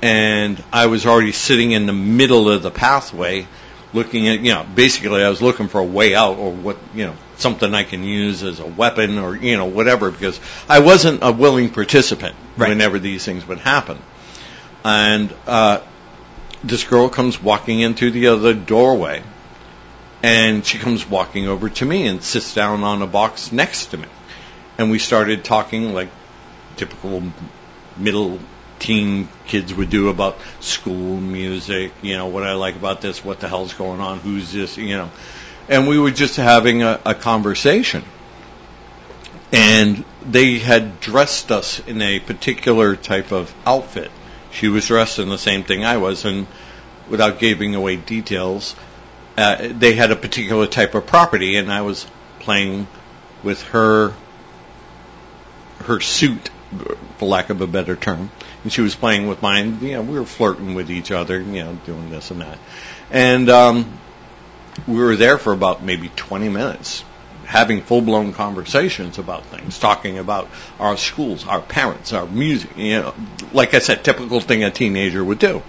And 0.00 0.62
I 0.72 0.86
was 0.86 1.06
already 1.06 1.32
sitting 1.32 1.72
in 1.72 1.86
the 1.86 1.92
middle 1.92 2.50
of 2.50 2.62
the 2.62 2.70
pathway 2.70 3.46
looking 3.92 4.28
at, 4.28 4.40
you 4.40 4.52
know, 4.52 4.66
basically 4.74 5.22
I 5.22 5.28
was 5.28 5.42
looking 5.42 5.68
for 5.68 5.80
a 5.80 5.84
way 5.84 6.14
out 6.14 6.38
or 6.38 6.52
what, 6.52 6.76
you 6.94 7.06
know, 7.06 7.16
something 7.38 7.72
I 7.74 7.84
can 7.84 8.04
use 8.04 8.42
as 8.42 8.60
a 8.60 8.66
weapon 8.66 9.18
or, 9.18 9.36
you 9.36 9.56
know, 9.56 9.66
whatever 9.66 10.10
because 10.10 10.38
I 10.68 10.80
wasn't 10.80 11.20
a 11.22 11.32
willing 11.32 11.70
participant 11.70 12.34
Right. 12.56 12.70
whenever 12.70 12.98
these 12.98 13.24
things 13.24 13.46
would 13.46 13.58
happen. 13.60 13.98
And, 14.84 15.32
uh, 15.46 15.78
this 16.64 16.82
girl 16.84 17.08
comes 17.08 17.40
walking 17.40 17.80
in 17.80 17.94
through 17.94 18.10
the 18.10 18.28
other 18.28 18.52
doorway 18.52 19.22
and 20.22 20.66
she 20.66 20.78
comes 20.78 21.08
walking 21.08 21.46
over 21.46 21.68
to 21.68 21.84
me 21.84 22.06
and 22.08 22.22
sits 22.22 22.54
down 22.54 22.82
on 22.82 23.02
a 23.02 23.06
box 23.06 23.52
next 23.52 23.86
to 23.86 23.96
me. 23.98 24.08
And 24.76 24.90
we 24.90 24.98
started 24.98 25.44
talking 25.44 25.94
like 25.94 26.08
typical 26.76 27.22
middle 27.96 28.38
teen 28.78 29.28
kids 29.46 29.74
would 29.74 29.90
do 29.90 30.08
about 30.08 30.38
school, 30.60 31.16
music, 31.20 31.92
you 32.02 32.16
know, 32.16 32.26
what 32.26 32.44
I 32.44 32.54
like 32.54 32.76
about 32.76 33.00
this, 33.00 33.24
what 33.24 33.40
the 33.40 33.48
hell's 33.48 33.74
going 33.74 34.00
on, 34.00 34.18
who's 34.18 34.52
this, 34.52 34.76
you 34.76 34.96
know. 34.96 35.10
And 35.68 35.86
we 35.86 35.98
were 35.98 36.10
just 36.10 36.36
having 36.36 36.82
a, 36.82 37.00
a 37.04 37.14
conversation. 37.14 38.04
And 39.52 40.04
they 40.24 40.58
had 40.58 41.00
dressed 41.00 41.50
us 41.50 41.80
in 41.80 42.02
a 42.02 42.20
particular 42.20 42.96
type 42.96 43.32
of 43.32 43.54
outfit. 43.66 44.10
She 44.50 44.68
was 44.68 44.86
dressed 44.86 45.18
in 45.18 45.28
the 45.28 45.38
same 45.38 45.64
thing 45.64 45.84
I 45.84 45.98
was, 45.98 46.24
and 46.24 46.46
without 47.08 47.38
giving 47.38 47.74
away 47.74 47.96
details, 47.96 48.74
uh, 49.36 49.68
they 49.70 49.94
had 49.94 50.10
a 50.10 50.16
particular 50.16 50.66
type 50.66 50.94
of 50.94 51.06
property, 51.06 51.56
and 51.56 51.70
I 51.70 51.82
was 51.82 52.06
playing 52.40 52.86
with 53.42 53.62
her 53.68 54.12
her 55.84 56.00
suit, 56.00 56.50
for 57.18 57.26
lack 57.26 57.50
of 57.50 57.60
a 57.60 57.66
better 57.66 57.94
term, 57.94 58.30
and 58.62 58.72
she 58.72 58.80
was 58.80 58.94
playing 58.94 59.28
with 59.28 59.40
mine. 59.40 59.78
You 59.80 59.92
know, 59.92 60.02
we 60.02 60.18
were 60.18 60.26
flirting 60.26 60.74
with 60.74 60.90
each 60.90 61.10
other, 61.10 61.40
you 61.40 61.64
know, 61.64 61.78
doing 61.86 62.10
this 62.10 62.30
and 62.30 62.40
that, 62.40 62.58
and 63.10 63.48
um, 63.48 63.98
we 64.88 64.96
were 64.96 65.16
there 65.16 65.38
for 65.38 65.52
about 65.52 65.82
maybe 65.82 66.08
20 66.08 66.48
minutes. 66.48 67.04
Having 67.44 67.82
full 67.82 68.02
blown 68.02 68.34
conversations 68.34 69.18
about 69.18 69.46
things, 69.46 69.78
talking 69.78 70.18
about 70.18 70.48
our 70.78 70.98
schools, 70.98 71.46
our 71.46 71.62
parents, 71.62 72.12
our 72.12 72.26
music, 72.26 72.76
you 72.76 73.00
know, 73.00 73.14
like 73.52 73.72
I 73.72 73.78
said, 73.78 74.04
typical 74.04 74.40
thing 74.40 74.64
a 74.64 74.70
teenager 74.70 75.24
would 75.24 75.38
do 75.38 75.62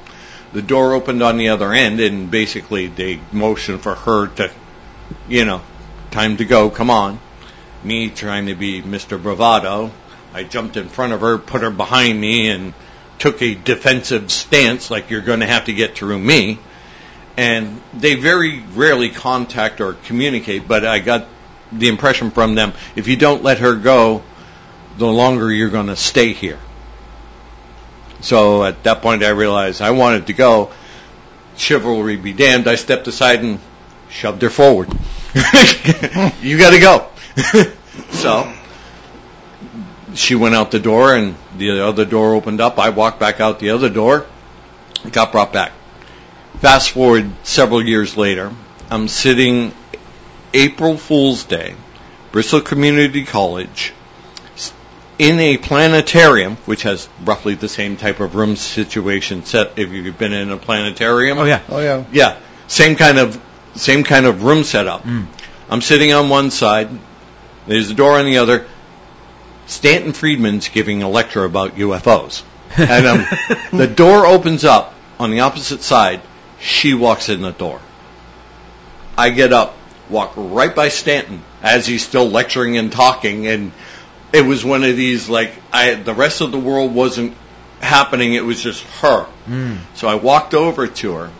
the 0.53 0.61
door 0.61 0.93
opened 0.93 1.21
on 1.21 1.37
the 1.37 1.49
other 1.49 1.71
end, 1.73 1.99
and 1.99 2.31
basically 2.31 2.87
they 2.87 3.19
motioned 3.31 3.81
for 3.81 3.95
her 3.95 4.27
to, 4.27 4.51
you 5.27 5.45
know, 5.45 5.61
time 6.11 6.37
to 6.37 6.45
go, 6.45 6.69
come 6.69 6.89
on. 6.89 7.19
Me 7.83 8.09
trying 8.09 8.47
to 8.47 8.55
be 8.55 8.81
Mr. 8.81 9.21
Bravado, 9.21 9.91
I 10.33 10.43
jumped 10.43 10.75
in 10.75 10.89
front 10.89 11.13
of 11.13 11.21
her, 11.21 11.37
put 11.37 11.61
her 11.61 11.69
behind 11.69 12.19
me, 12.19 12.49
and 12.49 12.73
took 13.19 13.41
a 13.41 13.55
defensive 13.55 14.31
stance 14.31 14.89
like 14.89 15.09
you're 15.09 15.21
going 15.21 15.41
to 15.41 15.45
have 15.45 15.65
to 15.65 15.73
get 15.73 15.95
through 15.95 16.19
me. 16.19 16.59
And 17.39 17.81
they 17.93 18.15
very 18.15 18.59
rarely 18.59 19.07
contact 19.07 19.79
or 19.79 19.93
communicate, 19.93 20.67
but 20.67 20.83
I 20.83 20.99
got 20.99 21.25
the 21.71 21.87
impression 21.87 22.31
from 22.31 22.53
them 22.53 22.73
if 22.97 23.07
you 23.07 23.15
don't 23.15 23.43
let 23.43 23.59
her 23.59 23.75
go, 23.75 24.23
the 24.97 25.07
longer 25.07 25.49
you're 25.49 25.69
going 25.69 25.87
to 25.87 25.95
stay 25.95 26.33
here. 26.33 26.59
So 28.19 28.65
at 28.65 28.83
that 28.83 29.01
point, 29.01 29.23
I 29.23 29.29
realized 29.29 29.81
I 29.81 29.91
wanted 29.91 30.27
to 30.27 30.33
go. 30.33 30.71
chivalry 31.55 32.17
be 32.17 32.33
damned, 32.33 32.67
I 32.67 32.75
stepped 32.75 33.07
aside 33.07 33.41
and 33.41 33.61
shoved 34.09 34.41
her 34.41 34.49
forward. 34.49 34.89
you 36.41 36.57
got 36.57 36.71
to 36.71 36.79
go. 36.81 37.07
so 38.09 38.53
she 40.13 40.35
went 40.35 40.55
out 40.55 40.71
the 40.71 40.79
door, 40.81 41.15
and 41.15 41.35
the 41.57 41.85
other 41.85 42.03
door 42.03 42.33
opened 42.33 42.59
up. 42.59 42.79
I 42.79 42.89
walked 42.89 43.21
back 43.21 43.39
out 43.39 43.59
the 43.59 43.69
other 43.69 43.89
door, 43.89 44.25
got 45.13 45.31
brought 45.31 45.53
back. 45.53 45.71
Fast 46.57 46.91
forward 46.91 47.31
several 47.43 47.85
years 47.85 48.17
later, 48.17 48.51
I'm 48.89 49.07
sitting 49.07 49.71
April 50.53 50.97
Fool's 50.97 51.43
Day, 51.43 51.75
Bristol 52.31 52.61
Community 52.61 53.23
College, 53.23 53.93
in 55.17 55.39
a 55.39 55.57
planetarium, 55.57 56.55
which 56.65 56.83
has 56.83 57.07
roughly 57.23 57.55
the 57.55 57.69
same 57.69 57.97
type 57.97 58.19
of 58.19 58.35
room 58.35 58.55
situation 58.55 59.45
set 59.45 59.77
if 59.77 59.89
you've 59.91 60.17
been 60.17 60.33
in 60.33 60.49
a 60.49 60.57
planetarium. 60.57 61.37
Oh 61.37 61.43
yeah. 61.43 61.61
Oh 61.69 61.79
yeah. 61.79 62.05
Yeah, 62.11 62.39
same 62.67 62.95
kind 62.95 63.19
of 63.19 63.39
same 63.75 64.03
kind 64.03 64.25
of 64.25 64.43
room 64.43 64.63
setup. 64.63 65.05
I'm 65.69 65.81
sitting 65.81 66.13
on 66.13 66.29
one 66.29 66.51
side. 66.51 66.89
There's 67.67 67.91
a 67.91 67.93
door 67.93 68.17
on 68.17 68.25
the 68.25 68.39
other. 68.39 68.65
Stanton 69.67 70.13
Friedman's 70.13 70.69
giving 70.69 71.03
a 71.03 71.09
lecture 71.09 71.45
about 71.45 71.75
UFOs, 71.75 72.41
and 72.77 73.05
um, 73.05 73.25
the 73.71 73.87
door 73.87 74.25
opens 74.25 74.65
up 74.65 74.95
on 75.19 75.29
the 75.29 75.41
opposite 75.41 75.81
side. 75.81 76.21
She 76.59 76.93
walks 76.93 77.29
in 77.29 77.41
the 77.41 77.51
door. 77.51 77.79
I 79.17 79.29
get 79.29 79.53
up, 79.53 79.75
walk 80.09 80.33
right 80.35 80.73
by 80.73 80.89
Stanton 80.89 81.43
as 81.61 81.85
he's 81.85 82.05
still 82.05 82.29
lecturing 82.29 82.77
and 82.77 82.91
talking, 82.91 83.47
and 83.47 83.71
it 84.31 84.45
was 84.45 84.63
one 84.63 84.83
of 84.83 84.95
these 84.95 85.29
like 85.29 85.51
I 85.71 85.95
the 85.95 86.13
rest 86.13 86.41
of 86.41 86.51
the 86.51 86.59
world 86.59 86.93
wasn't 86.93 87.35
happening. 87.81 88.33
It 88.33 88.45
was 88.45 88.61
just 88.61 88.83
her. 89.01 89.25
So 89.95 90.07
I 90.07 90.15
walked 90.15 90.53
over 90.53 90.87
to 90.87 91.13
her, 91.13 91.31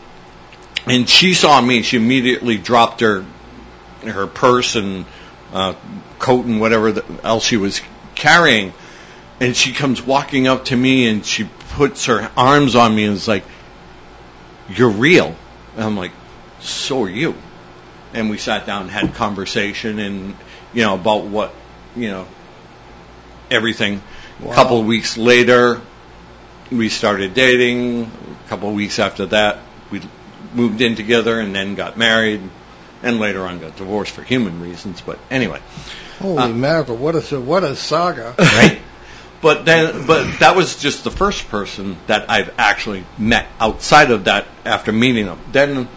and 0.87 1.07
she 1.07 1.33
saw 1.33 1.59
me. 1.61 1.81
She 1.83 1.97
immediately 1.97 2.57
dropped 2.57 3.01
her 3.01 3.25
her 4.03 4.27
purse 4.27 4.75
and 4.75 5.05
uh, 5.53 5.73
coat 6.19 6.45
and 6.45 6.59
whatever 6.61 6.91
the, 6.91 7.05
else 7.23 7.43
she 7.43 7.57
was 7.57 7.81
carrying, 8.15 8.73
and 9.39 9.55
she 9.55 9.73
comes 9.73 10.01
walking 10.01 10.47
up 10.47 10.65
to 10.65 10.75
me 10.75 11.07
and 11.07 11.25
she 11.25 11.45
puts 11.69 12.05
her 12.05 12.29
arms 12.35 12.75
on 12.75 12.95
me 12.95 13.05
and 13.05 13.15
is 13.15 13.27
like, 13.27 13.43
"You're 14.75 14.89
real." 14.89 15.35
And 15.75 15.83
I'm 15.83 15.97
like, 15.97 16.11
"So 16.59 17.03
are 17.03 17.09
you." 17.09 17.35
And 18.13 18.29
we 18.29 18.37
sat 18.37 18.65
down 18.65 18.83
and 18.83 18.91
had 18.91 19.13
conversation 19.15 19.99
and 19.99 20.35
you 20.73 20.83
know 20.83 20.95
about 20.95 21.25
what 21.25 21.53
you 21.95 22.09
know 22.09 22.25
everything. 23.51 24.01
A 24.47 24.53
couple 24.53 24.79
of 24.79 24.85
weeks 24.85 25.17
later, 25.17 25.81
we 26.71 26.89
started 26.89 27.33
dating. 27.33 28.09
A 28.45 28.49
couple 28.49 28.69
of 28.69 28.75
weeks 28.75 28.99
after 28.99 29.25
that, 29.27 29.59
we 29.91 30.01
moved 30.53 30.81
in 30.81 30.95
together 30.95 31.39
and 31.39 31.53
then 31.53 31.75
got 31.75 31.97
married, 31.97 32.41
and 33.03 33.19
later 33.19 33.45
on 33.45 33.59
got 33.59 33.75
divorced 33.75 34.11
for 34.11 34.23
human 34.23 34.61
reasons. 34.61 35.01
But 35.01 35.19
anyway, 35.29 35.59
Holy 36.19 36.37
Uh, 36.37 36.47
mackerel! 36.49 36.97
What 36.97 37.15
a 37.15 37.39
what 37.39 37.63
a 37.63 37.75
saga. 37.75 38.35
Right. 38.39 38.79
But 39.41 39.65
then, 39.65 40.05
but 40.05 40.39
that 40.39 40.55
was 40.55 40.75
just 40.75 41.03
the 41.03 41.11
first 41.11 41.47
person 41.49 41.97
that 42.07 42.29
I've 42.29 42.53
actually 42.57 43.05
met 43.17 43.47
outside 43.59 44.11
of 44.11 44.25
that 44.25 44.47
after 44.65 44.91
meeting 44.91 45.25
them. 45.25 45.39
Then, 45.51 45.87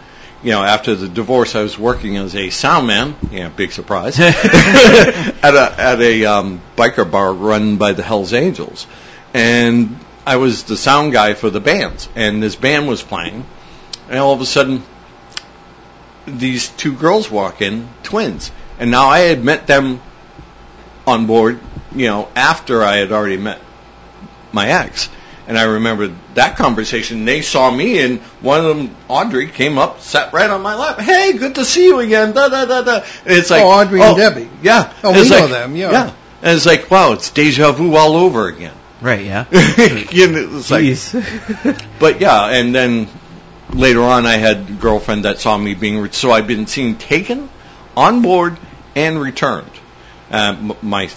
you 0.43 0.51
know, 0.51 0.63
after 0.63 0.95
the 0.95 1.09
divorce, 1.09 1.55
I 1.55 1.61
was 1.61 1.77
working 1.77 2.17
as 2.17 2.35
a 2.35 2.49
sound 2.49 2.87
man. 2.87 3.15
Yeah, 3.31 3.49
big 3.49 3.71
surprise. 3.71 4.19
at 4.19 4.35
a 5.43 5.75
at 5.77 6.01
a 6.01 6.25
um, 6.25 6.61
biker 6.77 7.09
bar 7.09 7.33
run 7.33 7.77
by 7.77 7.91
the 7.91 8.03
Hell's 8.03 8.33
Angels, 8.33 8.87
and 9.33 9.97
I 10.25 10.37
was 10.37 10.63
the 10.63 10.77
sound 10.77 11.11
guy 11.11 11.33
for 11.33 11.49
the 11.49 11.59
bands. 11.59 12.07
And 12.15 12.41
this 12.41 12.55
band 12.55 12.87
was 12.87 13.03
playing, 13.03 13.45
and 14.09 14.19
all 14.19 14.33
of 14.33 14.39
a 14.39 14.45
sudden, 14.45 14.83
these 16.25 16.69
two 16.69 16.93
girls 16.93 17.29
walk 17.29 17.61
in, 17.61 17.89
twins, 18.03 18.51
and 18.79 18.89
now 18.89 19.07
I 19.09 19.19
had 19.19 19.43
met 19.43 19.67
them 19.67 20.01
on 21.05 21.25
board, 21.25 21.59
you 21.95 22.07
know, 22.07 22.29
after 22.35 22.83
I 22.83 22.97
had 22.97 23.11
already 23.11 23.37
met 23.37 23.59
my 24.51 24.67
ex. 24.67 25.09
And 25.45 25.57
I 25.57 25.63
remember 25.63 26.13
that 26.35 26.55
conversation. 26.55 27.25
They 27.25 27.41
saw 27.41 27.69
me, 27.69 27.99
and 28.01 28.19
one 28.41 28.61
of 28.65 28.77
them, 28.77 28.95
Audrey, 29.09 29.47
came 29.47 29.77
up, 29.77 29.99
sat 29.99 30.31
right 30.31 30.49
on 30.49 30.61
my 30.61 30.75
lap. 30.75 31.01
Hey, 31.01 31.33
good 31.33 31.55
to 31.55 31.65
see 31.65 31.85
you 31.85 31.99
again. 31.99 32.31
Da 32.31 32.47
da 32.47 32.63
da 32.65 32.81
da. 32.81 32.95
And 33.25 33.37
it's 33.37 33.49
like, 33.49 33.61
Oh, 33.61 33.69
Audrey 33.69 34.01
and 34.01 34.15
Debbie. 34.15 34.49
Yeah. 34.61 34.93
Oh, 35.03 35.09
And 35.09 35.15
we 35.17 35.21
it's 35.23 35.29
know 35.31 35.41
like- 35.41 35.49
them, 35.49 35.75
yeah. 35.75 35.91
Yeah. 35.91 36.13
And 36.43 36.55
it's 36.55 36.65
like, 36.65 36.89
wow, 36.89 37.11
it's 37.13 37.29
deja 37.31 37.71
vu 37.73 37.93
all 37.95 38.15
over 38.15 38.47
again. 38.47 38.73
Right. 39.01 39.25
Yeah. 39.25 39.45
you 40.11 40.27
know, 40.29 40.59
it's 40.59 40.71
like, 40.71 41.77
but 41.99 42.21
yeah, 42.21 42.45
and 42.47 42.73
then 42.73 43.07
later 43.73 44.01
on, 44.01 44.25
I 44.25 44.37
had 44.37 44.57
a 44.69 44.73
girlfriend 44.73 45.25
that 45.25 45.39
saw 45.39 45.57
me 45.57 45.73
being, 45.73 45.99
re- 45.99 46.11
so 46.11 46.31
I've 46.31 46.47
been 46.47 46.67
seen 46.67 46.95
taken, 46.95 47.49
on 47.97 48.21
board, 48.21 48.57
and 48.95 49.19
returned. 49.19 49.71
Uh, 50.31 50.55
m- 50.57 50.73
my 50.81 51.09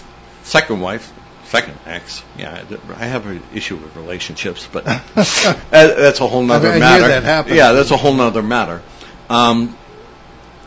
second 0.47 0.81
wife, 0.81 1.13
second 1.45 1.77
ex, 1.85 2.23
yeah, 2.37 2.63
I 2.95 3.05
have 3.05 3.27
an 3.27 3.41
issue 3.53 3.75
with 3.75 3.95
relationships, 3.95 4.67
but 4.71 4.85
that's 5.13 6.19
a 6.19 6.27
whole 6.27 6.43
nother 6.43 6.69
I 6.69 6.71
hear 6.73 6.79
matter. 6.79 7.07
that 7.07 7.23
happen. 7.23 7.55
Yeah, 7.55 7.73
that's 7.73 7.91
a 7.91 7.97
whole 7.97 8.13
nother 8.13 8.43
matter. 8.43 8.81
Um, 9.29 9.77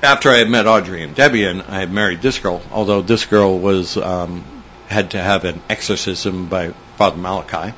after 0.02 0.30
I 0.30 0.38
had 0.38 0.48
met 0.48 0.66
Audrey 0.66 1.02
and 1.02 1.14
Debbie, 1.14 1.44
and 1.44 1.62
I 1.62 1.80
had 1.80 1.92
married 1.92 2.22
this 2.22 2.38
girl, 2.38 2.62
although 2.70 3.02
this 3.02 3.26
girl 3.26 3.58
was 3.58 3.96
um, 3.96 4.44
had 4.88 5.12
to 5.12 5.18
have 5.18 5.44
an 5.44 5.60
exorcism 5.68 6.46
by 6.48 6.70
Father 6.96 7.18
Malachi. 7.18 7.74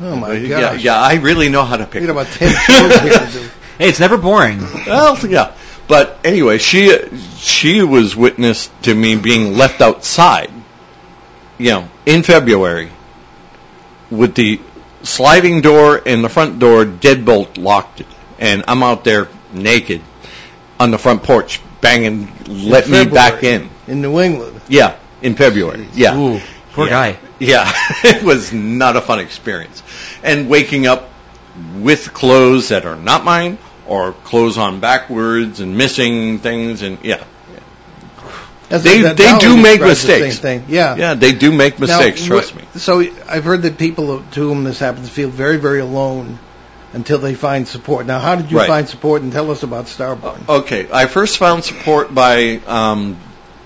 Oh 0.00 0.16
my 0.16 0.32
yeah, 0.32 0.60
gosh! 0.60 0.82
yeah, 0.82 1.00
I 1.00 1.14
really 1.14 1.48
know 1.48 1.64
how 1.64 1.76
to 1.76 1.86
pick. 1.86 2.02
About 2.02 2.26
ten 2.26 2.48
here 2.48 3.18
to 3.18 3.32
do. 3.32 3.48
Hey, 3.78 3.90
it's 3.90 4.00
never 4.00 4.16
boring. 4.16 4.58
Well, 4.86 5.18
yeah. 5.26 5.54
But 5.86 6.18
anyway, 6.24 6.56
she 6.56 6.96
she 7.36 7.82
was 7.82 8.16
witness 8.16 8.70
to 8.82 8.94
me 8.94 9.16
being 9.16 9.54
left 9.58 9.82
outside, 9.82 10.50
you 11.58 11.70
know, 11.70 11.88
in 12.04 12.22
February, 12.22 12.90
with 14.10 14.34
the 14.34 14.60
sliding 15.02 15.60
door 15.60 16.00
and 16.04 16.22
the 16.22 16.28
front 16.28 16.58
door 16.58 16.84
deadbolt 16.84 17.58
locked, 17.58 18.02
and 18.38 18.64
I'm 18.68 18.82
out 18.82 19.04
there 19.04 19.28
naked 19.52 20.02
on 20.78 20.90
the 20.90 20.98
front 20.98 21.22
porch 21.22 21.60
banging, 21.80 22.32
let 22.48 22.88
me 22.88 23.06
back 23.06 23.42
in. 23.42 23.68
in 23.86 24.02
New 24.02 24.20
England. 24.20 24.60
Yeah, 24.68 24.96
in 25.22 25.34
February. 25.34 25.88
Yeah. 25.94 26.16
Ooh, 26.16 26.40
poor 26.72 26.86
Yeah. 26.86 26.90
guy. 27.12 27.18
Yeah, 27.38 27.70
it 28.04 28.22
was 28.22 28.52
not 28.52 28.96
a 28.96 29.00
fun 29.00 29.20
experience. 29.20 29.82
And 30.22 30.48
waking 30.48 30.86
up 30.86 31.10
with 31.78 32.12
clothes 32.12 32.68
that 32.68 32.84
are 32.86 32.96
not 32.96 33.24
mine 33.24 33.58
or 33.86 34.12
clothes 34.12 34.58
on 34.58 34.80
backwards 34.80 35.60
and 35.60 35.76
missing 35.76 36.38
things 36.38 36.82
and 36.82 36.98
yeah. 37.02 37.22
That's 38.68 38.82
They- 38.82 39.02
that 39.02 39.16
they 39.16 39.38
do 39.38 39.56
make 39.56 39.80
the 39.80 39.86
mistakes. 39.86 40.38
Thing. 40.38 40.64
Yeah. 40.68 40.96
Yeah, 40.96 41.14
they 41.14 41.32
do 41.32 41.52
make 41.52 41.78
Now, 41.78 41.86
mistakes, 41.86 42.24
trust 42.24 42.50
wh- 42.52 42.56
me. 42.56 42.62
So 42.76 43.04
I've 43.28 43.44
heard 43.44 43.62
that 43.62 43.78
people 43.78 44.22
to 44.32 44.40
whom 44.40 44.64
this 44.64 44.78
happens 44.80 45.08
feel 45.08 45.28
very, 45.28 45.56
very 45.56 45.80
alone 45.80 46.38
until 46.92 47.18
they 47.18 47.34
find 47.34 47.68
support. 47.68 48.06
Now, 48.06 48.18
how 48.18 48.34
did 48.34 48.50
you 48.50 48.58
Right. 48.58 48.66
find 48.66 48.88
support? 48.88 49.22
And 49.22 49.32
tell 49.32 49.50
us 49.50 49.62
about 49.62 49.86
Starborn. 49.86 50.48
Okay, 50.48 50.86
I 50.92 51.06
first 51.06 51.38
found 51.38 51.62
support 51.64 52.12
by 52.14 52.60
um, 52.66 53.16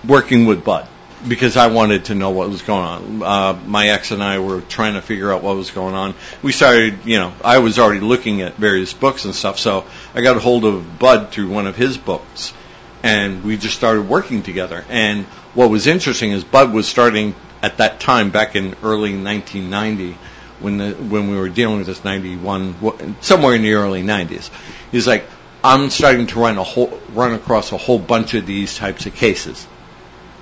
working 0.07 0.45
with 0.45 0.63
Budd 0.63 0.87
because 1.27 1.55
I 1.57 1.67
wanted 1.67 2.05
to 2.05 2.15
know 2.15 2.31
what 2.31 2.49
was 2.49 2.61
going 2.63 2.83
on. 2.83 3.23
Uh, 3.23 3.55
my 3.67 3.89
ex 3.89 4.11
and 4.11 4.23
I 4.23 4.39
were 4.39 4.61
trying 4.61 4.95
to 4.95 5.01
figure 5.01 5.31
out 5.31 5.41
what 5.43 5.55
was 5.55 5.71
going 5.71 5.93
on. 5.95 6.13
We 6.43 6.51
started, 6.51 6.99
you 7.05 7.19
know, 7.19 7.31
I 7.43 7.59
was 7.59 7.79
already 7.79 7.99
looking 8.01 8.41
at 8.41 8.55
various 8.57 8.91
books 8.93 9.25
and 9.25 9.33
stuff, 9.33 9.57
so 9.59 9.83
I 10.15 10.21
got 10.21 10.35
a 10.35 10.39
hold 10.39 10.65
of 10.65 10.99
Budd 10.99 11.31
through 11.31 11.49
one 11.49 11.67
of 11.67 11.75
his 11.75 11.97
books, 11.97 12.53
and 13.03 13.43
we 13.43 13.57
just 13.57 13.75
started 13.75 14.07
working 14.07 14.43
together. 14.43 14.85
And 14.89 15.25
what 15.53 15.69
was 15.69 15.87
interesting 15.87 16.31
is 16.31 16.43
Budd 16.43 16.73
was 16.73 16.87
starting 16.87 17.35
at 17.61 17.77
that 17.77 17.99
time 17.99 18.31
back 18.31 18.55
in 18.55 18.75
early 18.83 19.15
1990 19.15 20.17
when 20.59 20.77
the, 20.77 20.91
when 20.91 21.29
we 21.29 21.37
were 21.37 21.49
dealing 21.49 21.77
with 21.77 21.87
this 21.87 22.03
91 22.03 23.15
somewhere 23.21 23.55
in 23.55 23.63
the 23.63 23.73
early 23.73 24.03
90s. 24.03 24.49
He's 24.91 25.07
like, 25.07 25.25
I'm 25.63 25.89
starting 25.89 26.27
to 26.27 26.39
run 26.39 26.57
a 26.57 26.63
whole 26.63 26.99
run 27.13 27.33
across 27.33 27.71
a 27.71 27.77
whole 27.77 27.99
bunch 27.99 28.33
of 28.33 28.45
these 28.45 28.75
types 28.75 29.05
of 29.05 29.13
cases. 29.13 29.67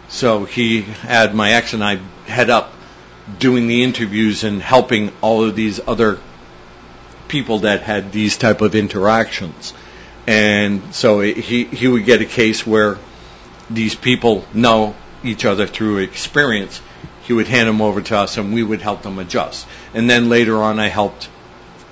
So 0.07 0.45
he 0.45 0.81
had 0.81 1.35
my 1.35 1.51
ex 1.53 1.73
and 1.73 1.83
I 1.83 1.97
head 2.25 2.49
up 2.49 2.73
doing 3.37 3.67
the 3.67 3.83
interviews 3.83 4.43
and 4.43 4.61
helping 4.61 5.11
all 5.21 5.43
of 5.43 5.55
these 5.55 5.79
other 5.85 6.19
people 7.27 7.59
that 7.59 7.81
had 7.81 8.11
these 8.11 8.37
type 8.37 8.61
of 8.61 8.75
interactions. 8.75 9.73
And 10.29 10.93
so 10.93 11.21
he 11.21 11.63
he 11.63 11.87
would 11.87 12.05
get 12.05 12.21
a 12.21 12.25
case 12.25 12.65
where 12.65 12.99
these 13.67 13.95
people 13.95 14.45
know 14.53 14.93
each 15.23 15.43
other 15.43 15.65
through 15.65 15.97
experience. 15.97 16.79
He 17.23 17.33
would 17.33 17.47
hand 17.47 17.67
them 17.67 17.81
over 17.81 17.99
to 17.99 18.15
us, 18.15 18.37
and 18.37 18.53
we 18.53 18.61
would 18.61 18.79
help 18.79 19.01
them 19.01 19.17
adjust. 19.17 19.65
And 19.95 20.07
then 20.07 20.29
later 20.29 20.61
on, 20.61 20.77
I 20.79 20.87
helped 20.87 21.29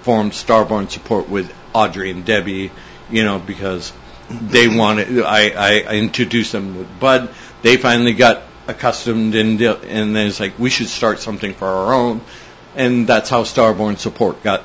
form 0.03 0.29
Starborn 0.29 0.91
support 0.91 1.27
with 1.27 1.51
Audrey 1.73 2.11
and 2.11 2.25
Debbie, 2.25 2.69
you 3.09 3.23
know, 3.23 3.39
because 3.39 3.91
they 4.29 4.67
wanted. 4.67 5.19
I, 5.23 5.49
I, 5.89 5.95
introduced 5.95 6.51
them 6.51 6.77
with 6.77 6.99
Budd. 6.99 7.29
They 7.63 7.77
finally 7.77 8.13
got 8.13 8.43
accustomed, 8.67 9.33
and 9.33 9.59
and 9.59 10.15
then 10.15 10.27
it's 10.27 10.39
like 10.39 10.59
we 10.59 10.69
should 10.69 10.89
start 10.89 11.17
something 11.17 11.55
for 11.55 11.65
our 11.65 11.91
own, 11.91 12.21
and 12.75 13.07
that's 13.07 13.31
how 13.31 13.45
Starborn 13.45 13.97
support 13.97 14.43
got 14.43 14.61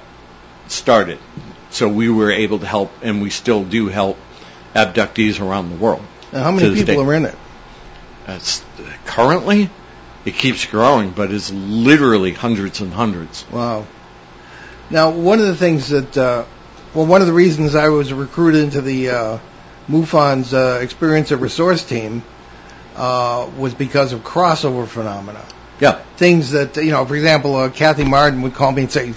started. 0.69 1.19
So 1.73 1.89
we 1.89 2.09
were 2.11 2.31
able 2.31 2.59
to 2.59 2.67
help, 2.67 2.93
and 3.03 3.23
we 3.23 3.31
still 3.31 3.65
do 3.65 3.89
help 3.89 4.19
abductees 4.75 5.41
around 5.41 5.71
the 5.71 5.77
world. 5.77 6.03
Now, 6.33 6.45
how 6.45 6.51
many 6.53 6.75
people 6.75 7.01
are 7.01 7.15
in 7.15 7.25
it? 7.25 7.35
Currently 9.07 9.71
it 10.25 10.35
keeps 10.35 10.67
growing, 10.67 11.11
but 11.11 11.31
it's 11.33 11.51
literally 11.51 12.33
hundreds 12.33 12.81
and 12.81 12.93
hundreds. 12.93 13.45
Wow. 13.51 13.87
Now, 14.91 15.11
one 15.11 15.41
of 15.41 15.47
the 15.47 15.57
things 15.57 15.89
that, 15.89 16.17
uh, 16.17 16.45
well, 16.95 17.07
one 17.07 17.21
of 17.23 17.27
the 17.27 17.33
reasons 17.33 17.75
I 17.75 17.89
was 17.89 18.13
recruited 18.13 18.65
into 18.65 18.81
the 18.83 19.11
uh, 19.11 19.39
MUFON's 19.89 20.55
uh, 20.55 20.81
Experience 20.83 21.31
of 21.31 21.41
Resource 21.41 21.85
team 21.85 22.23
uh, 22.95 23.51
was 23.57 23.75
because 23.75 24.13
of 24.13 24.21
crossover 24.21 24.87
phenomena. 24.87 25.45
Yeah. 25.81 26.03
Things 26.17 26.51
that, 26.53 26.77
you 26.77 26.91
know, 26.91 27.05
for 27.07 27.17
example, 27.17 27.57
uh, 27.57 27.71
Kathy 27.71 28.05
Marden 28.05 28.43
would 28.43 28.55
call 28.55 28.71
me 28.71 28.83
and 28.83 28.93
say, 28.93 29.15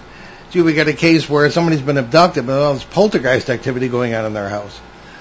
gee, 0.56 0.62
we 0.62 0.74
got 0.74 0.88
a 0.88 0.94
case 0.94 1.30
where 1.30 1.50
somebody's 1.52 1.82
been 1.82 1.98
abducted, 1.98 2.48
but 2.48 2.72
there's 2.72 2.84
poltergeist 2.86 3.50
activity 3.50 3.90
going 3.90 4.14
on 4.16 4.26
in 4.26 4.34
their 4.34 4.48
house. 4.48 4.80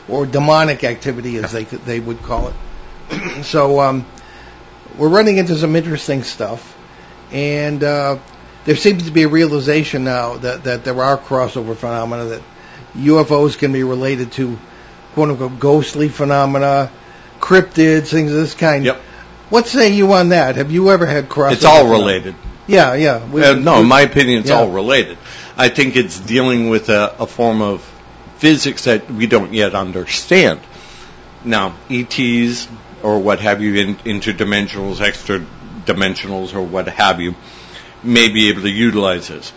Or 0.09 0.26
demonic 0.26 0.85
activity, 0.85 1.39
as 1.39 1.51
they, 1.51 1.64
they 1.64 1.99
would 1.99 2.22
call 2.22 2.49
it. 2.49 3.43
so, 3.45 3.80
um, 3.80 4.07
we're 4.97 5.09
running 5.09 5.39
into 5.39 5.57
some 5.57 5.74
interesting 5.74 6.22
stuff. 6.22 6.76
And, 7.32 7.82
uh, 7.82 8.18
there 8.64 8.76
seems 8.76 9.05
to 9.07 9.11
be 9.11 9.24
a 9.24 9.28
realization 9.28 10.05
now 10.05 10.37
that, 10.39 10.64
that 10.64 10.85
there 10.85 11.03
are 11.03 11.18
crossover 11.18 11.76
phenomena, 11.76 12.24
that 12.26 12.43
UFOs 12.97 13.59
can 13.59 13.72
be 13.72 13.82
related 13.82 14.32
to 14.32 14.57
quote 15.14 15.30
unquote 15.30 15.59
ghostly 15.59 16.09
phenomena, 16.09 16.91
cryptids, 17.41 18.09
things 18.09 18.30
of 18.30 18.39
this 18.39 18.55
kind. 18.55 18.85
Yep. 18.85 18.97
What 19.51 19.66
say 19.66 19.93
you 19.93 20.12
on 20.12 20.30
that? 20.30 20.57
Have 20.57 20.70
you 20.70 20.91
ever 20.91 21.07
had 21.07 21.28
crossover? 21.28 21.53
It's 21.53 21.64
all 21.64 21.78
phenomena? 21.82 21.99
related. 21.99 22.35
Yeah, 22.66 22.95
yeah. 22.95 23.24
We- 23.26 23.45
Uh, 23.45 23.55
no, 23.55 23.80
in 23.80 23.87
my 23.87 24.01
opinion, 24.03 24.41
it's 24.41 24.49
yeah. 24.51 24.61
all 24.61 24.70
related. 24.70 25.18
I 25.57 25.68
think 25.68 25.96
it's 25.96 26.18
dealing 26.18 26.68
with 26.68 26.88
a, 26.88 27.14
a 27.18 27.26
form 27.26 27.62
of 27.62 27.82
physics 28.38 28.84
that 28.84 29.11
we 29.11 29.26
don't 29.26 29.52
yet 29.52 29.74
understand. 29.74 30.61
Now, 31.44 31.74
ETs 31.90 32.68
or 33.02 33.18
what 33.18 33.40
have 33.40 33.62
you, 33.62 33.74
in, 33.74 33.96
interdimensionals, 33.96 35.00
extra 35.00 35.44
dimensionals, 35.84 36.55
or 36.55 36.62
what 36.62 36.88
have 36.88 37.20
you, 37.20 37.34
may 38.02 38.28
be 38.28 38.48
able 38.48 38.62
to 38.62 38.70
utilize 38.70 39.28
this. 39.28 39.52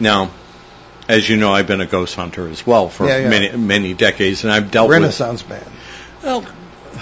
Now, 0.00 0.30
as 1.08 1.28
you 1.28 1.36
know, 1.36 1.52
I've 1.52 1.66
been 1.66 1.80
a 1.80 1.86
ghost 1.86 2.14
hunter 2.14 2.48
as 2.48 2.64
well 2.66 2.88
for 2.88 3.06
Yeah, 3.06 3.18
yeah. 3.18 3.28
many 3.28 3.56
many 3.56 3.94
decades, 3.94 4.44
and 4.44 4.52
I've 4.52 4.70
dealt 4.70 4.88
with 4.88 4.98
Renaissance 4.98 5.46
man. 5.48 5.64
well, 6.22 6.44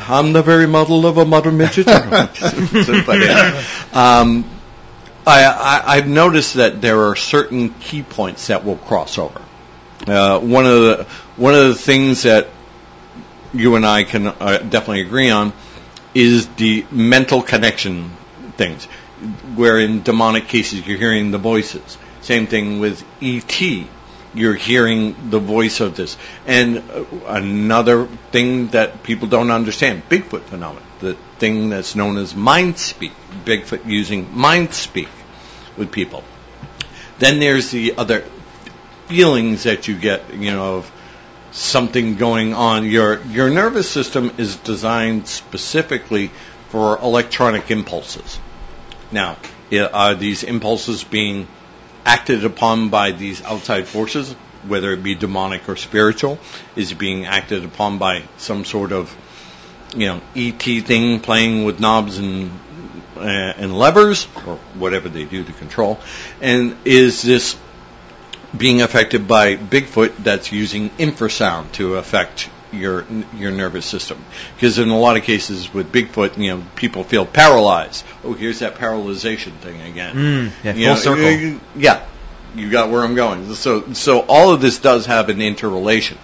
I'm 0.08 0.32
the 0.32 0.42
very 0.42 0.66
model 0.66 1.06
of 1.06 1.18
a 1.18 1.24
modern 1.24 1.56
midget. 1.58 1.88
um, 3.94 4.44
I, 5.26 5.44
I, 5.44 5.96
I've 5.96 6.06
noticed 6.06 6.54
that 6.54 6.80
there 6.80 7.08
are 7.08 7.16
certain 7.16 7.70
key 7.74 8.02
points 8.02 8.46
that 8.46 8.64
will 8.64 8.76
cross 8.76 9.18
over. 9.18 9.42
Uh, 10.06 10.38
one 10.38 10.66
of 10.66 10.72
the 10.72 11.06
one 11.36 11.54
of 11.54 11.68
the 11.68 11.74
things 11.74 12.22
that 12.22 12.48
you 13.52 13.76
and 13.76 13.84
I 13.84 14.04
can 14.04 14.28
uh, 14.28 14.58
definitely 14.58 15.00
agree 15.00 15.30
on 15.30 15.52
is 16.14 16.46
the 16.56 16.86
mental 16.90 17.42
connection 17.42 18.10
things, 18.56 18.84
where 19.54 19.78
in 19.78 20.02
demonic 20.02 20.48
cases 20.48 20.86
you're 20.86 20.98
hearing 20.98 21.30
the 21.30 21.38
voices. 21.38 21.98
Same 22.20 22.46
thing 22.46 22.78
with 22.78 23.04
ET. 23.20 23.60
You're 24.34 24.54
hearing 24.54 25.30
the 25.30 25.38
voice 25.38 25.80
of 25.80 25.96
this. 25.96 26.16
And 26.46 26.78
uh, 26.78 27.04
another 27.26 28.06
thing 28.32 28.68
that 28.68 29.02
people 29.02 29.28
don't 29.28 29.50
understand, 29.50 30.08
Bigfoot 30.08 30.42
phenomenon, 30.42 30.85
the 31.00 31.14
thing 31.38 31.68
that's 31.68 31.94
known 31.94 32.16
as 32.16 32.34
mind 32.34 32.78
speak. 32.78 33.12
Bigfoot 33.44 33.86
using 33.86 34.36
mind 34.36 34.74
speak 34.74 35.08
with 35.76 35.92
people. 35.92 36.24
Then 37.18 37.40
there's 37.40 37.70
the 37.70 37.96
other 37.96 38.24
feelings 39.06 39.64
that 39.64 39.88
you 39.88 39.96
get, 39.96 40.34
you 40.34 40.50
know, 40.50 40.78
of 40.78 40.92
something 41.52 42.16
going 42.16 42.54
on. 42.54 42.84
Your 42.84 43.22
your 43.26 43.50
nervous 43.50 43.88
system 43.88 44.32
is 44.38 44.56
designed 44.56 45.26
specifically 45.26 46.30
for 46.68 46.98
electronic 46.98 47.70
impulses. 47.70 48.38
Now, 49.12 49.36
are 49.92 50.14
these 50.14 50.42
impulses 50.42 51.04
being 51.04 51.46
acted 52.04 52.44
upon 52.44 52.88
by 52.88 53.12
these 53.12 53.42
outside 53.42 53.86
forces, 53.86 54.32
whether 54.66 54.92
it 54.92 55.02
be 55.02 55.14
demonic 55.14 55.68
or 55.68 55.76
spiritual? 55.76 56.38
Is 56.74 56.92
it 56.92 56.98
being 56.98 57.26
acted 57.26 57.64
upon 57.64 57.98
by 57.98 58.22
some 58.36 58.64
sort 58.64 58.92
of, 58.92 59.14
you 59.96 60.06
know, 60.08 60.20
ET 60.34 60.62
thing 60.62 61.20
playing 61.20 61.64
with 61.64 61.80
knobs 61.80 62.18
and 62.18 62.50
uh, 63.16 63.20
and 63.22 63.76
levers 63.78 64.28
or 64.46 64.56
whatever 64.78 65.08
they 65.08 65.24
do 65.24 65.42
to 65.42 65.52
control? 65.52 65.98
And 66.40 66.76
is 66.84 67.22
this 67.22 67.56
being 68.56 68.80
affected 68.82 69.26
by 69.28 69.56
Bigfoot 69.56 70.16
that's 70.18 70.52
using 70.52 70.90
infrasound 70.90 71.72
to 71.72 71.96
affect 71.96 72.48
your 72.72 73.04
your 73.36 73.50
nervous 73.52 73.86
system. 73.86 74.22
Because 74.54 74.78
in 74.78 74.88
a 74.90 74.98
lot 74.98 75.16
of 75.16 75.22
cases 75.24 75.72
with 75.72 75.92
Bigfoot, 75.92 76.36
you 76.38 76.56
know, 76.56 76.64
people 76.74 77.04
feel 77.04 77.24
paralyzed. 77.26 78.04
Oh, 78.24 78.32
here's 78.34 78.58
that 78.60 78.74
paralyzation 78.76 79.52
thing 79.58 79.80
again. 79.82 80.14
Mm, 80.14 80.50
yeah, 80.64 80.74
You 80.74 80.84
full 80.86 80.94
know, 80.94 81.00
circle. 81.00 81.30
you- 81.30 81.60
Yeah, 81.76 82.04
you 82.54 82.70
got 82.70 82.90
where 82.90 83.02
I'm 83.04 83.14
going. 83.14 83.54
So 83.54 83.92
so 83.92 84.20
all 84.20 84.52
of 84.52 84.60
this 84.60 84.78
does 84.78 85.06
have 85.06 85.28
an 85.28 85.40
interrelation. 85.40 86.18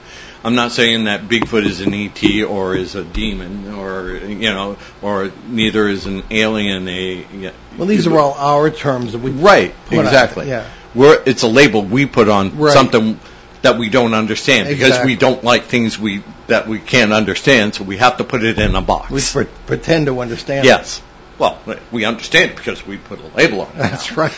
I'm 0.45 0.55
not 0.57 0.73
saying 0.73 1.05
that 1.05 1.23
Bigfoot 1.29 1.65
is 1.65 1.81
an 1.81 1.95
ET 1.95 2.43
or 2.45 2.75
is 2.75 2.95
a 2.97 3.05
demon 3.05 3.75
or 3.75 4.11
you 4.17 4.51
know 4.51 4.77
or 5.01 5.31
neither 5.47 5.87
is 5.89 6.07
an 6.07 6.23
alien 6.31 6.89
a. 6.89 7.53
Well, 7.79 7.87
these 7.87 8.07
are 8.07 8.19
all 8.19 8.35
our 8.35 8.71
terms 8.71 9.13
that 9.13 9.21
we 9.21 9.31
Right, 9.31 9.73
put 9.87 9.99
on 9.99 10.05
it, 10.05 10.09
exactly. 10.09 10.49
yeah. 10.49 10.69
We're, 10.95 11.23
it's 11.25 11.43
a 11.43 11.49
label 11.49 11.83
we 11.83 12.05
put 12.07 12.29
on 12.29 12.59
Right. 12.59 12.73
something 12.75 13.19
that 13.63 13.79
we 13.79 13.89
don't 13.89 14.13
understand 14.15 14.69
because 14.69 15.05
we 15.07 15.15
don't 15.17 15.43
like 15.45 15.65
things 15.65 15.99
we 15.99 16.23
that 16.49 16.67
we 16.67 16.81
can't 16.81 17.13
understand, 17.13 17.75
so 17.77 17.85
we 17.85 17.97
have 17.99 18.17
to 18.17 18.25
put 18.25 18.43
it 18.43 18.59
in 18.59 18.75
a 18.75 18.83
box. 18.83 19.11
We 19.11 19.21
pre- 19.23 19.53
pretend 19.67 20.07
to 20.07 20.21
understand. 20.21 20.65
yes. 20.67 21.01
Well, 21.43 21.59
we 21.91 22.05
understand 22.05 22.53
it 22.53 22.57
because 22.57 22.87
we 22.87 22.99
put 22.99 23.19
a 23.21 23.27
label 23.37 23.63
on 23.63 23.69
it. 23.73 23.79
That's 23.79 24.17
right. 24.17 24.33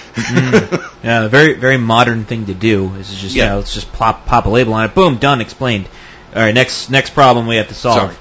Yeah, 1.04 1.24
a 1.24 1.28
very 1.28 1.52
very 1.52 1.76
modern 1.76 2.24
thing 2.24 2.46
to 2.46 2.54
do 2.54 2.94
is 2.94 3.14
just 3.14 3.34
you 3.34 3.42
Yeah. 3.42 3.50
know 3.50 3.56
let's 3.58 3.74
just 3.74 3.92
pop 3.92 4.24
pop 4.24 4.46
a 4.46 4.48
label 4.48 4.72
on 4.72 4.86
it. 4.86 4.94
Boom, 4.94 5.18
done, 5.18 5.42
explained. 5.42 5.86
All 6.34 6.40
right, 6.40 6.54
next 6.54 6.88
next 6.88 7.10
problem 7.10 7.46
we 7.46 7.56
have 7.56 7.68
to 7.68 7.74
solve. 7.74 8.12
Sorry. 8.12 8.16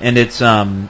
And 0.00 0.16
it's 0.16 0.40
um, 0.40 0.88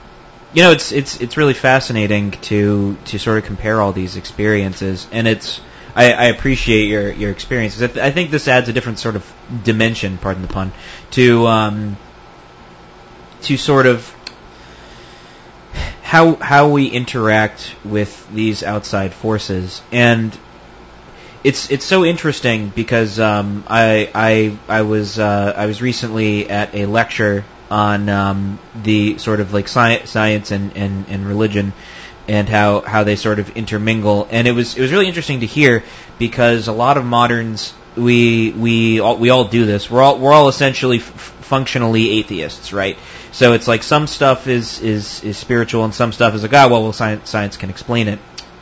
you 0.53 0.61
know, 0.61 0.71
it's 0.71 0.91
it's 0.91 1.19
it's 1.21 1.37
really 1.37 1.55
fascinating 1.55 2.31
to 2.49 2.95
to 3.05 3.17
sort 3.17 3.39
of 3.39 3.45
compare 3.45 3.81
all 3.81 3.93
these 3.93 4.15
experiences, 4.15 5.07
and 5.11 5.27
it's 5.27 5.59
I, 5.95 6.13
I 6.13 6.25
appreciate 6.25 6.85
your 6.85 7.11
your 7.11 7.31
experiences. 7.31 7.81
I, 7.81 7.87
th- 7.87 7.97
I 8.05 8.11
think 8.11 8.29
this 8.29 8.47
adds 8.47 8.69
a 8.69 8.73
different 8.73 8.99
sort 8.99 9.15
of 9.15 9.25
dimension, 9.63 10.19
pardon 10.19 10.43
the 10.43 10.47
pun, 10.47 10.71
to 11.11 11.47
um, 11.47 11.97
to 13.41 13.57
sort 13.57 13.87
of 13.87 14.13
how 16.09 16.33
how 16.37 16.69
we 16.69 16.87
interact 16.87 17.75
with 17.85 18.27
these 18.33 18.63
outside 18.63 19.13
forces. 19.13 19.79
And 19.91 20.35
it's 21.43 21.69
it's 21.69 21.85
so 21.85 22.03
interesting 22.03 22.69
because 22.69 23.19
um, 23.19 23.63
I 23.67 24.09
I 24.15 24.57
I 24.67 24.81
was 24.81 25.19
uh, 25.19 25.53
I 25.55 25.67
was 25.67 25.83
recently 25.83 26.49
at 26.49 26.73
a 26.73 26.87
lecture 26.87 27.45
on 27.69 28.09
um, 28.09 28.57
the 28.73 29.19
sort 29.19 29.39
of 29.39 29.53
like 29.53 29.67
sci- 29.67 30.05
science 30.05 30.49
and, 30.49 30.75
and, 30.75 31.05
and 31.09 31.27
religion 31.27 31.73
and 32.27 32.49
how, 32.49 32.81
how 32.81 33.03
they 33.03 33.15
sort 33.15 33.37
of 33.37 33.55
intermingle. 33.55 34.27
And 34.31 34.47
it 34.47 34.53
was 34.53 34.75
it 34.75 34.81
was 34.81 34.91
really 34.91 35.07
interesting 35.07 35.41
to 35.41 35.45
hear 35.45 35.83
because 36.17 36.67
a 36.67 36.73
lot 36.73 36.97
of 36.97 37.05
moderns 37.05 37.71
we 37.95 38.49
we 38.49 38.99
all, 38.99 39.17
we 39.17 39.29
all 39.29 39.45
do 39.45 39.67
this. 39.67 39.91
We're 39.91 40.01
all 40.01 40.17
we're 40.17 40.33
all 40.33 40.49
essentially 40.49 40.97
f- 40.97 41.03
functionally 41.03 42.17
atheists 42.17 42.73
right 42.73 42.97
so 43.39 43.53
it's 43.53 43.69
like 43.69 43.83
some 43.83 44.05
stuff 44.05 44.47
is 44.47 44.81
is 44.81 45.23
is 45.23 45.37
spiritual 45.37 45.85
and 45.85 45.95
some 45.95 46.11
stuff 46.11 46.35
is 46.35 46.41
like 46.41 46.53
ah 46.53 46.67
well, 46.69 46.83
well 46.83 46.91
science 46.91 47.29
science 47.29 47.55
can 47.55 47.69
explain 47.69 48.09
it 48.09 48.19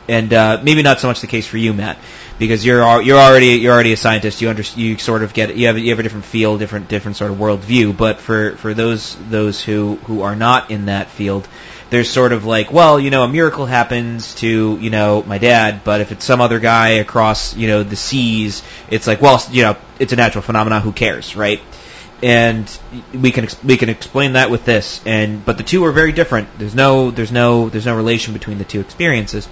and 0.08 0.32
uh, 0.32 0.60
maybe 0.62 0.82
not 0.82 1.00
so 1.00 1.08
much 1.08 1.20
the 1.20 1.26
case 1.26 1.46
for 1.46 1.58
you, 1.58 1.74
Matt, 1.74 1.98
because 2.38 2.64
you're 2.64 3.02
you're 3.02 3.18
already 3.18 3.48
you're 3.56 3.74
already 3.74 3.92
a 3.92 3.96
scientist. 3.96 4.40
You 4.40 4.48
under, 4.48 4.62
you 4.74 4.96
sort 4.98 5.22
of 5.22 5.34
get 5.34 5.56
you 5.56 5.66
have 5.66 5.78
you 5.78 5.90
have 5.90 5.98
a 5.98 6.02
different 6.02 6.24
field, 6.24 6.60
different 6.60 6.88
different 6.88 7.16
sort 7.16 7.30
of 7.30 7.36
worldview. 7.36 7.96
But 7.96 8.18
for 8.18 8.56
for 8.56 8.72
those 8.72 9.16
those 9.28 9.62
who 9.62 9.96
who 10.06 10.22
are 10.22 10.34
not 10.34 10.70
in 10.70 10.86
that 10.86 11.10
field, 11.10 11.46
there's 11.90 12.08
sort 12.10 12.32
of 12.32 12.46
like, 12.46 12.72
well, 12.72 12.98
you 12.98 13.10
know, 13.10 13.22
a 13.24 13.28
miracle 13.28 13.66
happens 13.66 14.34
to 14.36 14.78
you 14.80 14.90
know 14.90 15.22
my 15.24 15.38
dad, 15.38 15.82
but 15.84 16.00
if 16.00 16.10
it's 16.10 16.24
some 16.24 16.40
other 16.40 16.58
guy 16.58 17.00
across 17.00 17.54
you 17.54 17.68
know 17.68 17.82
the 17.82 17.96
seas, 17.96 18.62
it's 18.88 19.06
like, 19.06 19.20
well, 19.20 19.42
you 19.50 19.62
know, 19.62 19.76
it's 19.98 20.14
a 20.14 20.16
natural 20.16 20.42
phenomenon. 20.42 20.80
Who 20.80 20.92
cares, 20.92 21.36
right? 21.36 21.60
And 22.22 22.78
we 23.12 23.30
can 23.30 23.44
ex- 23.44 23.62
we 23.62 23.76
can 23.76 23.88
explain 23.88 24.32
that 24.32 24.50
with 24.50 24.64
this 24.64 25.00
and 25.06 25.44
but 25.44 25.56
the 25.56 25.62
two 25.62 25.84
are 25.84 25.92
very 25.92 26.12
different. 26.12 26.48
There's 26.58 26.74
no 26.74 27.10
there's 27.10 27.32
no 27.32 27.68
there's 27.68 27.86
no 27.86 27.96
relation 27.96 28.32
between 28.32 28.58
the 28.58 28.64
two 28.64 28.80
experiences. 28.80 29.48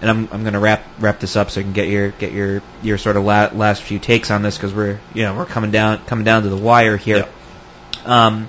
And 0.00 0.10
I'm 0.10 0.28
I'm 0.32 0.42
going 0.42 0.52
to 0.52 0.60
wrap 0.60 0.84
wrap 1.00 1.18
this 1.20 1.36
up 1.36 1.50
so 1.50 1.60
I 1.60 1.64
can 1.64 1.72
get 1.72 1.88
your 1.88 2.10
get 2.10 2.32
your 2.32 2.62
your 2.82 2.98
sort 2.98 3.16
of 3.16 3.24
la- 3.24 3.50
last 3.52 3.82
few 3.82 3.98
takes 3.98 4.30
on 4.30 4.42
this 4.42 4.56
because 4.56 4.72
we're 4.74 5.00
you 5.14 5.22
know 5.24 5.34
we're 5.34 5.46
coming 5.46 5.70
down 5.70 6.04
coming 6.06 6.24
down 6.24 6.42
to 6.42 6.48
the 6.48 6.56
wire 6.56 6.96
here. 6.96 7.28
Um 8.04 8.48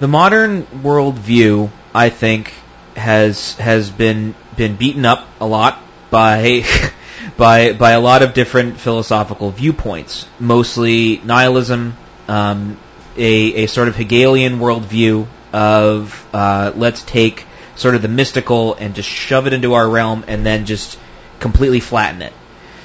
the 0.00 0.08
modern 0.08 0.64
worldview 0.66 1.70
I 1.94 2.08
think 2.10 2.52
has 2.96 3.54
has 3.56 3.90
been 3.90 4.34
been 4.56 4.76
beaten 4.76 5.06
up 5.06 5.26
a 5.40 5.46
lot 5.46 5.80
by 6.10 6.64
by 7.36 7.72
by 7.72 7.92
a 7.92 8.00
lot 8.00 8.22
of 8.22 8.34
different 8.34 8.78
philosophical 8.78 9.50
viewpoints, 9.50 10.26
mostly 10.40 11.20
nihilism, 11.24 11.96
um, 12.28 12.78
a 13.16 13.64
a 13.64 13.66
sort 13.66 13.88
of 13.88 13.96
Hegelian 13.96 14.58
worldview 14.58 15.26
of 15.52 16.26
uh, 16.32 16.72
let's 16.74 17.02
take 17.02 17.46
sort 17.76 17.94
of 17.94 18.02
the 18.02 18.08
mystical 18.08 18.74
and 18.74 18.94
just 18.94 19.08
shove 19.08 19.46
it 19.46 19.52
into 19.52 19.74
our 19.74 19.88
realm 19.88 20.24
and 20.28 20.44
then 20.44 20.66
just 20.66 20.98
completely 21.40 21.80
flatten 21.80 22.22
it. 22.22 22.32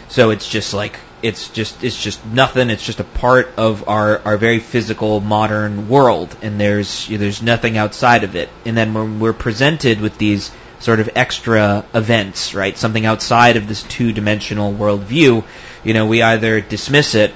So 0.09 0.31
it's 0.31 0.47
just 0.47 0.73
like 0.73 0.99
it's 1.21 1.49
just 1.49 1.83
it's 1.83 2.01
just 2.01 2.25
nothing. 2.25 2.69
It's 2.69 2.85
just 2.85 2.99
a 2.99 3.03
part 3.03 3.53
of 3.57 3.87
our 3.87 4.21
our 4.23 4.37
very 4.37 4.59
physical 4.59 5.19
modern 5.19 5.89
world, 5.89 6.35
and 6.41 6.59
there's 6.59 7.07
there's 7.07 7.41
nothing 7.41 7.77
outside 7.77 8.23
of 8.23 8.35
it. 8.35 8.49
And 8.65 8.77
then 8.77 8.93
when 8.93 9.19
we're 9.19 9.33
presented 9.33 9.99
with 9.99 10.17
these 10.17 10.51
sort 10.79 10.99
of 10.99 11.09
extra 11.15 11.85
events, 11.93 12.53
right, 12.53 12.77
something 12.77 13.05
outside 13.05 13.57
of 13.57 13.67
this 13.67 13.83
two 13.83 14.13
dimensional 14.13 14.71
worldview, 14.71 15.43
you 15.83 15.93
know, 15.93 16.05
we 16.05 16.21
either 16.21 16.61
dismiss 16.61 17.15
it 17.15 17.33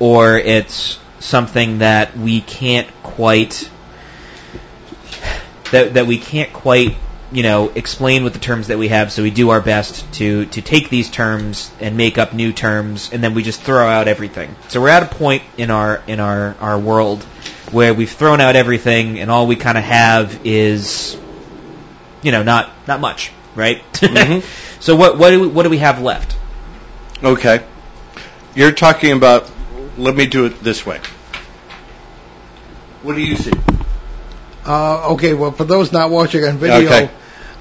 or 0.00 0.36
it's 0.36 0.98
something 1.20 1.78
that 1.78 2.16
we 2.16 2.40
can't 2.40 2.88
quite 3.02 3.70
that 5.70 5.94
that 5.94 6.06
we 6.06 6.18
can't 6.18 6.52
quite 6.52 6.96
you 7.32 7.42
know 7.42 7.68
explain 7.74 8.24
with 8.24 8.32
the 8.32 8.38
terms 8.38 8.68
that 8.68 8.78
we 8.78 8.88
have 8.88 9.12
so 9.12 9.22
we 9.22 9.30
do 9.30 9.50
our 9.50 9.60
best 9.60 10.12
to 10.14 10.46
to 10.46 10.60
take 10.62 10.88
these 10.88 11.08
terms 11.10 11.70
and 11.80 11.96
make 11.96 12.18
up 12.18 12.32
new 12.32 12.52
terms 12.52 13.10
and 13.12 13.22
then 13.22 13.34
we 13.34 13.42
just 13.42 13.60
throw 13.60 13.86
out 13.86 14.08
everything 14.08 14.54
so 14.68 14.80
we're 14.80 14.88
at 14.88 15.02
a 15.02 15.06
point 15.14 15.42
in 15.56 15.70
our 15.70 16.02
in 16.06 16.18
our 16.20 16.56
our 16.60 16.78
world 16.78 17.22
where 17.70 17.94
we've 17.94 18.10
thrown 18.10 18.40
out 18.40 18.56
everything 18.56 19.20
and 19.20 19.30
all 19.30 19.46
we 19.46 19.54
kind 19.54 19.78
of 19.78 19.84
have 19.84 20.40
is 20.44 21.16
you 22.22 22.32
know 22.32 22.42
not 22.42 22.70
not 22.88 23.00
much 23.00 23.30
right 23.54 23.80
Mhm. 23.92 24.42
so 24.80 24.96
what 24.96 25.16
what 25.18 25.30
do 25.30 25.40
we, 25.40 25.46
what 25.46 25.62
do 25.62 25.70
we 25.70 25.78
have 25.78 26.00
left 26.02 26.36
Okay. 27.22 27.62
You're 28.54 28.72
talking 28.72 29.12
about, 29.12 29.44
let 30.00 30.16
me 30.16 30.26
do 30.26 30.46
it 30.46 30.60
this 30.60 30.84
way. 30.84 31.00
What 33.02 33.14
do 33.16 33.22
you 33.22 33.36
see? 33.36 33.52
Uh, 34.66 35.12
okay, 35.12 35.34
well, 35.34 35.52
for 35.52 35.64
those 35.64 35.92
not 35.92 36.10
watching 36.10 36.44
on 36.44 36.58
video, 36.58 36.86
Okay. 36.86 37.10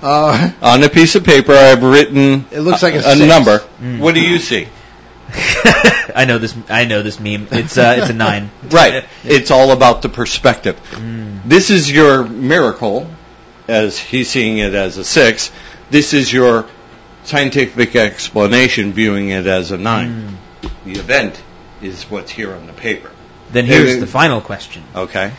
uh, 0.01 0.51
On 0.61 0.83
a 0.83 0.89
piece 0.89 1.15
of 1.15 1.23
paper, 1.23 1.53
I've 1.53 1.81
written 1.83 2.45
It 2.51 2.59
looks 2.59 2.83
like 2.83 2.95
a 2.95 3.01
a, 3.05 3.15
number. 3.27 3.59
Mm. 3.81 3.99
What 3.99 4.15
do 4.15 4.21
you 4.21 4.37
see? 4.37 4.67
I 6.15 6.25
know 6.27 6.39
this 6.39 6.55
I 6.69 6.85
know 6.85 7.03
this 7.03 7.19
meme 7.19 7.47
it's 7.51 7.77
uh, 7.77 7.97
it's 7.99 8.09
a 8.09 8.13
9 8.13 8.49
Right. 8.71 9.05
It's 9.23 9.51
all 9.51 9.71
about 9.71 10.01
the 10.01 10.09
perspective. 10.09 10.79
This 11.45 11.69
is 11.69 11.91
your 11.91 12.23
miracle, 12.23 13.07
as 13.67 13.97
he's 13.99 14.29
seeing 14.29 14.57
it 14.57 14.73
as 14.73 14.97
a 14.97 15.03
six. 15.03 15.51
This 15.91 16.13
is 16.13 16.33
your 16.33 16.65
scientific 17.23 17.95
explanation, 17.95 18.91
viewing 18.93 19.29
it 19.29 19.45
as 19.45 19.71
a 19.71 19.77
nine. 19.77 20.37
The 20.85 20.93
event 20.93 21.41
is 21.81 22.03
what's 22.09 22.31
here 22.31 22.53
on 22.53 22.67
the 22.67 22.73
paper. 22.73 23.11
then 23.51 23.65
here's 23.65 23.97
Uh, 23.97 23.99
the 24.01 24.07
final 24.07 24.41
question 24.41 24.83
Okay. 24.95 25.31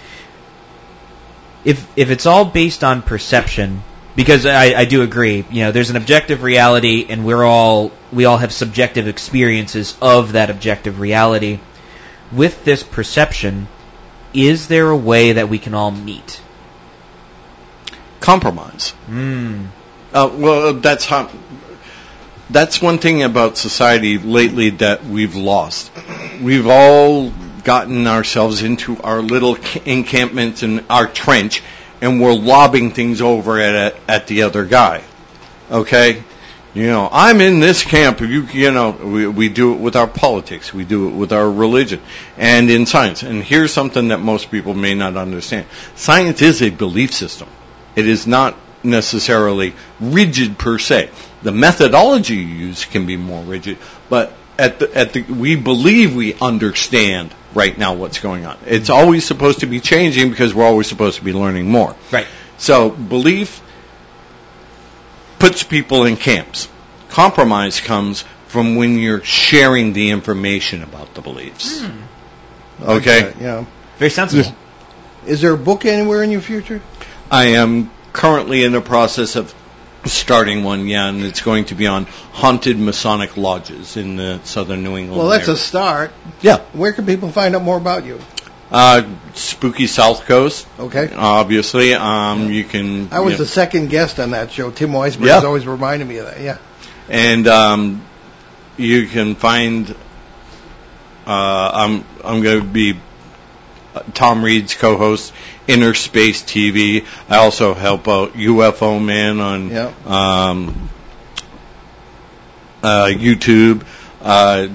if 1.65 1.87
if 1.97 2.11
it's 2.11 2.27
all 2.27 2.45
based 2.45 2.83
on 2.85 3.03
perception, 3.03 3.83
because 4.17 4.47
I, 4.47 4.75
I 4.81 4.85
do 4.87 5.03
agree, 5.03 5.45
you 5.51 5.65
know, 5.65 5.73
there's 5.73 5.91
an 5.91 5.97
objective 5.97 6.43
reality, 6.43 7.07
and 7.09 7.25
we're 7.25 7.45
all 7.45 7.93
we 8.13 8.25
all 8.25 8.39
have 8.39 8.53
subjective 8.53 9.07
experiences 9.09 9.97
of 10.01 10.33
that 10.33 10.51
objective 10.51 10.99
reality. 11.01 11.61
With 12.33 12.65
this 12.65 12.83
perception, 12.83 13.67
is 14.33 14.69
there 14.69 14.89
a 14.89 14.97
way 14.97 15.33
that 15.33 15.49
we 15.49 15.59
can 15.59 15.75
all 15.75 15.91
meet? 15.91 16.41
Compromise. 18.21 18.93
Mm. 19.09 19.67
Uh, 20.13 20.31
well, 20.35 20.75
that's 20.75 21.05
how. 21.07 21.29
That's 22.51 22.83
one 22.83 22.99
thing 22.99 23.23
about 23.23 23.57
society 23.57 24.19
lately 24.19 24.71
that 24.71 25.05
we've 25.05 25.37
lost. 25.37 25.93
We've 26.43 26.67
all 26.67 27.31
gotten 27.63 28.09
ourselves 28.09 28.63
into 28.63 29.01
our 29.03 29.23
little 29.23 29.55
ca- 29.55 29.83
encampments 29.85 30.65
and 30.65 30.85
our 30.91 31.07
trench, 31.07 31.63
and 32.01 32.21
we're 32.21 32.35
lobbing 32.35 32.91
things 32.91 33.21
over 33.21 33.61
at 33.61 33.95
at 34.09 34.27
the 34.27 34.43
other 34.43 34.65
guy. 34.65 35.05
Okay, 35.71 36.25
you 36.75 36.89
know, 36.89 37.09
I'm 37.13 37.41
in 37.41 37.61
this 37.61 37.85
camp. 37.85 38.21
You 38.21 38.43
you 38.53 38.73
know, 38.73 38.91
we 38.91 39.29
we 39.29 39.49
do 39.49 39.73
it 39.75 39.79
with 39.79 39.95
our 39.95 40.09
politics. 40.09 40.75
We 40.75 40.85
do 40.85 41.07
it 41.07 41.13
with 41.13 41.33
our 41.33 41.49
religion 41.49 42.01
and 42.37 42.69
in 42.69 42.85
science. 42.85 43.23
And 43.23 43.45
here's 43.45 43.73
something 43.73 44.09
that 44.09 44.19
most 44.19 44.51
people 44.51 44.75
may 44.75 44.95
not 44.95 45.17
understand: 45.17 45.67
science 45.95 46.43
is 46.43 46.63
a 46.63 46.71
belief 46.71 47.15
system. 47.15 47.49
It 47.95 48.09
is 48.09 48.27
not 48.27 48.57
necessarily 48.83 49.75
rigid 50.01 50.59
per 50.59 50.79
se. 50.79 51.11
The 51.43 51.53
methodology 51.53 52.37
you 52.37 52.43
use 52.43 52.85
can 52.85 53.07
be 53.07 53.17
more 53.17 53.43
rigid, 53.43 53.79
but 54.09 54.33
at 54.59 54.79
the, 54.79 54.95
at 54.95 55.13
the, 55.15 55.23
we 55.23 55.57
believe 55.57 56.15
we 56.15 56.35
understand 56.35 57.35
right 57.55 57.77
now 57.77 57.95
what's 57.95 58.21
going 58.21 58.45
on. 58.45 58.59
It's 58.67 58.91
mm-hmm. 58.91 58.99
always 58.99 59.25
supposed 59.25 59.61
to 59.61 59.67
be 59.67 59.81
changing 59.81 60.31
because 60.31 60.55
we're 60.55 60.67
always 60.67 60.87
supposed 60.87 61.19
to 61.19 61.25
be 61.25 61.33
learning 61.33 61.71
more. 61.71 61.97
Right. 62.11 62.27
So 62.59 62.91
belief 62.91 63.63
puts 65.39 65.63
people 65.63 66.05
in 66.05 66.17
camps. 66.17 66.69
Compromise 67.09 67.81
comes 67.81 68.23
from 68.49 68.77
when 68.77 68.99
you're 68.99 69.23
sharing 69.23 69.93
the 69.93 70.11
information 70.11 70.83
about 70.83 71.15
the 71.15 71.23
beliefs. 71.23 71.83
Hmm. 71.83 72.03
Okay. 72.83 73.33
yeah. 73.41 73.65
Very 73.99 74.11
sensible. 74.11 74.55
Is 75.27 75.41
there 75.41 75.53
a 75.53 75.59
book 75.59 75.85
anywhere 75.85 76.23
in 76.23 76.31
your 76.31 76.41
future? 76.41 76.81
I 77.31 77.47
am 77.49 77.91
currently 78.13 78.65
in 78.65 78.73
the 78.73 78.81
process 78.81 79.37
of 79.37 79.55
starting 80.07 80.63
one, 80.65 80.87
yeah, 80.89 81.09
and 81.09 81.23
it's 81.25 81.41
going 81.41 81.67
to 81.67 81.75
be 81.75 81.87
on 81.87 82.05
haunted 82.33 82.79
Masonic 82.79 83.37
lodges 83.37 83.97
in 83.97 84.17
the 84.17 84.41
southern 84.45 84.83
New 84.83 84.97
England. 84.97 85.19
Well, 85.19 85.29
that's 85.29 85.49
a 85.49 85.57
start. 85.57 86.13
yeah. 86.41 86.59
Where 86.73 86.93
can 86.93 87.07
people 87.07 87.31
find 87.31 87.55
out 87.57 87.63
more 87.63 87.77
about 87.77 88.05
you? 88.05 88.19
Uh, 88.71 89.03
spooky 89.35 89.87
South 89.89 90.27
Coast, 90.27 90.67
Okay. 90.79 91.13
obviously. 91.13 91.93
Um, 91.95 92.51
you 92.53 92.63
can. 92.65 93.09
I 93.13 93.19
was 93.21 93.33
you 93.33 93.39
the 93.39 93.47
second 93.47 93.89
guest 93.89 94.21
on 94.21 94.31
that 94.31 94.53
show. 94.53 94.71
Tim 94.71 94.91
Weisberg 94.93 95.27
Yeah. 95.27 95.35
has 95.35 95.45
always 95.45 95.67
reminded 95.67 96.07
me 96.07 96.19
of 96.19 96.27
that. 96.27 96.41
Yeah. 96.41 96.59
and 97.09 97.47
um, 97.49 98.05
you 98.77 99.07
can 99.09 99.35
find. 99.35 99.91
Uh, 101.27 101.71
I'm 101.75 102.05
I'm 102.25 102.43
going 102.43 102.61
to 102.61 102.65
be 102.67 102.99
Tom 104.15 104.45
Reed's 104.45 104.75
co-host, 104.75 105.33
Inner 105.67 105.95
Space 105.95 106.43
TV. 106.43 107.05
I 107.29 107.39
also 107.39 107.75
help 107.75 108.07
out 108.09 108.35
UFO 108.35 109.05
Man 109.05 109.41
on 109.41 109.71
Yeah. 109.71 109.93
um, 110.07 110.89
uh, 112.83 113.07
YouTube. 113.07 113.83
Uh, 114.23 114.69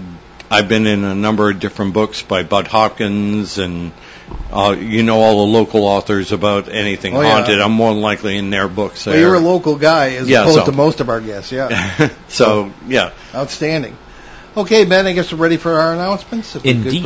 I've 0.49 0.67
been 0.69 0.85
in 0.85 1.03
a 1.03 1.15
number 1.15 1.49
of 1.49 1.59
different 1.59 1.93
books 1.93 2.21
by 2.21 2.43
Budd 2.43 2.67
Hopkins 2.67 3.57
and. 3.57 3.91
Uh, 4.51 4.75
you 4.79 5.03
know 5.03 5.19
all 5.21 5.45
the 5.45 5.51
local 5.53 5.83
authors 5.83 6.31
about 6.31 6.67
anything 6.67 7.15
Oh, 7.15 7.21
yeah. 7.21 7.31
haunted. 7.33 7.61
I'm 7.61 7.73
more 7.73 7.93
than 7.93 8.01
likely 8.01 8.37
in 8.37 8.49
their 8.49 8.67
books. 8.67 9.05
Well, 9.05 9.15
you're 9.15 9.35
a 9.35 9.39
local 9.39 9.75
guy 9.75 10.15
as 10.15 10.27
Yeah, 10.27 10.41
opposed 10.41 10.59
so- 10.61 10.65
to 10.65 10.71
most 10.71 10.99
of 10.99 11.09
our 11.09 11.21
guests. 11.21 11.51
Yeah. 11.51 12.09
so 12.27 12.71
yeah, 12.87 13.11
Outstanding. 13.35 13.95
Okay, 14.57 14.83
Ben, 14.85 15.05
I 15.05 15.13
guess 15.13 15.31
we're 15.31 15.37
ready 15.37 15.57
for 15.57 15.79
our 15.79 15.93
announcements. 15.93 16.55
If 16.55 16.63
we 16.63 16.73
could 16.73 16.85
Indeed. 16.87 17.03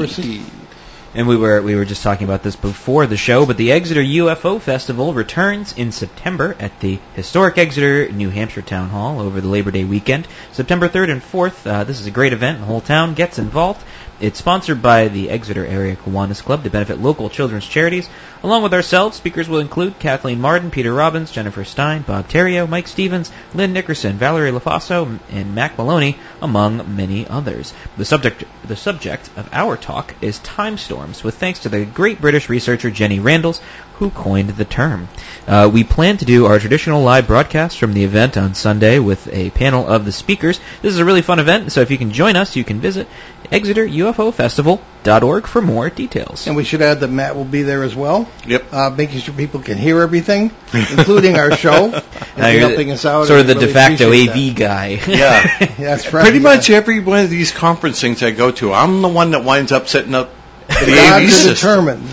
And 1.16 1.28
we 1.28 1.38
were 1.38 1.60
we 1.64 1.74
were 1.74 1.86
just 1.86 2.03
talking 2.03 2.26
about 2.26 2.43
this 2.43 2.55
before 2.55 3.07
the 3.07 3.18
show, 3.18 3.47
but 3.47 3.57
the 3.57 3.72
Exeter 3.72 4.01
UFO 4.01 4.62
Festival 4.62 5.12
returns 5.12 5.74
in 5.74 5.91
September 5.91 6.55
at 6.60 6.80
the 6.82 6.99
historic 7.16 7.57
Exeter, 7.57 8.12
New 8.12 8.30
Hampshire 8.30 8.62
Town 8.62 8.89
Hall 8.89 9.20
over 9.20 9.41
the 9.41 9.47
Labor 9.47 9.72
Day 9.72 9.86
weekend, 9.86 10.28
September 10.51 10.88
3rd 10.88 11.14
and 11.14 11.22
4th. 11.24 11.66
Uh, 11.66 11.84
this 11.84 11.99
is 11.99 12.05
a 12.05 12.12
great 12.12 12.32
event. 12.32 12.60
The 12.60 12.66
whole 12.66 12.82
town 12.82 13.16
gets 13.16 13.39
involved. 13.39 13.84
It's 14.22 14.38
sponsored 14.38 14.82
by 14.82 15.07
the 15.07 15.30
Exeter 15.30 15.65
Area 15.65 15.95
Kiwanis 15.95 16.43
Club 16.43 16.63
to 16.63 16.70
benefit 16.70 16.99
local 16.99 17.30
children's 17.30 17.65
charities. 17.65 18.09
Along 18.43 18.63
with 18.63 18.74
ourselves, 18.74 19.15
speakers 19.15 19.47
will 19.47 19.59
include 19.59 19.97
Kathleen 19.97 20.41
Marden, 20.41 20.72
Peter 20.72 20.93
Robbins, 20.93 21.32
Jennifer 21.32 21.63
Stein, 21.63 22.01
Bob 22.01 22.28
Terrio, 22.28 22.67
Mike 22.67 22.89
Stevens, 22.89 23.32
Lynn 23.53 23.72
Nickerson, 23.72 24.17
Valerie 24.17 24.51
LaFaso, 24.51 25.20
and 25.32 25.55
Mack 25.55 25.78
Maloney, 25.78 26.17
among 26.41 26.97
many 26.97 27.28
others. 27.28 27.74
The 27.95 28.03
subject, 28.03 28.43
the 28.65 28.76
subject 28.76 29.30
of 29.38 29.47
our 29.53 29.78
talk 29.78 30.13
is 30.22 30.39
time 30.39 30.78
storms, 30.78 31.24
with 31.24 31.36
thanks 31.36 31.59
to 31.59 31.70
the 31.70 31.86
great 31.86 32.20
British 32.20 32.49
researcher 32.49 32.91
Jenny 32.91 33.20
Randles, 33.20 33.61
who 33.99 34.09
coined 34.09 34.49
the 34.51 34.65
term. 34.65 35.09
Uh, 35.45 35.70
we 35.72 35.84
plan 35.84 36.17
to 36.17 36.26
do 36.26 36.45
our 36.45 36.59
traditional 36.59 37.03
live 37.03 37.28
broadcast 37.28 37.78
from 37.78 37.93
the 37.93 38.05
event 38.05 38.38
on 38.38 38.53
Sunday 38.53 38.99
with 38.99 39.28
a 39.34 39.49
panel 39.49 39.86
of 39.86 40.05
the 40.05 40.11
speakers. 40.11 40.59
This 40.82 40.93
is 40.93 40.99
a 40.99 41.05
really 41.05 41.22
fun 41.22 41.39
event, 41.39 41.72
so 41.72 41.82
if 41.82 41.91
you 41.91 41.97
can 41.97 42.11
join 42.11 42.38
us, 42.38 42.55
you 42.55 42.63
can 42.63 42.80
visit 42.80 43.07
ExeterUFOFestival.org 43.52 45.47
for 45.47 45.62
more 45.62 45.89
details. 45.89 46.45
And 46.45 46.56
we 46.56 46.64
should 46.64 46.84
add 46.84 47.00
that 47.00 47.08
Matt 47.08 47.36
will 47.36 47.45
be 47.45 47.64
there 47.64 47.82
as 47.82 47.95
well, 47.95 48.30
yep. 48.45 48.72
uh, 48.72 48.91
making 48.91 49.22
sure 49.22 49.34
people 49.34 49.60
can 49.62 49.78
hear 49.78 50.02
everything, 50.02 50.52
including 50.74 51.36
our 51.36 51.56
show, 51.56 51.86
and 52.36 52.60
helping 52.60 52.91
us 52.91 53.06
out. 53.06 53.26
Sort 53.26 53.39
of 53.39 53.47
the 53.47 53.56
really 53.56 53.68
de 53.68 53.74
facto 53.74 54.08
appreciate 54.08 54.52
AV 54.52 54.56
guy. 54.56 54.88
Yeah. 55.08 55.41
that. 55.60 55.78
That's 55.78 56.14
right. 56.14 56.22
Pretty 56.22 56.38
yeah. 56.38 56.43
much 56.43 56.70
every 56.70 57.00
one 57.00 57.20
of 57.22 57.32
these 57.32 57.52
conference 57.52 58.00
things 58.00 58.22
I 58.22 58.30
go 58.32 58.52
to, 58.52 58.72
I'm 58.72 59.02
the 59.02 59.08
one 59.08 59.32
that 59.32 59.43
winds 59.43 59.72
up 59.72 59.88
setting 59.88 60.14
up 60.14 60.30
the 60.68 60.86
The 60.86 60.91
gods 60.91 61.45
AV 61.45 61.45
are 61.45 61.54
determined. 61.56 62.08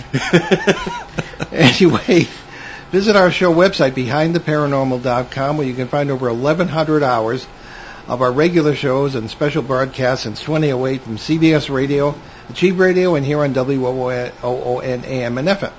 anyway, 1.53 2.27
visit 2.91 3.15
our 3.15 3.31
show 3.31 3.53
website, 3.55 3.93
behindtheparanormal.com, 3.93 5.59
where 5.59 5.67
you 5.67 5.75
can 5.75 5.89
find 5.89 6.11
over 6.11 6.33
1,100 6.33 7.03
hours 7.03 7.47
of 8.09 8.23
our 8.23 8.33
regular 8.33 8.75
shows 8.75 9.15
and 9.15 9.29
special 9.29 9.63
broadcasts 9.63 10.25
since 10.25 10.41
2008 10.41 11.01
from 11.03 11.17
CBS 11.17 11.73
Radio, 11.75 12.15
Cheap 12.55 12.79
Radio, 12.79 13.15
and 13.17 13.27
here 13.27 13.41
on 13.41 13.53
WOON 13.53 15.05
AM 15.05 15.39
and 15.39 15.49
FM, 15.49 15.73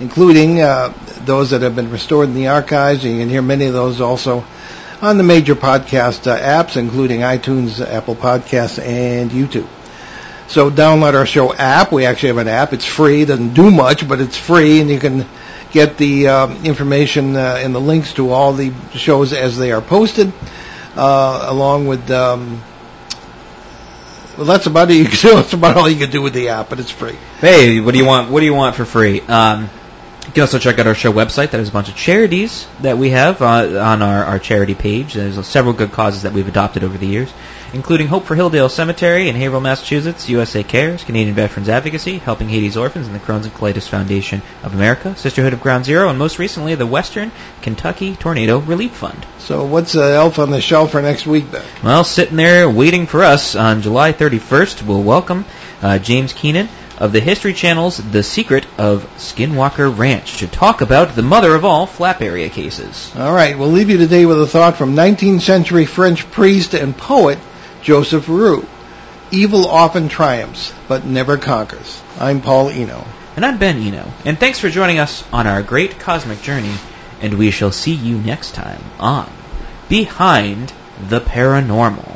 including 0.00 0.60
uh, 0.60 0.92
those 1.24 1.50
that 1.50 1.62
have 1.62 1.76
been 1.76 1.90
restored 1.90 2.28
in 2.28 2.34
the 2.34 2.48
archives. 2.48 3.04
You 3.04 3.18
can 3.18 3.28
hear 3.28 3.42
many 3.42 3.66
of 3.66 3.74
those 3.74 4.00
also 4.00 4.44
on 5.02 5.18
the 5.18 5.24
major 5.24 5.54
podcast 5.54 6.26
uh, 6.26 6.38
apps, 6.38 6.76
including 6.76 7.20
iTunes, 7.20 7.84
Apple 7.86 8.14
Podcasts, 8.14 8.82
and 8.82 9.30
YouTube. 9.30 9.68
So 10.48 10.70
download 10.70 11.14
our 11.14 11.26
show 11.26 11.52
app. 11.52 11.92
We 11.92 12.06
actually 12.06 12.28
have 12.28 12.38
an 12.38 12.48
app. 12.48 12.72
It's 12.72 12.84
free. 12.84 13.22
It 13.22 13.26
doesn't 13.26 13.54
do 13.54 13.70
much, 13.70 14.08
but 14.08 14.20
it's 14.20 14.36
free, 14.36 14.80
and 14.80 14.88
you 14.88 14.98
can 14.98 15.26
get 15.72 15.98
the 15.98 16.28
uh, 16.28 16.62
information 16.62 17.36
uh, 17.36 17.58
and 17.60 17.74
the 17.74 17.80
links 17.80 18.14
to 18.14 18.30
all 18.30 18.52
the 18.52 18.72
shows 18.94 19.32
as 19.32 19.58
they 19.58 19.72
are 19.72 19.82
posted, 19.82 20.32
uh, 20.96 21.46
along 21.48 21.86
with. 21.86 22.10
Um, 22.10 22.62
well, 24.36 24.46
that's 24.46 24.66
about 24.66 24.90
it. 24.90 24.94
You 24.94 25.04
can, 25.04 25.12
do. 25.30 25.34
that's 25.36 25.52
about 25.54 25.76
all 25.76 25.88
you 25.88 25.98
can 25.98 26.10
do 26.10 26.20
with 26.20 26.34
the 26.34 26.50
app, 26.50 26.68
but 26.68 26.78
it's 26.78 26.90
free. 26.90 27.16
Hey, 27.38 27.80
what 27.80 27.92
do 27.92 27.98
you 27.98 28.04
want? 28.04 28.30
What 28.30 28.40
do 28.40 28.46
you 28.46 28.54
want 28.54 28.76
for 28.76 28.84
free? 28.84 29.20
Um, 29.22 29.70
you 30.26 30.32
can 30.32 30.40
also 30.42 30.58
check 30.58 30.78
out 30.80 30.88
our 30.88 30.94
show 30.94 31.12
website. 31.12 31.52
That 31.52 31.58
has 31.58 31.68
a 31.68 31.72
bunch 31.72 31.88
of 31.88 31.94
charities 31.94 32.66
that 32.80 32.98
we 32.98 33.10
have 33.10 33.40
uh, 33.40 33.80
on 33.80 34.02
our, 34.02 34.24
our 34.24 34.38
charity 34.40 34.74
page. 34.74 35.14
There's 35.14 35.44
several 35.46 35.72
good 35.72 35.92
causes 35.92 36.22
that 36.22 36.32
we've 36.32 36.48
adopted 36.48 36.82
over 36.82 36.98
the 36.98 37.06
years, 37.06 37.32
including 37.72 38.08
Hope 38.08 38.24
for 38.24 38.34
Hilldale 38.34 38.68
Cemetery 38.68 39.28
in 39.28 39.36
Haverhill, 39.36 39.60
Massachusetts, 39.60 40.28
USA 40.28 40.64
Cares, 40.64 41.04
Canadian 41.04 41.36
Veterans 41.36 41.68
Advocacy, 41.68 42.18
Helping 42.18 42.48
Haiti's 42.48 42.76
Orphans, 42.76 43.06
and 43.06 43.14
the 43.14 43.20
Crohn's 43.20 43.46
and 43.46 43.54
Colitis 43.54 43.88
Foundation 43.88 44.42
of 44.64 44.74
America, 44.74 45.14
Sisterhood 45.14 45.52
of 45.52 45.60
Ground 45.60 45.84
Zero, 45.84 46.08
and 46.08 46.18
most 46.18 46.40
recently 46.40 46.74
the 46.74 46.86
Western 46.86 47.30
Kentucky 47.62 48.16
Tornado 48.16 48.58
Relief 48.58 48.92
Fund. 48.92 49.24
So 49.38 49.64
what's 49.64 49.92
the 49.92 50.02
elf 50.02 50.40
on 50.40 50.50
the 50.50 50.60
shelf 50.60 50.90
for 50.90 51.02
next 51.02 51.28
week 51.28 51.52
then? 51.52 51.64
Well, 51.84 52.02
sitting 52.02 52.36
there 52.36 52.68
waiting 52.68 53.06
for 53.06 53.22
us 53.22 53.54
on 53.54 53.82
July 53.82 54.12
31st, 54.12 54.82
we'll 54.82 55.04
welcome 55.04 55.44
uh, 55.82 56.00
James 56.00 56.32
Keenan 56.32 56.68
of 56.98 57.12
the 57.12 57.20
History 57.20 57.52
Channel's 57.52 57.98
The 57.98 58.22
Secret 58.22 58.66
of 58.78 59.04
Skinwalker 59.16 59.96
Ranch 59.96 60.38
to 60.38 60.46
talk 60.46 60.80
about 60.80 61.14
the 61.14 61.22
mother 61.22 61.54
of 61.54 61.64
all 61.64 61.86
flap 61.86 62.22
area 62.22 62.48
cases. 62.48 63.14
All 63.16 63.32
right, 63.32 63.58
we'll 63.58 63.70
leave 63.70 63.90
you 63.90 63.98
today 63.98 64.24
with 64.24 64.40
a 64.40 64.46
thought 64.46 64.76
from 64.76 64.96
19th 64.96 65.42
century 65.42 65.84
French 65.84 66.30
priest 66.30 66.74
and 66.74 66.96
poet 66.96 67.38
Joseph 67.82 68.28
Roux. 68.28 68.66
Evil 69.30 69.66
often 69.66 70.08
triumphs, 70.08 70.72
but 70.88 71.04
never 71.04 71.36
conquers. 71.36 72.02
I'm 72.18 72.40
Paul 72.40 72.70
Eno. 72.70 73.04
And 73.34 73.44
I'm 73.44 73.58
Ben 73.58 73.76
Eno. 73.76 74.10
And 74.24 74.38
thanks 74.38 74.58
for 74.58 74.70
joining 74.70 74.98
us 74.98 75.22
on 75.32 75.46
our 75.46 75.62
great 75.62 75.98
cosmic 75.98 76.40
journey. 76.40 76.74
And 77.20 77.34
we 77.34 77.50
shall 77.50 77.72
see 77.72 77.94
you 77.94 78.18
next 78.18 78.54
time 78.54 78.82
on 78.98 79.30
Behind 79.88 80.72
the 81.08 81.20
Paranormal. 81.20 82.15